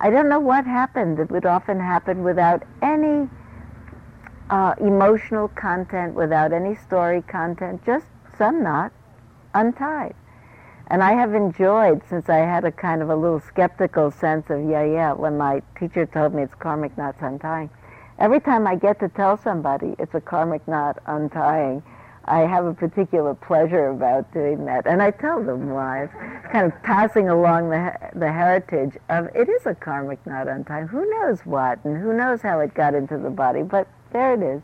I 0.01 0.09
don't 0.09 0.29
know 0.29 0.41
what 0.41 0.65
happened. 0.65 1.19
It 1.19 1.31
would 1.31 1.45
often 1.45 1.79
happen 1.79 2.25
without 2.25 2.63
any 2.81 3.29
uh, 4.49 4.75
emotional 4.81 5.49
content, 5.49 6.15
without 6.15 6.53
any 6.53 6.75
story 6.75 7.23
content, 7.23 7.85
just 7.85 8.07
some 8.39 8.63
knot 8.63 8.93
untied. 9.55 10.15
And 10.91 11.05
I 11.05 11.13
have 11.13 11.35
enjoyed, 11.35 12.03
since 12.09 12.29
I 12.29 12.39
had 12.39 12.65
a 12.65 12.73
kind 12.73 13.01
of 13.01 13.11
a 13.11 13.15
little 13.15 13.39
skeptical 13.39 14.11
sense 14.11 14.51
of, 14.51 14.69
yeah, 14.69 14.83
yeah, 14.83 15.13
when 15.13 15.39
my 15.39 15.63
teacher 15.79 16.05
told 16.05 16.35
me 16.35 16.43
it's 16.43 16.55
karmic 16.55 16.99
knots 16.99 17.23
untying. 17.23 17.71
Every 18.19 18.41
time 18.41 18.67
I 18.67 18.75
get 18.75 18.99
to 18.99 19.09
tell 19.09 19.37
somebody 19.37 19.95
it's 20.01 20.15
a 20.15 20.21
karmic 20.21 20.67
knot 20.67 20.99
untying, 21.07 21.85
I 22.25 22.41
have 22.41 22.65
a 22.65 22.75
particular 22.75 23.35
pleasure 23.35 23.89
about 23.91 24.33
doing 24.35 24.65
that. 24.67 24.87
And 24.87 25.01
I 25.01 25.13
tell 25.13 25.43
them 25.43 25.71
why. 25.71 26.05
It's 26.05 26.53
kind 26.53 26.67
of 26.67 26.83
passing 26.83 27.29
along 27.29 27.71
the, 27.71 27.97
the 28.17 28.31
heritage 28.31 28.99
of 29.09 29.29
it 29.35 29.49
is 29.49 29.67
a 29.67 29.77
karmic 29.77 30.25
knot 30.27 30.49
untying. 30.49 30.89
Who 30.89 31.09
knows 31.09 31.47
what, 31.47 31.85
and 31.85 31.97
who 31.97 32.13
knows 32.13 32.43
how 32.43 32.59
it 32.59 32.75
got 32.75 32.95
into 32.97 33.17
the 33.17 33.31
body, 33.31 33.63
but 33.63 33.87
there 34.13 34.35
it 34.35 34.43
is. 34.43 34.61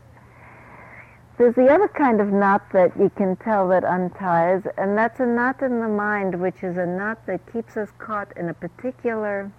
There's 1.37 1.53
the 1.53 1.67
other 1.67 1.87
kind 1.87 2.19
of 2.19 2.29
knot 2.29 2.63
that 2.73 2.97
you 2.97 3.11
can 3.15 3.35
tell 3.35 3.67
that 3.67 3.83
unties, 3.83 4.63
and 4.75 4.97
that's 4.97 5.19
a 5.19 5.25
knot 5.25 5.61
in 5.61 5.79
the 5.81 5.87
mind, 5.87 6.41
which 6.41 6.63
is 6.63 6.77
a 6.77 6.85
knot 6.85 7.27
that 7.27 7.41
keeps 7.53 7.77
us 7.77 7.89
caught 7.99 8.35
in 8.35 8.49
a 8.49 8.55
particular 8.55 9.51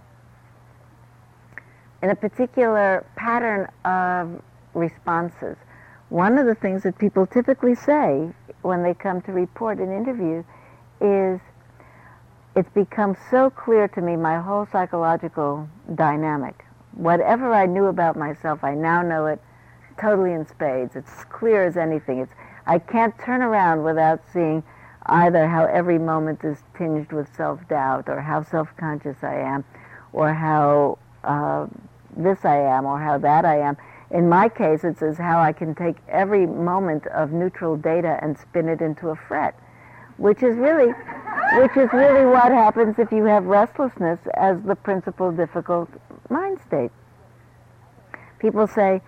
in 2.02 2.10
a 2.10 2.16
particular 2.16 3.04
pattern 3.16 3.68
of 3.84 4.42
responses. 4.74 5.56
One 6.08 6.38
of 6.38 6.46
the 6.46 6.54
things 6.54 6.82
that 6.84 6.98
people 6.98 7.26
typically 7.26 7.74
say 7.74 8.32
when 8.62 8.82
they 8.82 8.94
come 8.94 9.20
to 9.22 9.32
report 9.32 9.78
an 9.78 9.92
interview 9.92 10.44
is, 11.00 11.40
it's 12.56 12.70
become 12.70 13.16
so 13.30 13.50
clear 13.50 13.88
to 13.88 14.00
me 14.00 14.16
my 14.16 14.38
whole 14.40 14.66
psychological 14.70 15.68
dynamic. 15.94 16.64
Whatever 16.92 17.52
I 17.52 17.66
knew 17.66 17.86
about 17.86 18.16
myself, 18.16 18.64
I 18.64 18.74
now 18.74 19.02
know 19.02 19.26
it 19.26 19.40
totally 20.00 20.32
in 20.32 20.46
spades. 20.46 20.96
It's 20.96 21.24
clear 21.24 21.64
as 21.64 21.76
anything. 21.76 22.20
It's 22.20 22.32
I 22.66 22.78
can't 22.78 23.18
turn 23.18 23.42
around 23.42 23.82
without 23.82 24.20
seeing 24.32 24.62
either 25.06 25.48
how 25.48 25.64
every 25.64 25.98
moment 25.98 26.44
is 26.44 26.58
tinged 26.76 27.12
with 27.12 27.34
self-doubt, 27.34 28.08
or 28.08 28.20
how 28.20 28.42
self-conscious 28.42 29.16
I 29.22 29.36
am, 29.36 29.64
or 30.12 30.34
how 30.34 30.98
uh, 31.24 31.66
this 32.14 32.44
I 32.44 32.56
am, 32.56 32.84
or 32.84 32.98
how 32.98 33.16
that 33.18 33.46
I 33.46 33.58
am. 33.58 33.76
In 34.10 34.28
my 34.28 34.48
case, 34.48 34.84
it's 34.84 35.02
as 35.02 35.16
how 35.16 35.40
I 35.40 35.52
can 35.52 35.74
take 35.74 35.96
every 36.08 36.46
moment 36.46 37.06
of 37.08 37.32
neutral 37.32 37.76
data 37.76 38.18
and 38.22 38.38
spin 38.38 38.68
it 38.68 38.80
into 38.82 39.08
a 39.08 39.16
fret, 39.16 39.58
which 40.18 40.42
is 40.42 40.56
really, 40.56 40.92
which 41.54 41.76
is 41.76 41.88
really 41.92 42.26
what 42.26 42.52
happens 42.52 42.98
if 42.98 43.10
you 43.10 43.24
have 43.24 43.44
restlessness 43.44 44.18
as 44.34 44.60
the 44.62 44.74
principal 44.74 45.32
difficult 45.32 45.88
mind 46.28 46.58
state. 46.66 46.90
People 48.38 48.66
say, 48.66 49.00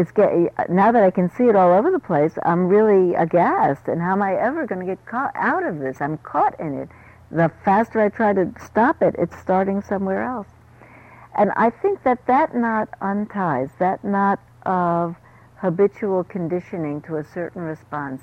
it's 0.00 0.10
get, 0.12 0.30
now 0.70 0.90
that 0.92 1.02
I 1.02 1.10
can 1.10 1.30
see 1.36 1.44
it 1.44 1.54
all 1.54 1.72
over 1.72 1.90
the 1.90 1.98
place, 1.98 2.32
I'm 2.44 2.68
really 2.68 3.14
aghast. 3.14 3.86
And 3.86 4.00
how 4.00 4.12
am 4.12 4.22
I 4.22 4.34
ever 4.34 4.66
going 4.66 4.80
to 4.80 4.86
get 4.86 5.04
caught 5.04 5.32
out 5.34 5.64
of 5.64 5.78
this? 5.78 6.00
I'm 6.00 6.16
caught 6.18 6.58
in 6.58 6.74
it. 6.74 6.88
The 7.30 7.50
faster 7.64 8.00
I 8.00 8.08
try 8.08 8.32
to 8.32 8.52
stop 8.64 9.02
it, 9.02 9.14
it's 9.18 9.38
starting 9.38 9.82
somewhere 9.82 10.22
else. 10.22 10.48
And 11.36 11.52
I 11.54 11.70
think 11.70 12.02
that 12.02 12.26
that 12.26 12.56
knot 12.56 12.88
unties, 13.00 13.68
that 13.78 14.02
knot 14.02 14.40
of 14.64 15.16
habitual 15.56 16.24
conditioning 16.24 17.02
to 17.02 17.16
a 17.16 17.24
certain 17.24 17.62
response 17.62 18.22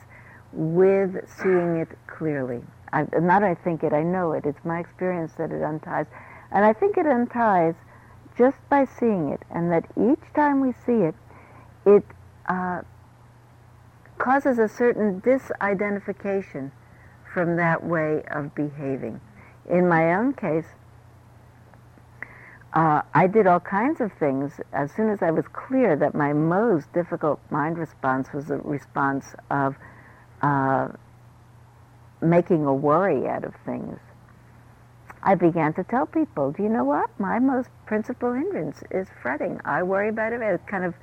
with 0.52 1.16
seeing 1.42 1.78
it 1.78 1.90
clearly. 2.08 2.62
I, 2.92 3.06
not 3.20 3.44
I 3.44 3.54
think 3.54 3.84
it, 3.84 3.94
I 3.94 4.04
know 4.04 4.32
it. 4.32 4.46
It's 4.46 4.66
my 4.66 4.80
experience 4.80 5.34
that 5.38 5.52
it 5.52 5.62
unties. 5.62 6.08
And 6.52 6.66
I 6.66 6.74
think 6.74 6.98
it 6.98 7.06
unties 7.06 7.76
just 8.38 8.58
by 8.70 8.86
seeing 9.00 9.30
it, 9.30 9.42
and 9.50 9.72
that 9.72 9.86
each 9.98 10.34
time 10.34 10.60
we 10.60 10.72
see 10.86 11.04
it, 11.04 11.16
it 11.88 12.04
uh, 12.50 12.82
causes 14.18 14.60
a 14.60 14.68
certain 14.68 15.22
disidentification 15.22 16.72
from 17.34 17.56
that 17.56 17.84
way 17.84 18.24
of 18.30 18.54
behaving. 18.54 19.22
In 19.70 19.88
my 19.88 20.14
own 20.16 20.34
case, 20.34 20.66
uh, 22.74 23.02
I 23.14 23.28
did 23.28 23.48
all 23.48 23.62
kinds 23.62 24.02
of 24.02 24.12
things 24.14 24.60
as 24.74 24.92
soon 24.92 25.10
as 25.10 25.22
I 25.22 25.32
was 25.32 25.46
clear 25.48 25.96
that 25.96 26.14
my 26.14 26.34
most 26.34 26.92
difficult 26.94 27.40
mind 27.50 27.78
response 27.78 28.34
was 28.34 28.50
a 28.50 28.58
response 28.58 29.34
of 29.50 29.76
uh, 30.42 30.90
making 32.22 32.66
a 32.66 32.74
worry 32.74 33.28
out 33.28 33.46
of 33.46 33.54
things. 33.66 33.98
I 35.24 35.36
began 35.36 35.74
to 35.74 35.84
tell 35.84 36.06
people, 36.06 36.52
do 36.52 36.64
you 36.64 36.70
know 36.70 36.84
what? 36.84 37.10
My 37.20 37.40
most 37.40 37.70
principal 37.86 38.34
hindrance 38.34 38.84
is 38.92 39.08
fretting. 39.22 39.60
I 39.66 39.84
worry 39.84 40.10
about 40.10 40.34
it. 40.34 40.42
It 40.42 40.68
kind 40.68 40.86
of 40.86 40.94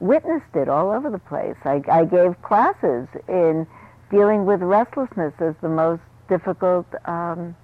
witnessed 0.00 0.54
it 0.54 0.68
all 0.68 0.90
over 0.90 1.10
the 1.10 1.18
place. 1.18 1.56
I, 1.64 1.82
I 1.90 2.04
gave 2.04 2.40
classes 2.42 3.08
in 3.28 3.66
dealing 4.10 4.46
with 4.46 4.60
restlessness 4.60 5.34
as 5.40 5.54
the 5.60 5.68
most 5.68 6.02
difficult 6.28 6.86
um, 7.06 7.56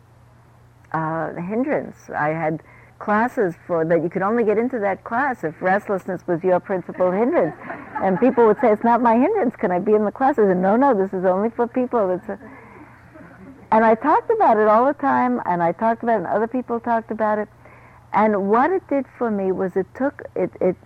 uh, 0.92 1.34
hindrance. 1.34 1.96
I 2.10 2.28
had 2.30 2.62
classes 2.98 3.54
for 3.66 3.84
that 3.84 4.02
you 4.02 4.08
could 4.08 4.22
only 4.22 4.44
get 4.44 4.58
into 4.58 4.78
that 4.78 5.02
class 5.02 5.42
if 5.42 5.60
restlessness 5.60 6.24
was 6.26 6.42
your 6.44 6.60
principal 6.60 7.10
hindrance. 7.10 7.56
And 8.02 8.18
people 8.20 8.46
would 8.46 8.60
say, 8.60 8.70
"It's 8.72 8.84
not 8.84 9.02
my 9.02 9.16
hindrance. 9.16 9.56
Can 9.56 9.72
I 9.72 9.80
be 9.80 9.94
in 9.94 10.04
the 10.04 10.12
classes?" 10.12 10.48
And 10.48 10.62
no, 10.62 10.76
no, 10.76 10.94
this 10.94 11.12
is 11.12 11.24
only 11.24 11.50
for 11.50 11.66
people. 11.66 12.10
It's 12.10 12.28
a, 12.28 12.38
and 13.72 13.84
I 13.84 13.94
talked 13.94 14.30
about 14.30 14.56
it 14.56 14.68
all 14.68 14.86
the 14.86 14.94
time, 14.94 15.40
and 15.46 15.62
I 15.62 15.72
talked 15.72 16.02
about 16.02 16.14
it, 16.14 16.18
and 16.18 16.26
other 16.26 16.46
people 16.46 16.78
talked 16.78 17.10
about 17.10 17.38
it. 17.38 17.48
And 18.12 18.50
what 18.50 18.70
it 18.70 18.86
did 18.88 19.06
for 19.18 19.30
me 19.30 19.50
was 19.50 19.76
it 19.76 19.86
took 19.94 20.22
it, 20.36 20.52
it 20.60 20.76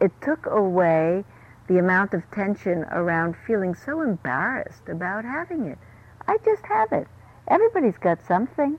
it 0.00 0.12
took 0.22 0.46
away 0.46 1.24
the 1.68 1.78
amount 1.78 2.14
of 2.14 2.22
tension 2.32 2.84
around 2.90 3.36
feeling 3.46 3.74
so 3.74 4.00
embarrassed 4.00 4.88
about 4.88 5.24
having 5.24 5.66
it. 5.66 5.78
I 6.26 6.38
just 6.44 6.64
have 6.66 6.92
it. 6.92 7.06
Everybody's 7.48 7.98
got 7.98 8.24
something. 8.26 8.78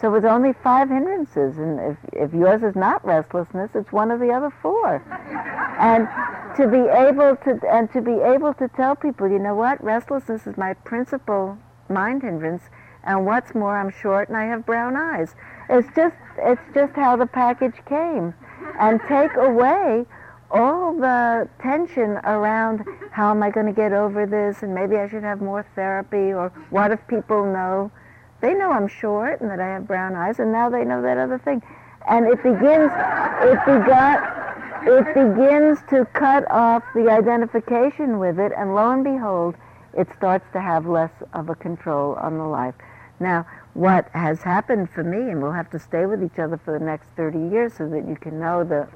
So 0.00 0.10
with 0.10 0.24
only 0.24 0.52
five 0.64 0.88
hindrances, 0.88 1.58
and 1.58 1.78
if, 1.78 1.96
if 2.12 2.34
yours 2.34 2.62
is 2.62 2.74
not 2.74 3.04
restlessness, 3.04 3.70
it's 3.74 3.92
one 3.92 4.10
of 4.10 4.18
the 4.18 4.30
other 4.30 4.52
four. 4.62 4.96
and 5.78 6.08
to 6.56 6.68
be 6.68 6.88
able 6.88 7.36
to 7.36 7.60
and 7.70 7.90
to 7.92 8.00
be 8.00 8.20
able 8.20 8.54
to 8.54 8.68
tell 8.68 8.96
people, 8.96 9.28
you 9.28 9.38
know 9.38 9.54
what, 9.54 9.82
restlessness 9.82 10.46
is 10.46 10.56
my 10.56 10.74
principal 10.74 11.56
mind 11.88 12.22
hindrance, 12.22 12.64
and 13.04 13.26
what's 13.26 13.54
more, 13.54 13.78
I'm 13.78 13.90
short 13.90 14.28
and 14.28 14.36
I 14.36 14.44
have 14.44 14.66
brown 14.66 14.96
eyes. 14.96 15.34
It's 15.68 15.88
just 15.94 16.16
it's 16.38 16.62
just 16.74 16.94
how 16.94 17.16
the 17.16 17.26
package 17.26 17.76
came, 17.86 18.34
and 18.80 19.00
take 19.08 19.34
away 19.36 20.04
all 20.52 20.92
the 20.94 21.48
tension 21.60 22.18
around 22.24 22.84
how 23.10 23.30
am 23.30 23.42
I 23.42 23.50
going 23.50 23.66
to 23.66 23.72
get 23.72 23.92
over 23.92 24.26
this 24.26 24.62
and 24.62 24.74
maybe 24.74 24.96
I 24.96 25.08
should 25.08 25.22
have 25.22 25.40
more 25.40 25.64
therapy 25.74 26.32
or 26.32 26.52
what 26.70 26.90
if 26.90 27.00
people 27.08 27.44
know. 27.44 27.90
They 28.40 28.54
know 28.54 28.70
I'm 28.70 28.88
short 28.88 29.40
and 29.40 29.50
that 29.50 29.60
I 29.60 29.68
have 29.68 29.86
brown 29.86 30.14
eyes 30.14 30.38
and 30.38 30.52
now 30.52 30.68
they 30.68 30.84
know 30.84 31.00
that 31.02 31.16
other 31.16 31.38
thing. 31.38 31.62
And 32.08 32.26
it 32.26 32.42
begins, 32.42 32.90
it, 32.92 33.58
begot, 33.64 34.22
it 34.84 35.06
begins 35.14 35.78
to 35.90 36.04
cut 36.12 36.50
off 36.50 36.82
the 36.94 37.08
identification 37.08 38.18
with 38.18 38.38
it 38.38 38.52
and 38.56 38.74
lo 38.74 38.90
and 38.90 39.04
behold, 39.04 39.54
it 39.96 40.08
starts 40.16 40.44
to 40.52 40.60
have 40.60 40.86
less 40.86 41.12
of 41.32 41.48
a 41.48 41.54
control 41.54 42.14
on 42.16 42.38
the 42.38 42.44
life. 42.44 42.74
Now, 43.20 43.46
what 43.74 44.08
has 44.12 44.42
happened 44.42 44.90
for 44.90 45.04
me, 45.04 45.30
and 45.30 45.40
we'll 45.40 45.52
have 45.52 45.70
to 45.70 45.78
stay 45.78 46.04
with 46.04 46.22
each 46.22 46.38
other 46.38 46.58
for 46.58 46.78
the 46.78 46.84
next 46.84 47.06
30 47.16 47.38
years 47.38 47.72
so 47.74 47.88
that 47.88 48.06
you 48.06 48.16
can 48.16 48.38
know 48.38 48.64
the 48.64 48.88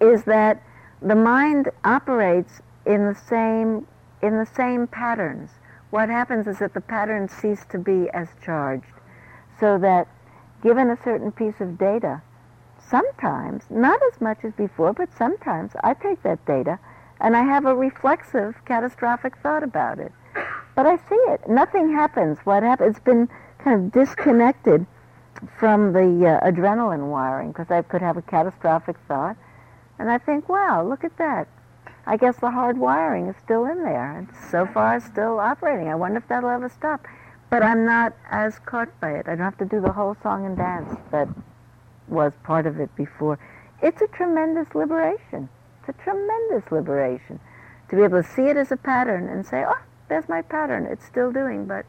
is 0.00 0.24
that 0.24 0.62
the 1.02 1.14
mind 1.14 1.70
operates 1.84 2.60
in 2.86 3.06
the 3.06 3.14
same 3.14 3.86
in 4.22 4.36
the 4.38 4.46
same 4.46 4.86
patterns. 4.86 5.50
What 5.90 6.08
happens 6.08 6.46
is 6.46 6.58
that 6.58 6.74
the 6.74 6.80
patterns 6.80 7.32
cease 7.32 7.64
to 7.70 7.78
be 7.78 8.08
as 8.10 8.28
charged, 8.44 8.92
so 9.58 9.78
that 9.78 10.06
given 10.62 10.90
a 10.90 10.98
certain 11.02 11.32
piece 11.32 11.60
of 11.60 11.78
data, 11.78 12.22
sometimes, 12.78 13.64
not 13.70 13.98
as 14.12 14.20
much 14.20 14.44
as 14.44 14.52
before, 14.52 14.92
but 14.92 15.12
sometimes 15.16 15.72
I 15.82 15.94
take 15.94 16.22
that 16.22 16.44
data 16.44 16.78
and 17.20 17.36
I 17.36 17.42
have 17.42 17.64
a 17.64 17.74
reflexive 17.74 18.54
catastrophic 18.64 19.36
thought 19.38 19.62
about 19.62 19.98
it. 19.98 20.12
But 20.74 20.86
I 20.86 20.96
see 20.96 21.22
it. 21.28 21.48
Nothing 21.48 21.92
happens. 21.92 22.38
What 22.44 22.62
happens? 22.62 22.96
It's 22.96 23.04
been 23.04 23.28
kind 23.58 23.84
of 23.84 23.92
disconnected 23.92 24.86
from 25.58 25.92
the 25.92 26.40
uh, 26.40 26.50
adrenaline 26.50 27.10
wiring 27.10 27.52
because 27.52 27.70
I 27.70 27.82
could 27.82 28.02
have 28.02 28.16
a 28.16 28.22
catastrophic 28.22 28.96
thought 29.08 29.36
and 30.00 30.10
I 30.10 30.16
think, 30.16 30.48
wow, 30.48 30.82
look 30.82 31.04
at 31.04 31.18
that. 31.18 31.46
I 32.06 32.16
guess 32.16 32.38
the 32.38 32.50
hard 32.50 32.78
wiring 32.78 33.26
is 33.26 33.36
still 33.44 33.66
in 33.66 33.84
there. 33.84 34.16
and 34.16 34.28
so 34.50 34.64
far 34.64 34.98
still 34.98 35.38
operating. 35.38 35.88
I 35.88 35.94
wonder 35.94 36.16
if 36.16 36.26
that'll 36.26 36.48
ever 36.48 36.70
stop. 36.70 37.06
But 37.50 37.62
I'm 37.62 37.84
not 37.84 38.14
as 38.30 38.58
caught 38.60 38.88
by 38.98 39.10
it. 39.10 39.28
I 39.28 39.36
don't 39.36 39.44
have 39.44 39.58
to 39.58 39.66
do 39.66 39.78
the 39.78 39.92
whole 39.92 40.16
song 40.22 40.46
and 40.46 40.56
dance 40.56 40.98
that 41.10 41.28
was 42.08 42.32
part 42.44 42.64
of 42.66 42.80
it 42.80 42.96
before. 42.96 43.38
It's 43.82 44.00
a 44.00 44.06
tremendous 44.06 44.74
liberation. 44.74 45.50
It's 45.80 45.90
a 45.90 46.02
tremendous 46.02 46.72
liberation 46.72 47.38
to 47.90 47.96
be 47.96 48.02
able 48.02 48.22
to 48.22 48.28
see 48.28 48.44
it 48.44 48.56
as 48.56 48.72
a 48.72 48.78
pattern 48.78 49.28
and 49.28 49.44
say, 49.44 49.66
oh, 49.68 49.82
there's 50.08 50.30
my 50.30 50.40
pattern. 50.40 50.86
It's 50.86 51.04
still 51.04 51.30
doing, 51.30 51.66
but 51.66 51.84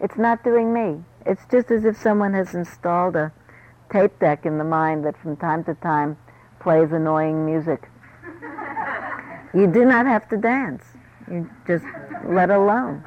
it's 0.00 0.18
not 0.18 0.44
doing 0.44 0.74
me. 0.74 1.02
It's 1.24 1.46
just 1.50 1.70
as 1.70 1.86
if 1.86 1.96
someone 1.96 2.34
has 2.34 2.54
installed 2.54 3.16
a 3.16 3.32
tape 3.90 4.18
deck 4.18 4.44
in 4.44 4.58
the 4.58 4.64
mind 4.64 5.02
that 5.06 5.16
from 5.16 5.38
time 5.38 5.64
to 5.64 5.74
time 5.76 6.18
plays 6.66 6.90
annoying 6.90 7.46
music. 7.46 7.88
You 9.54 9.68
do 9.68 9.84
not 9.84 10.04
have 10.04 10.28
to 10.30 10.36
dance. 10.36 10.82
You 11.30 11.48
just 11.64 11.84
let 12.24 12.50
alone. 12.50 13.04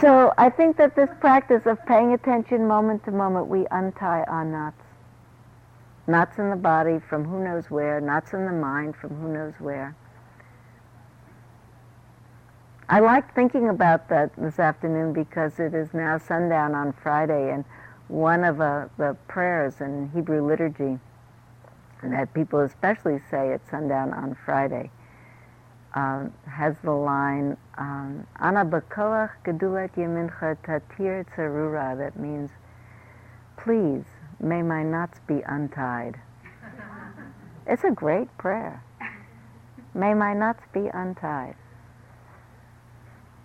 So 0.00 0.34
I 0.36 0.50
think 0.50 0.76
that 0.78 0.96
this 0.96 1.10
practice 1.20 1.62
of 1.66 1.78
paying 1.86 2.12
attention 2.12 2.66
moment 2.66 3.04
to 3.04 3.12
moment, 3.12 3.46
we 3.46 3.68
untie 3.70 4.24
our 4.24 4.44
knots. 4.44 4.82
Knots 6.08 6.38
in 6.38 6.50
the 6.50 6.56
body 6.56 6.98
from 7.08 7.24
who 7.24 7.38
knows 7.38 7.70
where, 7.70 8.00
knots 8.00 8.32
in 8.32 8.44
the 8.44 8.50
mind 8.50 8.96
from 8.96 9.10
who 9.10 9.32
knows 9.32 9.54
where. 9.60 9.94
I 12.88 12.98
like 12.98 13.32
thinking 13.32 13.68
about 13.68 14.08
that 14.08 14.32
this 14.36 14.58
afternoon 14.58 15.12
because 15.12 15.60
it 15.60 15.72
is 15.72 15.94
now 15.94 16.18
sundown 16.18 16.74
on 16.74 16.94
Friday 16.94 17.52
and 17.52 17.64
one 18.08 18.42
of 18.44 18.60
uh, 18.60 18.86
the 18.96 19.16
prayers 19.28 19.80
in 19.80 20.10
Hebrew 20.14 20.46
liturgy 20.46 20.98
that 22.02 22.32
people 22.32 22.60
especially 22.60 23.20
say 23.30 23.52
at 23.52 23.60
sundown 23.70 24.12
on 24.12 24.36
Friday 24.44 24.90
um, 25.94 26.32
has 26.46 26.76
the 26.82 26.92
line 26.92 27.56
um, 27.76 28.26
Ana 28.40 28.64
bakoach 28.64 29.30
gedulat 29.44 29.94
yemincha 29.96 30.56
tatir 30.62 31.24
tzarura 31.34 31.96
that 31.98 32.18
means 32.18 32.50
please 33.56 34.04
may 34.40 34.62
my 34.62 34.82
knots 34.82 35.18
be 35.26 35.42
untied. 35.46 36.20
it's 37.66 37.84
a 37.84 37.90
great 37.90 38.28
prayer. 38.38 38.82
May 39.94 40.14
my 40.14 40.32
knots 40.32 40.62
be 40.72 40.88
untied. 40.92 41.56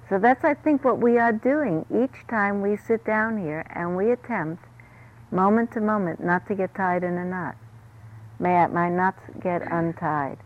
So 0.09 0.19
that's, 0.19 0.43
I 0.43 0.53
think, 0.53 0.83
what 0.83 0.99
we 0.99 1.17
are 1.17 1.31
doing 1.31 1.85
each 1.89 2.27
time 2.27 2.61
we 2.61 2.75
sit 2.75 3.05
down 3.05 3.37
here 3.37 3.65
and 3.69 3.95
we 3.95 4.11
attempt, 4.11 4.63
moment 5.31 5.71
to 5.71 5.81
moment, 5.81 6.23
not 6.23 6.45
to 6.47 6.55
get 6.55 6.75
tied 6.75 7.03
in 7.03 7.17
a 7.17 7.25
knot. 7.25 7.55
May 8.39 8.67
my 8.67 8.89
knots 8.89 9.21
get 9.41 9.61
untied. 9.71 10.37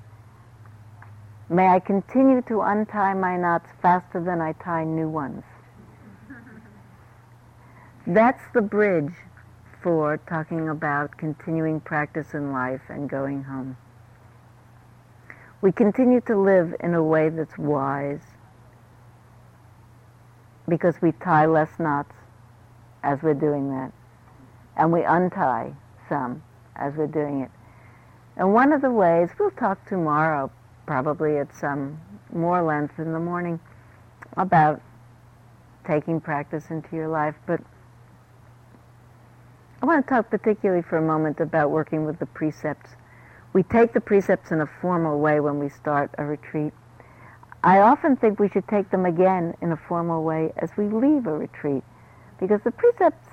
May 1.49 1.67
I 1.67 1.79
continue 1.79 2.41
to 2.43 2.61
untie 2.61 3.13
my 3.13 3.37
knots 3.37 3.69
faster 3.81 4.21
than 4.21 4.41
I 4.41 4.53
tie 4.53 4.83
new 4.83 5.09
ones. 5.09 5.43
That's 8.05 8.43
the 8.53 8.61
bridge 8.61 9.13
for 9.81 10.17
talking 10.29 10.69
about 10.69 11.17
continuing 11.17 11.79
practice 11.79 12.33
in 12.33 12.51
life 12.51 12.81
and 12.89 13.09
going 13.09 13.43
home. 13.43 13.77
We 15.61 15.71
continue 15.71 16.21
to 16.21 16.37
live 16.37 16.75
in 16.79 16.93
a 16.93 17.03
way 17.03 17.29
that's 17.29 17.57
wise 17.57 18.36
because 20.67 21.01
we 21.01 21.11
tie 21.13 21.45
less 21.45 21.69
knots 21.79 22.13
as 23.03 23.21
we're 23.23 23.33
doing 23.33 23.69
that. 23.69 23.91
And 24.75 24.91
we 24.91 25.03
untie 25.03 25.73
some 26.09 26.43
as 26.75 26.93
we're 26.95 27.07
doing 27.07 27.41
it. 27.41 27.51
And 28.35 28.53
one 28.53 28.71
of 28.71 28.81
the 28.81 28.91
ways, 28.91 29.29
we'll 29.39 29.51
talk 29.51 29.83
tomorrow, 29.87 30.51
probably 30.85 31.37
at 31.37 31.55
some 31.55 31.99
more 32.31 32.61
length 32.61 32.99
in 32.99 33.13
the 33.13 33.19
morning, 33.19 33.59
about 34.35 34.81
taking 35.85 36.19
practice 36.19 36.69
into 36.69 36.95
your 36.95 37.07
life. 37.07 37.35
But 37.47 37.61
I 39.81 39.85
want 39.85 40.05
to 40.05 40.09
talk 40.09 40.29
particularly 40.29 40.83
for 40.83 40.97
a 40.97 41.01
moment 41.01 41.39
about 41.39 41.71
working 41.71 42.05
with 42.05 42.19
the 42.19 42.25
precepts. 42.25 42.91
We 43.53 43.63
take 43.63 43.93
the 43.93 44.01
precepts 44.01 44.51
in 44.51 44.61
a 44.61 44.67
formal 44.81 45.19
way 45.19 45.39
when 45.39 45.57
we 45.59 45.69
start 45.69 46.11
a 46.17 46.25
retreat. 46.25 46.73
I 47.67 47.81
often 47.81 48.15
think 48.15 48.39
we 48.39 48.47
should 48.47 48.65
take 48.69 48.91
them 48.91 49.05
again 49.05 49.53
in 49.61 49.73
a 49.73 49.75
formal 49.75 50.23
way 50.23 50.53
as 50.55 50.69
we 50.77 50.85
leave 50.85 51.27
a 51.27 51.37
retreat 51.37 51.83
because 52.39 52.61
the 52.63 52.71
precepts 52.71 53.27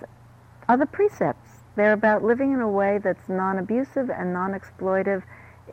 are 0.68 0.76
the 0.76 0.86
precepts. 0.86 1.62
They're 1.76 1.92
about 1.92 2.24
living 2.24 2.52
in 2.52 2.60
a 2.60 2.68
way 2.68 2.98
that's 2.98 3.28
non-abusive 3.28 4.10
and 4.10 4.32
non-exploitive 4.32 5.22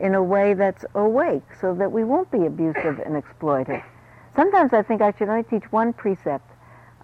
in 0.00 0.14
a 0.14 0.22
way 0.22 0.54
that's 0.54 0.84
awake 0.94 1.42
so 1.60 1.74
that 1.74 1.90
we 1.90 2.04
won't 2.04 2.30
be 2.30 2.46
abusive 2.46 3.00
and 3.00 3.20
exploitive. 3.20 3.82
Sometimes 4.36 4.72
I 4.72 4.82
think 4.82 5.02
I 5.02 5.12
should 5.18 5.28
only 5.28 5.42
teach 5.42 5.64
one 5.72 5.92
precept. 5.92 6.48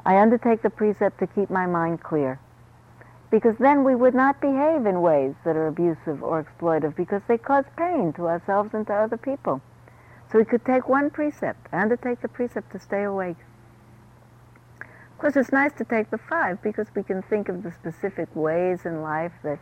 I 0.06 0.18
undertake 0.18 0.62
the 0.62 0.70
precept 0.70 1.18
to 1.18 1.26
keep 1.26 1.50
my 1.50 1.66
mind 1.66 2.04
clear 2.04 2.38
because 3.32 3.56
then 3.58 3.82
we 3.82 3.96
would 3.96 4.14
not 4.14 4.40
behave 4.40 4.86
in 4.86 5.02
ways 5.02 5.34
that 5.44 5.56
are 5.56 5.66
abusive 5.66 6.22
or 6.22 6.40
exploitive 6.40 6.94
because 6.94 7.22
they 7.26 7.36
cause 7.36 7.64
pain 7.76 8.12
to 8.12 8.28
ourselves 8.28 8.74
and 8.74 8.86
to 8.86 8.94
other 8.94 9.16
people. 9.16 9.60
So 10.30 10.38
we 10.38 10.44
could 10.44 10.64
take 10.64 10.88
one 10.88 11.10
precept, 11.10 11.68
I 11.72 11.80
undertake 11.80 12.20
the 12.20 12.28
precept 12.28 12.72
to 12.72 12.78
stay 12.78 13.02
awake. 13.02 13.38
Of 14.80 15.18
course, 15.18 15.36
it's 15.36 15.52
nice 15.52 15.72
to 15.78 15.84
take 15.84 16.10
the 16.10 16.18
five 16.18 16.62
because 16.62 16.88
we 16.94 17.02
can 17.02 17.22
think 17.22 17.48
of 17.48 17.62
the 17.62 17.72
specific 17.72 18.28
ways 18.34 18.84
in 18.84 19.02
life 19.02 19.32
that 19.42 19.58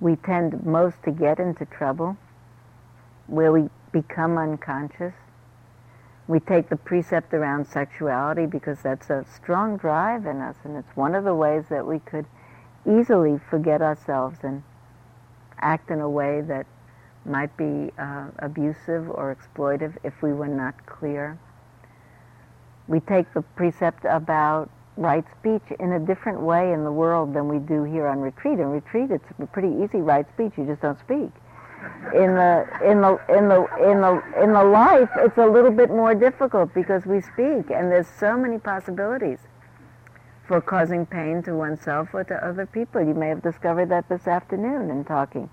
we 0.00 0.16
tend 0.16 0.64
most 0.64 1.02
to 1.04 1.10
get 1.10 1.38
into 1.38 1.66
trouble, 1.66 2.16
where 3.26 3.52
we 3.52 3.68
become 3.92 4.38
unconscious. 4.38 5.14
We 6.28 6.40
take 6.40 6.68
the 6.68 6.76
precept 6.76 7.34
around 7.34 7.66
sexuality 7.66 8.46
because 8.46 8.82
that's 8.82 9.10
a 9.10 9.24
strong 9.24 9.76
drive 9.76 10.24
in 10.24 10.40
us, 10.40 10.56
and 10.64 10.76
it's 10.76 10.96
one 10.96 11.14
of 11.14 11.24
the 11.24 11.34
ways 11.34 11.64
that 11.68 11.86
we 11.86 11.98
could 11.98 12.26
easily 12.86 13.38
forget 13.38 13.82
ourselves 13.82 14.38
and 14.42 14.62
act 15.58 15.90
in 15.90 16.00
a 16.00 16.08
way 16.08 16.40
that 16.42 16.66
might 17.26 17.56
be 17.56 17.92
uh, 17.98 18.26
abusive 18.38 19.08
or 19.10 19.34
exploitive 19.34 19.96
if 20.04 20.22
we 20.22 20.32
were 20.32 20.48
not 20.48 20.86
clear. 20.86 21.38
We 22.88 23.00
take 23.00 23.32
the 23.34 23.42
precept 23.42 24.04
about 24.04 24.70
right 24.96 25.24
speech 25.38 25.62
in 25.78 25.92
a 25.92 25.98
different 25.98 26.40
way 26.40 26.72
in 26.72 26.84
the 26.84 26.92
world 26.92 27.34
than 27.34 27.48
we 27.48 27.58
do 27.58 27.84
here 27.84 28.06
on 28.06 28.20
retreat. 28.20 28.58
In 28.58 28.70
retreat, 28.70 29.10
it's 29.10 29.28
a 29.38 29.46
pretty 29.46 29.74
easy 29.82 30.00
right 30.00 30.26
speech. 30.32 30.52
You 30.56 30.64
just 30.66 30.82
don't 30.82 30.98
speak. 30.98 31.30
In 32.14 32.34
the 32.34 32.66
in 32.82 33.00
the 33.00 33.20
in 33.28 33.48
the 33.48 33.66
in 33.90 34.00
the 34.00 34.22
in 34.42 34.52
the 34.52 34.64
life, 34.64 35.10
it's 35.16 35.36
a 35.36 35.46
little 35.46 35.70
bit 35.70 35.90
more 35.90 36.14
difficult 36.14 36.72
because 36.74 37.04
we 37.04 37.20
speak, 37.20 37.70
and 37.70 37.92
there's 37.92 38.08
so 38.18 38.36
many 38.36 38.58
possibilities 38.58 39.40
for 40.48 40.60
causing 40.60 41.04
pain 41.04 41.42
to 41.42 41.54
oneself 41.54 42.08
or 42.14 42.24
to 42.24 42.46
other 42.46 42.66
people. 42.66 43.02
You 43.02 43.14
may 43.14 43.28
have 43.28 43.42
discovered 43.42 43.90
that 43.90 44.08
this 44.08 44.26
afternoon 44.26 44.90
in 44.90 45.04
talking 45.04 45.50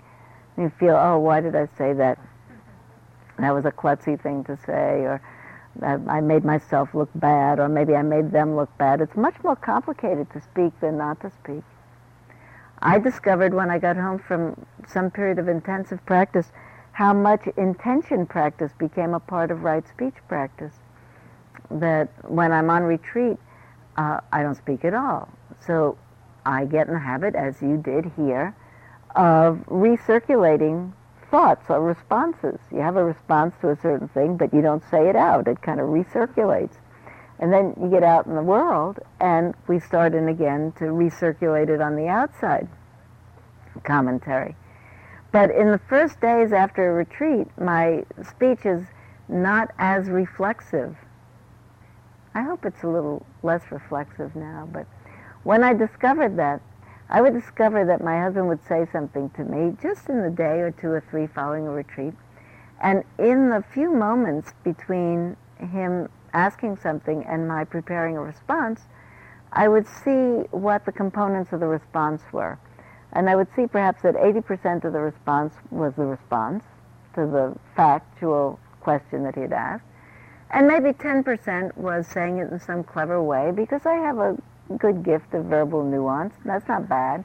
you 0.56 0.70
feel, 0.78 0.96
oh, 0.96 1.18
why 1.18 1.40
did 1.40 1.54
I 1.54 1.68
say 1.76 1.92
that? 1.94 2.18
That 3.38 3.52
was 3.54 3.64
a 3.64 3.72
klutzy 3.72 4.20
thing 4.20 4.44
to 4.44 4.56
say, 4.64 5.02
or 5.02 5.20
I 5.82 6.20
made 6.20 6.44
myself 6.44 6.94
look 6.94 7.10
bad, 7.16 7.58
or 7.58 7.68
maybe 7.68 7.96
I 7.96 8.02
made 8.02 8.30
them 8.30 8.54
look 8.54 8.76
bad. 8.78 9.00
It's 9.00 9.16
much 9.16 9.34
more 9.42 9.56
complicated 9.56 10.30
to 10.32 10.40
speak 10.40 10.78
than 10.80 10.96
not 10.96 11.20
to 11.20 11.30
speak. 11.30 11.64
I 12.80 12.98
discovered 12.98 13.54
when 13.54 13.70
I 13.70 13.78
got 13.78 13.96
home 13.96 14.18
from 14.18 14.66
some 14.86 15.10
period 15.10 15.38
of 15.38 15.48
intensive 15.48 16.04
practice 16.06 16.52
how 16.92 17.12
much 17.12 17.48
intention 17.56 18.24
practice 18.24 18.70
became 18.78 19.14
a 19.14 19.20
part 19.20 19.50
of 19.50 19.64
right 19.64 19.86
speech 19.88 20.14
practice. 20.28 20.74
That 21.70 22.08
when 22.30 22.52
I'm 22.52 22.70
on 22.70 22.84
retreat, 22.84 23.36
uh, 23.96 24.20
I 24.32 24.42
don't 24.42 24.54
speak 24.54 24.84
at 24.84 24.94
all. 24.94 25.28
So 25.66 25.98
I 26.46 26.66
get 26.66 26.86
in 26.86 26.94
the 26.94 27.00
habit, 27.00 27.34
as 27.34 27.60
you 27.60 27.78
did 27.78 28.12
here, 28.16 28.54
of 29.14 29.58
recirculating 29.68 30.92
thoughts 31.30 31.64
or 31.68 31.80
responses. 31.80 32.60
You 32.70 32.80
have 32.80 32.96
a 32.96 33.04
response 33.04 33.54
to 33.60 33.70
a 33.70 33.76
certain 33.80 34.08
thing, 34.08 34.36
but 34.36 34.52
you 34.54 34.62
don't 34.62 34.82
say 34.90 35.08
it 35.08 35.16
out. 35.16 35.48
It 35.48 35.62
kind 35.62 35.80
of 35.80 35.88
recirculates. 35.88 36.74
And 37.38 37.52
then 37.52 37.74
you 37.80 37.90
get 37.90 38.04
out 38.04 38.26
in 38.26 38.34
the 38.34 38.42
world, 38.42 39.00
and 39.20 39.54
we 39.66 39.80
start 39.80 40.14
in 40.14 40.28
again 40.28 40.72
to 40.78 40.84
recirculate 40.84 41.68
it 41.68 41.80
on 41.80 41.96
the 41.96 42.06
outside. 42.06 42.68
Commentary. 43.82 44.54
But 45.32 45.50
in 45.50 45.72
the 45.72 45.80
first 45.88 46.20
days 46.20 46.52
after 46.52 46.88
a 46.88 46.94
retreat, 46.94 47.48
my 47.58 48.04
speech 48.22 48.64
is 48.64 48.84
not 49.28 49.72
as 49.78 50.08
reflexive. 50.08 50.96
I 52.34 52.42
hope 52.42 52.64
it's 52.64 52.84
a 52.84 52.88
little 52.88 53.26
less 53.42 53.62
reflexive 53.70 54.36
now, 54.36 54.68
but 54.72 54.86
when 55.42 55.64
I 55.64 55.72
discovered 55.72 56.36
that, 56.36 56.60
I 57.08 57.20
would 57.20 57.34
discover 57.34 57.84
that 57.84 58.02
my 58.02 58.20
husband 58.20 58.48
would 58.48 58.64
say 58.66 58.86
something 58.90 59.30
to 59.30 59.44
me 59.44 59.76
just 59.82 60.08
in 60.08 60.22
the 60.22 60.30
day 60.30 60.60
or 60.60 60.70
two 60.70 60.88
or 60.88 61.02
three 61.10 61.26
following 61.26 61.66
a 61.66 61.70
retreat. 61.70 62.14
And 62.80 63.04
in 63.18 63.50
the 63.50 63.62
few 63.72 63.92
moments 63.92 64.52
between 64.64 65.36
him 65.58 66.08
asking 66.32 66.78
something 66.78 67.24
and 67.24 67.46
my 67.46 67.64
preparing 67.64 68.16
a 68.16 68.22
response, 68.22 68.82
I 69.52 69.68
would 69.68 69.86
see 69.86 70.46
what 70.50 70.84
the 70.84 70.92
components 70.92 71.52
of 71.52 71.60
the 71.60 71.66
response 71.66 72.22
were. 72.32 72.58
And 73.12 73.30
I 73.30 73.36
would 73.36 73.48
see 73.54 73.66
perhaps 73.66 74.02
that 74.02 74.14
80% 74.14 74.84
of 74.84 74.92
the 74.92 75.00
response 75.00 75.54
was 75.70 75.94
the 75.94 76.04
response 76.04 76.64
to 77.14 77.26
the 77.26 77.54
factual 77.76 78.58
question 78.80 79.22
that 79.22 79.36
he 79.36 79.42
had 79.42 79.52
asked. 79.52 79.84
And 80.50 80.66
maybe 80.66 80.92
10% 80.92 81.76
was 81.76 82.06
saying 82.06 82.38
it 82.38 82.50
in 82.50 82.58
some 82.58 82.82
clever 82.82 83.22
way 83.22 83.52
because 83.52 83.86
I 83.86 83.94
have 83.94 84.18
a 84.18 84.36
good 84.78 85.02
gift 85.02 85.34
of 85.34 85.46
verbal 85.46 85.84
nuance. 85.84 86.34
That's 86.44 86.66
not 86.68 86.88
bad. 86.88 87.24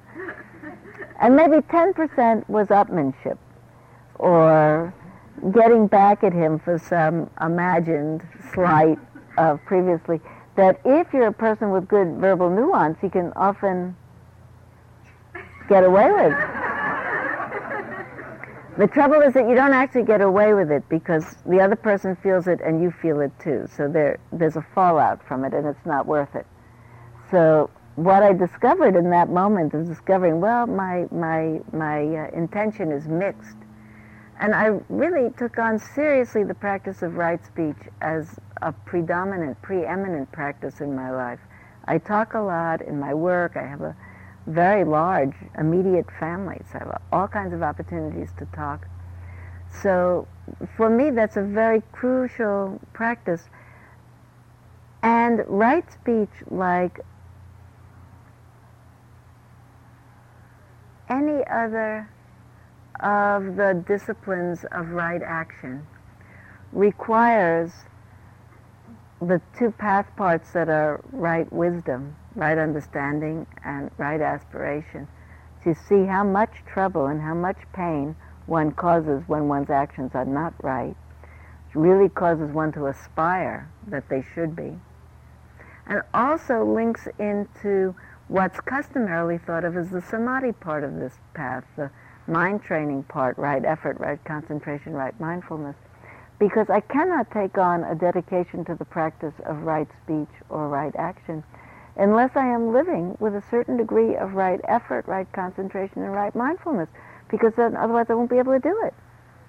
And 1.21 1.35
maybe 1.35 1.57
10% 1.57 2.47
was 2.47 2.67
upmanship 2.67 3.37
or 4.15 4.93
getting 5.51 5.87
back 5.87 6.23
at 6.23 6.33
him 6.33 6.59
for 6.59 6.77
some 6.77 7.29
imagined 7.41 8.21
slight 8.53 8.99
of 9.37 9.63
previously. 9.65 10.19
That 10.55 10.79
if 10.83 11.13
you're 11.13 11.27
a 11.27 11.33
person 11.33 11.71
with 11.71 11.87
good 11.87 12.17
verbal 12.17 12.49
nuance, 12.49 12.97
you 13.01 13.09
can 13.09 13.31
often 13.35 13.95
get 15.69 15.83
away 15.83 16.11
with. 16.11 16.33
The 18.77 18.87
trouble 18.87 19.21
is 19.21 19.33
that 19.33 19.47
you 19.49 19.55
don't 19.55 19.73
actually 19.73 20.03
get 20.03 20.21
away 20.21 20.53
with 20.53 20.71
it 20.71 20.87
because 20.87 21.35
the 21.45 21.59
other 21.59 21.75
person 21.75 22.15
feels 22.15 22.47
it 22.47 22.61
and 22.61 22.81
you 22.81 22.91
feel 22.91 23.19
it 23.19 23.31
too. 23.37 23.67
So 23.75 23.89
there, 23.89 24.19
there's 24.31 24.55
a 24.55 24.65
fallout 24.73 25.19
from 25.27 25.43
it 25.43 25.53
and 25.53 25.67
it's 25.67 25.85
not 25.85 26.05
worth 26.05 26.33
it. 26.33 26.47
So 27.31 27.69
what 27.95 28.23
I 28.23 28.33
discovered 28.33 28.95
in 28.95 29.09
that 29.11 29.29
moment 29.29 29.73
is 29.73 29.87
discovering, 29.87 30.39
well, 30.39 30.65
my, 30.65 31.05
my, 31.11 31.59
my 31.73 32.05
uh, 32.05 32.29
intention 32.33 32.91
is 32.91 33.07
mixed. 33.07 33.57
And 34.39 34.55
I 34.55 34.79
really 34.87 35.31
took 35.37 35.57
on 35.57 35.79
seriously 35.79 36.43
the 36.43 36.53
practice 36.53 37.01
of 37.01 37.15
right 37.15 37.45
speech 37.45 37.75
as 38.01 38.39
a 38.61 38.71
predominant, 38.71 39.61
preeminent 39.61 40.31
practice 40.31 40.79
in 40.79 40.95
my 40.95 41.11
life. 41.11 41.39
I 41.85 41.97
talk 41.97 42.35
a 42.35 42.39
lot 42.39 42.81
in 42.81 42.99
my 42.99 43.13
work. 43.13 43.57
I 43.57 43.63
have 43.67 43.81
a 43.81 43.95
very 44.47 44.85
large 44.85 45.33
immediate 45.57 46.07
family, 46.19 46.61
so 46.71 46.75
I 46.75 46.79
have 46.79 47.01
all 47.11 47.27
kinds 47.27 47.53
of 47.53 47.61
opportunities 47.61 48.29
to 48.39 48.45
talk. 48.55 48.87
So 49.83 50.27
for 50.77 50.89
me, 50.89 51.09
that's 51.11 51.37
a 51.37 51.43
very 51.43 51.83
crucial 51.91 52.79
practice. 52.93 53.49
And 55.03 55.43
right 55.47 55.89
speech, 55.91 56.29
like 56.49 57.01
any 61.09 61.45
other 61.47 62.09
of 62.99 63.55
the 63.55 63.83
disciplines 63.87 64.65
of 64.71 64.89
right 64.89 65.21
action, 65.23 65.85
requires 66.71 67.71
the 69.21 69.41
two 69.57 69.71
path 69.71 70.07
parts 70.15 70.51
that 70.51 70.69
are 70.69 71.01
right 71.11 71.51
wisdom 71.51 72.15
right 72.35 72.57
understanding 72.57 73.45
and 73.63 73.91
right 73.97 74.21
aspiration, 74.21 75.07
to 75.63 75.75
see 75.75 76.05
how 76.05 76.23
much 76.23 76.63
trouble 76.65 77.07
and 77.07 77.21
how 77.21 77.33
much 77.33 77.57
pain 77.73 78.15
one 78.45 78.71
causes 78.71 79.21
when 79.27 79.47
one's 79.47 79.69
actions 79.69 80.11
are 80.13 80.25
not 80.25 80.53
right. 80.63 80.95
It 81.21 81.75
really 81.75 82.09
causes 82.09 82.51
one 82.51 82.71
to 82.73 82.87
aspire 82.87 83.69
that 83.87 84.09
they 84.09 84.23
should 84.33 84.55
be. 84.55 84.79
And 85.85 86.01
also 86.13 86.63
links 86.63 87.07
into 87.19 87.95
what's 88.29 88.59
customarily 88.61 89.39
thought 89.39 89.65
of 89.65 89.75
as 89.75 89.89
the 89.89 90.01
samadhi 90.01 90.51
part 90.51 90.83
of 90.83 90.95
this 90.95 91.13
path, 91.33 91.65
the 91.75 91.89
mind 92.27 92.63
training 92.63 93.03
part, 93.03 93.37
right 93.37 93.65
effort, 93.65 93.99
right 93.99 94.23
concentration, 94.23 94.93
right 94.93 95.19
mindfulness. 95.19 95.75
Because 96.37 96.69
I 96.69 96.79
cannot 96.79 97.31
take 97.31 97.57
on 97.57 97.83
a 97.83 97.95
dedication 97.95 98.63
to 98.65 98.75
the 98.75 98.85
practice 98.85 99.33
of 99.45 99.63
right 99.63 99.87
speech 100.03 100.29
or 100.47 100.69
right 100.69 100.95
action 100.95 101.43
unless 101.97 102.31
I 102.35 102.45
am 102.45 102.71
living 102.71 103.17
with 103.19 103.35
a 103.35 103.43
certain 103.51 103.75
degree 103.75 104.15
of 104.15 104.35
right 104.35 104.61
effort, 104.69 105.05
right 105.07 105.29
concentration, 105.33 106.03
and 106.03 106.13
right 106.13 106.33
mindfulness, 106.33 106.87
because 107.29 107.53
then 107.57 107.75
otherwise 107.75 108.05
I 108.09 108.13
won't 108.13 108.29
be 108.29 108.37
able 108.37 108.53
to 108.53 108.59
do 108.59 108.79
it. 108.85 108.93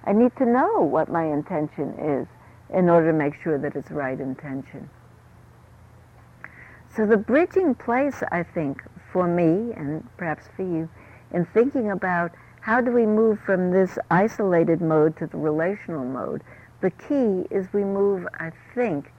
I 0.03 0.11
need 0.11 0.35
to 0.37 0.45
know 0.45 0.81
what 0.81 1.09
my 1.09 1.23
intention 1.23 1.93
is 1.97 2.27
in 2.75 2.89
order 2.89 3.11
to 3.11 3.17
make 3.17 3.35
sure 3.41 3.57
that 3.57 3.75
it's 3.75 3.91
right 3.91 4.19
intention. 4.19 4.89
So 6.95 7.05
the 7.05 7.17
bridging 7.17 7.73
place, 7.75 8.21
I 8.31 8.43
think, 8.43 8.83
for 9.13 9.25
me 9.25 9.73
and 9.73 10.05
perhaps 10.17 10.45
for 10.55 10.63
you, 10.63 10.89
in 11.31 11.45
thinking 11.45 11.89
about 11.91 12.31
how 12.59 12.81
do 12.81 12.91
we 12.91 13.05
move 13.05 13.39
from 13.39 13.71
this 13.71 13.97
isolated 14.09 14.81
mode 14.81 15.15
to 15.17 15.27
the 15.27 15.37
relational 15.37 16.03
mode, 16.03 16.43
the 16.81 16.91
key 16.91 17.47
is 17.49 17.71
we 17.71 17.85
move, 17.85 18.27
I 18.39 18.51
think, 18.75 19.11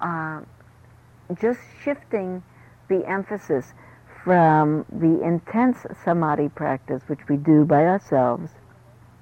uh, 0.00 0.42
just 1.40 1.60
shifting 1.82 2.42
the 2.88 3.06
emphasis 3.06 3.72
from 4.22 4.84
the 4.92 5.22
intense 5.22 5.86
samadhi 6.04 6.50
practice, 6.50 7.02
which 7.06 7.26
we 7.28 7.36
do 7.36 7.64
by 7.64 7.86
ourselves, 7.86 8.52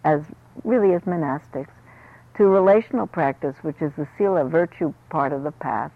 as 0.05 0.23
really 0.65 0.93
as 0.95 1.03
monastics, 1.03 1.71
to 2.37 2.47
relational 2.47 3.07
practice, 3.07 3.57
which 3.63 3.81
is 3.81 3.93
the 3.97 4.09
sila 4.19 4.45
virtue 4.45 4.93
part 5.09 5.33
of 5.33 5.45
the 5.45 5.53
path, 5.53 5.93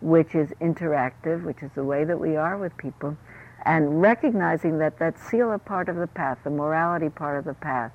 which 0.00 0.34
is 0.34 0.50
interactive, 0.60 1.44
which 1.44 1.62
is 1.62 1.70
the 1.74 1.84
way 1.84 2.04
that 2.04 2.18
we 2.18 2.36
are 2.36 2.58
with 2.58 2.76
people, 2.76 3.16
and 3.64 4.00
recognizing 4.00 4.78
that 4.78 4.98
that 4.98 5.18
sila 5.18 5.58
part 5.58 5.88
of 5.88 5.96
the 5.96 6.06
path, 6.06 6.38
the 6.44 6.50
morality 6.50 7.08
part 7.08 7.38
of 7.38 7.44
the 7.44 7.54
path, 7.54 7.92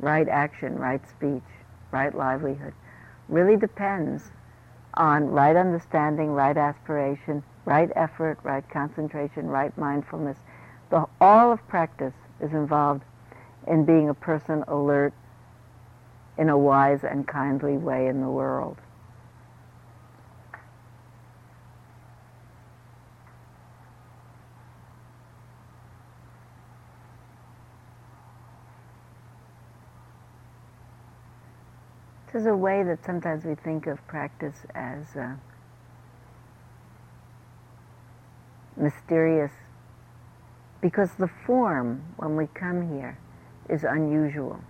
right 0.00 0.28
action, 0.28 0.76
right 0.76 1.08
speech, 1.08 1.42
right 1.90 2.14
livelihood, 2.14 2.72
really 3.28 3.56
depends 3.56 4.30
on 4.94 5.26
right 5.26 5.56
understanding, 5.56 6.28
right 6.28 6.56
aspiration, 6.56 7.42
right 7.66 7.90
effort, 7.94 8.38
right 8.42 8.68
concentration, 8.70 9.46
right 9.46 9.76
mindfulness. 9.76 10.38
The, 10.90 11.06
all 11.20 11.52
of 11.52 11.66
practice 11.68 12.14
is 12.40 12.52
involved 12.52 13.02
in 13.66 13.84
being 13.84 14.08
a 14.08 14.14
person 14.14 14.64
alert 14.68 15.12
in 16.38 16.48
a 16.48 16.56
wise 16.58 17.04
and 17.04 17.26
kindly 17.26 17.76
way 17.76 18.06
in 18.06 18.20
the 18.20 18.28
world. 18.28 18.78
There's 32.36 32.44
a 32.44 32.54
way 32.54 32.82
that 32.82 33.02
sometimes 33.02 33.46
we 33.46 33.54
think 33.54 33.86
of 33.86 34.06
practice 34.06 34.66
as 34.74 35.16
uh, 35.16 35.36
mysterious 38.76 39.52
because 40.82 41.14
the 41.14 41.30
form 41.46 42.02
when 42.18 42.36
we 42.36 42.46
come 42.48 42.94
here 42.94 43.16
is 43.70 43.84
unusual. 43.84 44.60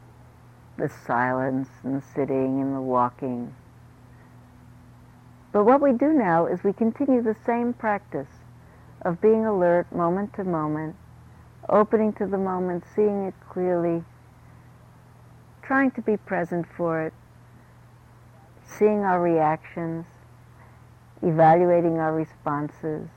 The 0.79 0.89
silence 0.89 1.69
and 1.83 2.01
the 2.01 2.07
sitting 2.15 2.61
and 2.61 2.73
the 2.73 2.81
walking. 2.81 3.53
But 5.51 5.65
what 5.65 5.81
we 5.81 5.93
do 5.93 6.13
now 6.13 6.47
is 6.47 6.63
we 6.63 6.73
continue 6.73 7.21
the 7.21 7.35
same 7.45 7.73
practice 7.73 8.31
of 9.03 9.21
being 9.21 9.45
alert 9.45 9.91
moment 9.91 10.35
to 10.35 10.45
moment, 10.45 10.95
opening 11.69 12.13
to 12.13 12.29
the 12.29 12.39
moment, 12.39 12.85
seeing 12.95 13.25
it 13.25 13.35
clearly, 13.51 14.05
trying 15.63 15.91
to 15.91 16.01
be 16.01 16.17
present 16.17 16.65
for 16.77 17.03
it, 17.03 17.13
seeing 18.67 19.01
our 19.01 19.21
reactions, 19.21 20.05
evaluating 21.23 21.99
our 21.99 22.13
responses, 22.15 23.09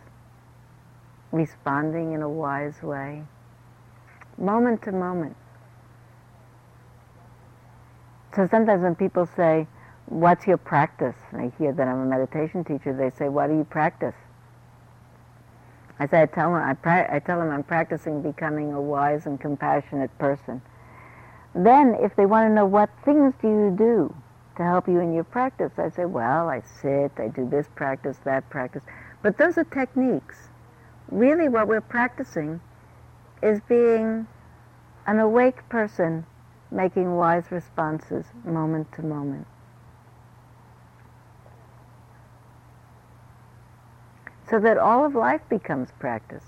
responding 1.32 2.14
in 2.14 2.22
a 2.22 2.30
wise 2.30 2.82
way. 2.82 3.24
moment 4.38 4.82
to 4.84 4.92
moment. 4.92 5.36
So 8.36 8.48
sometimes 8.50 8.84
when 8.84 8.96
people 8.96 9.26
say, 9.26 9.68
what's 10.06 10.48
your 10.48 10.58
practice? 10.58 11.16
And 11.32 11.42
I 11.42 11.52
hear 11.58 11.74
that 11.74 11.88
I'm 11.88 12.00
a 12.00 12.06
meditation 12.06 12.64
teacher, 12.64 12.94
they 12.94 13.10
say, 13.18 13.28
what 13.28 13.48
do 13.48 13.58
you 13.58 13.66
practice? 13.66 14.16
I 16.00 16.08
say, 16.08 16.22
I 16.22 16.26
tell 16.28 16.54
them, 16.54 16.64
I, 16.64 16.74
pra- 16.74 17.14
I 17.14 17.20
tell 17.20 17.40
them 17.40 17.50
I'm 17.50 17.64
practicing 17.64 18.22
becoming 18.22 18.72
a 18.72 18.80
wise 18.80 19.26
and 19.26 19.40
compassionate 19.40 20.18
person. 20.18 20.62
Then, 21.54 21.98
if 22.00 22.16
they 22.16 22.26
want 22.26 22.50
to 22.50 22.54
know 22.54 22.66
what 22.66 22.90
things 23.04 23.34
do 23.42 23.50
you 23.50 23.76
do 23.78 24.16
to 24.60 24.66
help 24.66 24.90
you 24.90 25.00
in 25.00 25.14
your 25.14 25.24
practice, 25.24 25.72
I 25.78 25.90
say, 25.90 26.04
well, 26.04 26.50
I 26.50 26.62
sit, 26.82 27.14
I 27.18 27.30
do 27.30 27.48
this 27.50 27.66
practice, 27.76 28.18
that 28.26 28.50
practice. 28.50 28.84
But 29.24 29.38
those 29.38 29.58
are 29.58 29.64
techniques. 29.64 30.50
Really, 31.10 31.48
what 31.48 31.70
we're 31.70 31.80
practicing 31.80 32.60
is 33.42 33.62
being 33.70 34.28
an 35.08 35.20
awake 35.20 35.68
person 35.70 36.26
making 36.72 37.16
wise 37.16 37.46
responses 37.52 38.26
moment 38.44 38.92
to 38.94 39.02
moment. 39.02 39.48
So 44.50 44.60
that 44.60 44.78
all 44.78 45.06
of 45.06 45.16
life 45.16 45.42
becomes 45.48 45.88
practice. 46.00 46.44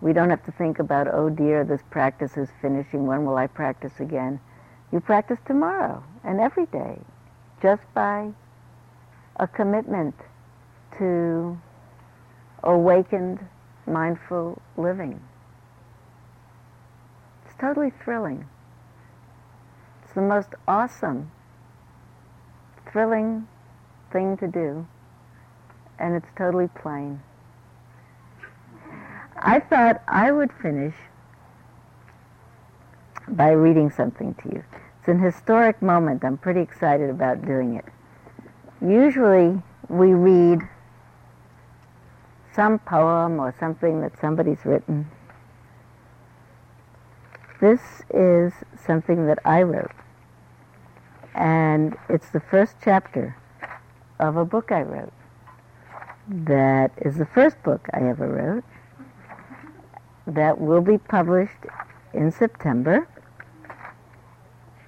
We 0.00 0.12
don't 0.12 0.30
have 0.30 0.44
to 0.44 0.52
think 0.52 0.78
about, 0.78 1.08
oh 1.12 1.30
dear, 1.30 1.64
this 1.64 1.82
practice 1.90 2.36
is 2.36 2.48
finishing, 2.62 3.06
when 3.06 3.24
will 3.24 3.36
I 3.36 3.48
practice 3.48 3.98
again? 3.98 4.38
You 4.92 5.00
practice 5.00 5.38
tomorrow 5.44 6.04
and 6.24 6.40
every 6.40 6.66
day 6.66 7.00
just 7.62 7.82
by 7.94 8.30
a 9.36 9.46
commitment 9.46 10.14
to 10.98 11.58
awakened, 12.62 13.38
mindful 13.86 14.60
living. 14.76 15.20
It's 17.46 17.54
totally 17.60 17.92
thrilling. 18.04 18.46
It's 20.04 20.14
the 20.14 20.22
most 20.22 20.48
awesome, 20.66 21.30
thrilling 22.90 23.46
thing 24.12 24.36
to 24.38 24.48
do, 24.48 24.86
and 25.98 26.14
it's 26.14 26.28
totally 26.36 26.68
plain. 26.68 27.20
I 29.36 29.60
thought 29.60 30.02
I 30.08 30.32
would 30.32 30.50
finish 30.60 30.94
by 33.28 33.50
reading 33.50 33.90
something 33.90 34.34
to 34.42 34.48
you. 34.48 34.64
It's 35.08 35.14
an 35.14 35.22
historic 35.22 35.80
moment. 35.80 36.22
I'm 36.22 36.36
pretty 36.36 36.60
excited 36.60 37.08
about 37.08 37.42
doing 37.46 37.76
it. 37.76 37.86
Usually 38.82 39.62
we 39.88 40.12
read 40.12 40.60
some 42.54 42.78
poem 42.80 43.40
or 43.40 43.54
something 43.58 44.02
that 44.02 44.20
somebody's 44.20 44.66
written. 44.66 45.10
This 47.58 47.80
is 48.12 48.52
something 48.84 49.24
that 49.24 49.38
I 49.46 49.62
wrote. 49.62 49.92
And 51.34 51.96
it's 52.10 52.28
the 52.28 52.40
first 52.40 52.74
chapter 52.84 53.34
of 54.20 54.36
a 54.36 54.44
book 54.44 54.70
I 54.70 54.82
wrote. 54.82 55.14
That 56.28 56.92
is 56.98 57.16
the 57.16 57.24
first 57.24 57.62
book 57.62 57.88
I 57.94 58.06
ever 58.10 58.28
wrote. 58.28 58.64
That 60.26 60.60
will 60.60 60.82
be 60.82 60.98
published 60.98 61.64
in 62.12 62.30
September. 62.30 63.08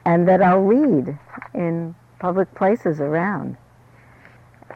And 0.05 0.27
that 0.29 0.43
I'll 0.43 0.61
read 0.61 1.19
in 1.55 1.95
public 2.19 2.55
places 2.55 3.01
around. 3.01 3.57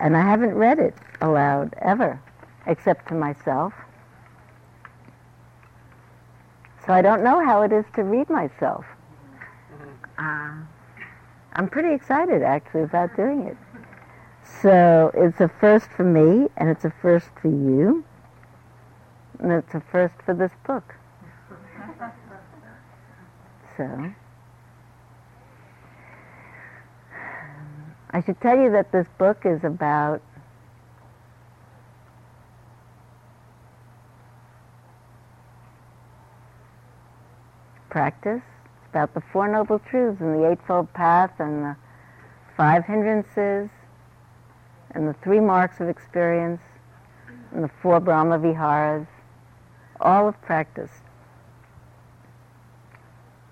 And 0.01 0.17
I 0.17 0.23
haven't 0.23 0.55
read 0.55 0.79
it 0.79 0.95
aloud 1.21 1.75
ever 1.81 2.21
except 2.67 3.09
to 3.09 3.15
myself. 3.15 3.73
So 6.87 6.93
I 6.93 7.01
don't 7.01 7.23
know 7.23 7.45
how 7.45 7.63
it 7.63 7.73
is 7.73 7.85
to 7.95 8.03
read 8.03 8.29
myself. 8.29 8.85
Uh, 10.19 10.57
I'm 11.55 11.69
pretty 11.69 11.95
excited 11.95 12.43
actually 12.43 12.83
about 12.83 13.17
doing 13.17 13.47
it. 13.47 13.57
So 14.63 15.11
it's 15.15 15.41
a 15.41 15.49
first 15.49 15.89
for 15.97 16.05
me, 16.05 16.49
and 16.57 16.69
it's 16.69 16.85
a 16.85 16.93
first 17.01 17.29
for 17.41 17.49
you, 17.49 18.05
and 19.39 19.53
it's 19.53 19.75
a 19.75 19.81
first 19.81 20.15
for 20.25 20.35
this 20.35 20.53
book. 20.67 20.95
So. 23.77 24.13
I 28.15 28.23
should 28.23 28.41
tell 28.41 28.57
you 28.57 28.71
that 28.71 28.93
this 28.93 29.09
book 29.19 29.45
is 29.45 29.65
about 29.65 30.23
practice. 37.91 38.43
It's 38.77 38.91
about 38.91 39.15
the 39.15 39.21
Four 39.33 39.49
Noble 39.49 39.81
Truths 39.81 40.21
and 40.21 40.33
the 40.33 40.49
Eightfold 40.49 40.93
Path 40.93 41.33
and 41.41 41.65
the 41.65 41.77
five 42.57 42.85
hindrances 42.85 43.69
and 44.93 45.09
the 45.09 45.17
three 45.25 45.41
marks 45.41 45.81
of 45.81 45.89
experience 45.89 46.61
and 47.53 47.65
the 47.65 47.71
four 47.83 47.99
Brahma 47.99 48.39
Viharas, 48.39 49.09
all 50.01 50.29
of 50.29 50.41
practice. 50.41 51.03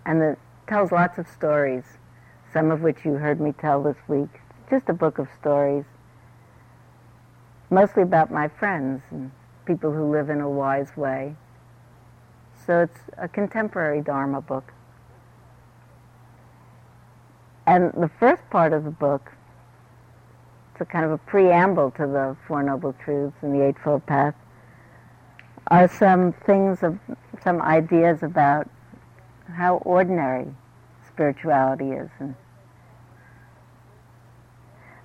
And 0.06 0.22
it 0.22 0.38
tells 0.68 0.92
lots 0.92 1.18
of 1.18 1.26
stories, 1.26 1.98
some 2.52 2.70
of 2.70 2.82
which 2.82 3.04
you 3.04 3.14
heard 3.14 3.40
me 3.40 3.52
tell 3.60 3.82
this 3.82 3.96
week. 4.06 4.41
Just 4.70 4.88
a 4.88 4.94
book 4.94 5.18
of 5.18 5.28
stories, 5.38 5.84
mostly 7.68 8.02
about 8.02 8.30
my 8.30 8.48
friends 8.48 9.02
and 9.10 9.30
people 9.66 9.92
who 9.92 10.10
live 10.10 10.30
in 10.30 10.40
a 10.40 10.48
wise 10.48 10.96
way. 10.96 11.36
So 12.66 12.82
it's 12.82 13.00
a 13.18 13.28
contemporary 13.28 14.00
Dharma 14.00 14.40
book. 14.40 14.72
And 17.66 17.92
the 17.92 18.10
first 18.18 18.42
part 18.50 18.72
of 18.72 18.84
the 18.84 18.90
book, 18.90 19.32
it's 20.72 20.80
a 20.80 20.84
kind 20.84 21.04
of 21.04 21.12
a 21.12 21.18
preamble 21.18 21.90
to 21.92 22.06
the 22.06 22.36
Four 22.46 22.62
Noble 22.62 22.94
Truths 23.04 23.36
and 23.42 23.54
the 23.54 23.64
Eightfold 23.66 24.06
Path, 24.06 24.34
are 25.68 25.88
some 25.88 26.32
things 26.32 26.82
of 26.82 26.98
some 27.42 27.60
ideas 27.62 28.22
about 28.22 28.68
how 29.54 29.76
ordinary 29.78 30.46
spirituality 31.06 31.92
is. 31.92 32.10
And 32.18 32.34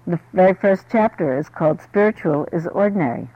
the 0.07 0.19
very 0.31 0.53
first 0.53 0.85
chapter 0.89 1.37
is 1.37 1.49
called 1.49 1.81
Spiritual 1.81 2.47
is 2.53 2.65
Ordinary. 2.67 3.27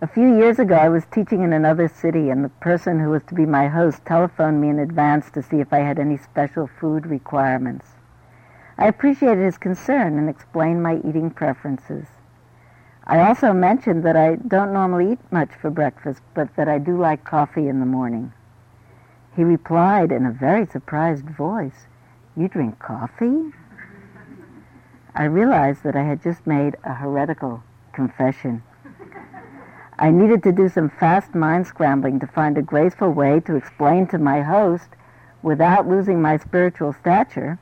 A 0.00 0.06
few 0.06 0.38
years 0.38 0.60
ago, 0.60 0.76
I 0.76 0.88
was 0.88 1.04
teaching 1.12 1.42
in 1.42 1.52
another 1.52 1.88
city, 1.88 2.30
and 2.30 2.44
the 2.44 2.48
person 2.48 3.00
who 3.00 3.10
was 3.10 3.22
to 3.24 3.34
be 3.34 3.44
my 3.44 3.66
host 3.66 4.06
telephoned 4.06 4.60
me 4.60 4.68
in 4.68 4.78
advance 4.78 5.28
to 5.32 5.42
see 5.42 5.58
if 5.58 5.72
I 5.72 5.80
had 5.80 5.98
any 5.98 6.16
special 6.16 6.68
food 6.68 7.04
requirements. 7.04 7.86
I 8.78 8.86
appreciated 8.86 9.44
his 9.44 9.58
concern 9.58 10.18
and 10.18 10.30
explained 10.30 10.84
my 10.84 10.98
eating 10.98 11.30
preferences. 11.30 12.06
I 13.04 13.18
also 13.18 13.52
mentioned 13.52 14.04
that 14.04 14.16
I 14.16 14.36
don't 14.36 14.72
normally 14.72 15.12
eat 15.12 15.32
much 15.32 15.50
for 15.60 15.68
breakfast, 15.68 16.22
but 16.32 16.54
that 16.54 16.68
I 16.68 16.78
do 16.78 16.96
like 16.96 17.24
coffee 17.24 17.66
in 17.66 17.80
the 17.80 17.86
morning. 17.86 18.32
He 19.40 19.44
replied 19.44 20.12
in 20.12 20.26
a 20.26 20.30
very 20.30 20.66
surprised 20.66 21.24
voice, 21.24 21.86
You 22.36 22.46
drink 22.46 22.78
coffee? 22.78 23.54
I 25.14 25.24
realized 25.24 25.82
that 25.82 25.96
I 25.96 26.02
had 26.02 26.22
just 26.22 26.46
made 26.46 26.76
a 26.84 26.92
heretical 26.92 27.62
confession. 27.94 28.62
I 29.98 30.10
needed 30.10 30.42
to 30.42 30.52
do 30.52 30.68
some 30.68 30.90
fast 30.90 31.34
mind 31.34 31.66
scrambling 31.66 32.20
to 32.20 32.26
find 32.26 32.58
a 32.58 32.62
graceful 32.62 33.12
way 33.12 33.40
to 33.46 33.56
explain 33.56 34.06
to 34.08 34.18
my 34.18 34.42
host, 34.42 34.90
without 35.42 35.88
losing 35.88 36.20
my 36.20 36.36
spiritual 36.36 36.92
stature, 36.92 37.58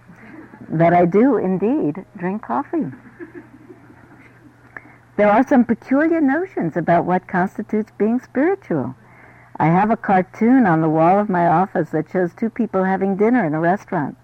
that 0.69 0.93
I 0.93 1.05
do 1.05 1.37
indeed 1.37 2.05
drink 2.17 2.43
coffee. 2.43 2.91
There 5.17 5.31
are 5.31 5.47
some 5.47 5.65
peculiar 5.65 6.21
notions 6.21 6.77
about 6.77 7.05
what 7.05 7.29
constitutes 7.29 7.93
being 7.97 8.19
spiritual. 8.19 8.97
I 9.61 9.67
have 9.67 9.91
a 9.91 9.97
cartoon 9.97 10.67
on 10.67 10.83
the 10.83 10.89
wall 10.89 11.19
of 11.19 11.29
my 11.29 11.49
office 11.49 11.91
that 11.91 12.11
shows 12.13 12.33
two 12.33 12.49
people 12.49 12.85
having 12.85 13.17
dinner 13.17 13.45
in 13.45 13.55
a 13.55 13.61
restaurant. 13.61 14.17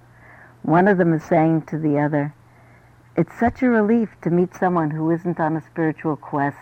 One 0.63 0.87
of 0.87 0.97
them 0.97 1.13
is 1.13 1.25
saying 1.25 1.63
to 1.63 1.79
the 1.79 1.99
other, 1.99 2.33
It's 3.17 3.37
such 3.37 3.61
a 3.61 3.69
relief 3.69 4.11
to 4.23 4.31
meet 4.31 4.55
someone 4.55 4.93
who 4.93 5.11
isn't 5.11 5.41
on 5.41 5.57
a 5.57 5.61
spiritual 5.61 6.15
quest. 6.17 6.57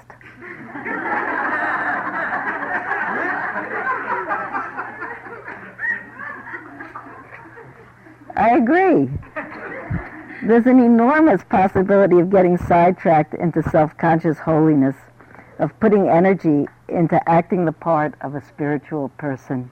I 8.35 8.57
agree. 8.57 9.11
There's 10.43 10.67
an 10.67 10.81
enormous 10.81 11.45
possibility 11.45 12.19
of 12.19 12.31
getting 12.31 12.57
sidetracked 12.57 13.35
into 13.35 13.63
self-conscious 13.63 14.39
holiness, 14.39 14.97
of 15.59 15.79
putting 15.79 16.09
energy 16.09 16.67
into 16.93 17.21
acting 17.29 17.65
the 17.65 17.73
part 17.73 18.15
of 18.21 18.35
a 18.35 18.45
spiritual 18.45 19.09
person. 19.11 19.71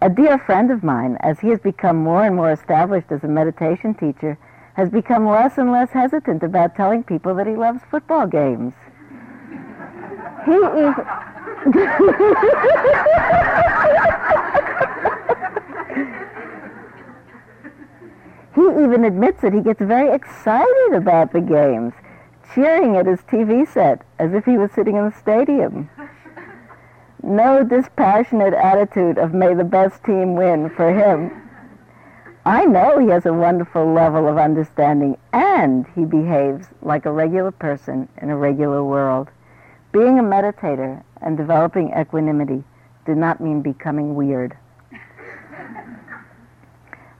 A 0.00 0.10
dear 0.10 0.38
friend 0.38 0.72
of 0.72 0.82
mine, 0.82 1.16
as 1.20 1.38
he 1.38 1.50
has 1.50 1.60
become 1.60 1.96
more 1.96 2.24
and 2.24 2.34
more 2.34 2.50
established 2.50 3.12
as 3.12 3.22
a 3.22 3.28
meditation 3.28 3.94
teacher, 3.94 4.36
has 4.74 4.90
become 4.90 5.28
less 5.28 5.58
and 5.58 5.70
less 5.70 5.90
hesitant 5.90 6.42
about 6.42 6.74
telling 6.74 7.04
people 7.04 7.34
that 7.36 7.46
he 7.46 7.54
loves 7.54 7.80
football 7.90 8.26
games. 8.26 8.72
He 10.44 10.54
even 10.54 10.94
he 18.54 18.62
even 18.82 19.04
admits 19.04 19.40
that 19.42 19.52
he 19.52 19.60
gets 19.60 19.80
very 19.80 20.12
excited 20.12 20.94
about 20.94 21.32
the 21.32 21.40
games, 21.40 21.92
cheering 22.54 22.96
at 22.96 23.06
his 23.06 23.20
TV 23.20 23.66
set 23.66 24.02
as 24.18 24.32
if 24.34 24.44
he 24.44 24.58
was 24.58 24.70
sitting 24.72 24.96
in 24.96 25.10
the 25.10 25.16
stadium. 25.18 25.88
No 27.22 27.62
dispassionate 27.62 28.54
attitude 28.54 29.18
of 29.18 29.32
may 29.32 29.54
the 29.54 29.64
best 29.64 30.02
team 30.04 30.34
win 30.34 30.70
for 30.70 30.92
him. 30.92 31.30
I 32.44 32.64
know 32.64 32.98
he 32.98 33.08
has 33.08 33.24
a 33.24 33.32
wonderful 33.32 33.92
level 33.92 34.26
of 34.26 34.36
understanding 34.36 35.16
and 35.32 35.86
he 35.94 36.04
behaves 36.04 36.66
like 36.82 37.06
a 37.06 37.12
regular 37.12 37.52
person 37.52 38.08
in 38.20 38.30
a 38.30 38.36
regular 38.36 38.82
world. 38.82 39.28
Being 39.92 40.18
a 40.18 40.22
meditator 40.22 41.04
and 41.20 41.36
developing 41.36 41.92
equanimity 41.96 42.64
did 43.06 43.16
not 43.16 43.40
mean 43.40 43.62
becoming 43.62 44.16
weird. 44.16 44.56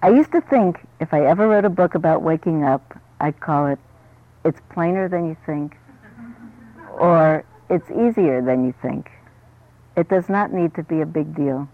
I 0.03 0.09
used 0.09 0.33
to 0.33 0.41
think 0.41 0.80
if 0.99 1.14
I 1.14 1.24
ever 1.24 1.47
wrote 1.47 1.64
a 1.64 1.70
book 1.70 1.95
about 1.95 2.22
waking 2.22 2.64
up, 2.64 2.99
I'd 3.20 3.39
call 3.39 3.68
it 3.68 3.78
It's 4.45 4.61
Plainer 4.70 5.09
Than 5.09 5.28
You 5.28 5.36
Think 5.47 5.76
or 6.99 7.45
It's 7.70 7.90
Easier 7.90 8.43
Than 8.43 8.64
You 8.64 8.74
Think. 8.82 9.11
It 9.97 10.09
does 10.09 10.28
not 10.28 10.53
need 10.53 10.74
to 10.74 10.82
be 10.82 11.01
a 11.01 11.07
big 11.07 11.34
deal. 11.34 11.68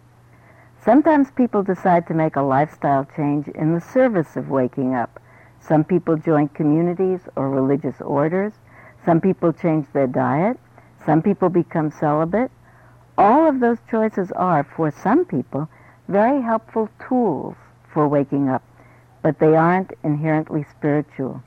Sometimes 0.85 1.31
people 1.31 1.63
decide 1.63 2.07
to 2.07 2.15
make 2.15 2.37
a 2.37 2.43
lifestyle 2.43 3.07
change 3.17 3.49
in 3.49 3.75
the 3.75 3.81
service 3.81 4.37
of 4.37 4.49
waking 4.49 4.95
up. 4.95 5.19
Some 5.61 5.83
people 5.83 6.17
join 6.17 6.49
communities 6.49 7.21
or 7.37 7.51
religious 7.51 8.01
orders. 8.01 8.53
Some 9.05 9.21
people 9.21 9.53
change 9.53 9.87
their 9.93 10.07
diet. 10.07 10.59
Some 11.05 11.23
people 11.23 11.49
become 11.49 11.91
celibate. 11.91 12.51
All 13.17 13.49
of 13.49 13.61
those 13.61 13.79
choices 13.91 14.31
are, 14.33 14.63
for 14.63 14.91
some 14.91 15.25
people, 15.25 15.69
very 16.07 16.43
helpful 16.43 16.89
tools 17.09 17.57
for 17.93 18.07
waking 18.07 18.49
up, 18.49 18.63
but 19.23 19.39
they 19.39 19.57
aren't 19.57 19.93
inherently 20.05 20.65
spiritual. 20.71 21.43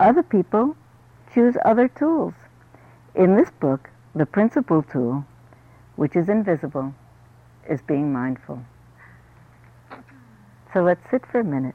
Other 0.00 0.22
people 0.22 0.76
choose 1.34 1.56
other 1.64 1.88
tools. 1.88 2.34
In 3.14 3.36
this 3.36 3.50
book, 3.50 3.90
the 4.14 4.26
principal 4.26 4.82
tool, 4.82 5.24
which 5.96 6.14
is 6.14 6.28
invisible, 6.28 6.94
is 7.68 7.82
being 7.82 8.12
mindful. 8.12 8.62
So 10.72 10.82
let's 10.82 11.10
sit 11.10 11.26
for 11.26 11.40
a 11.40 11.44
minute. 11.44 11.74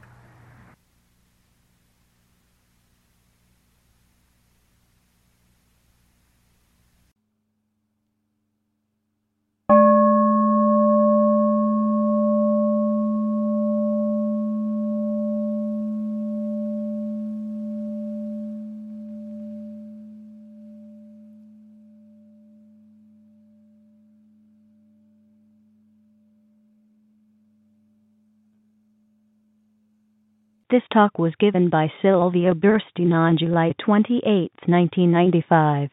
This 30.74 30.82
talk 30.92 31.20
was 31.20 31.32
given 31.38 31.68
by 31.68 31.86
Sylvia 32.02 32.52
Boorstein 32.52 33.12
on 33.12 33.38
July 33.38 33.74
28, 33.78 34.50
1995. 34.66 35.90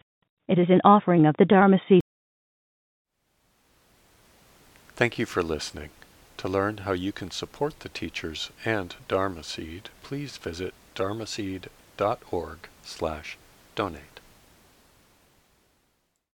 It 0.47 0.57
is 0.57 0.71
an 0.71 0.81
offering 0.83 1.27
of 1.27 1.35
the 1.37 1.45
Dharma 1.45 1.79
Seed. 1.87 2.01
Thank 4.95 5.19
you 5.19 5.27
for 5.27 5.43
listening. 5.43 5.91
To 6.37 6.47
learn 6.47 6.77
how 6.77 6.93
you 6.93 7.11
can 7.11 7.29
support 7.29 7.81
the 7.81 7.89
teachers 7.89 8.49
and 8.65 8.95
Dharma 9.07 9.43
Seed, 9.43 9.89
please 10.01 10.37
visit 10.37 10.73
dharma 10.95 11.25
dharmaseed.org 11.25 12.57
slash 12.81 13.37
donate. 13.75 14.10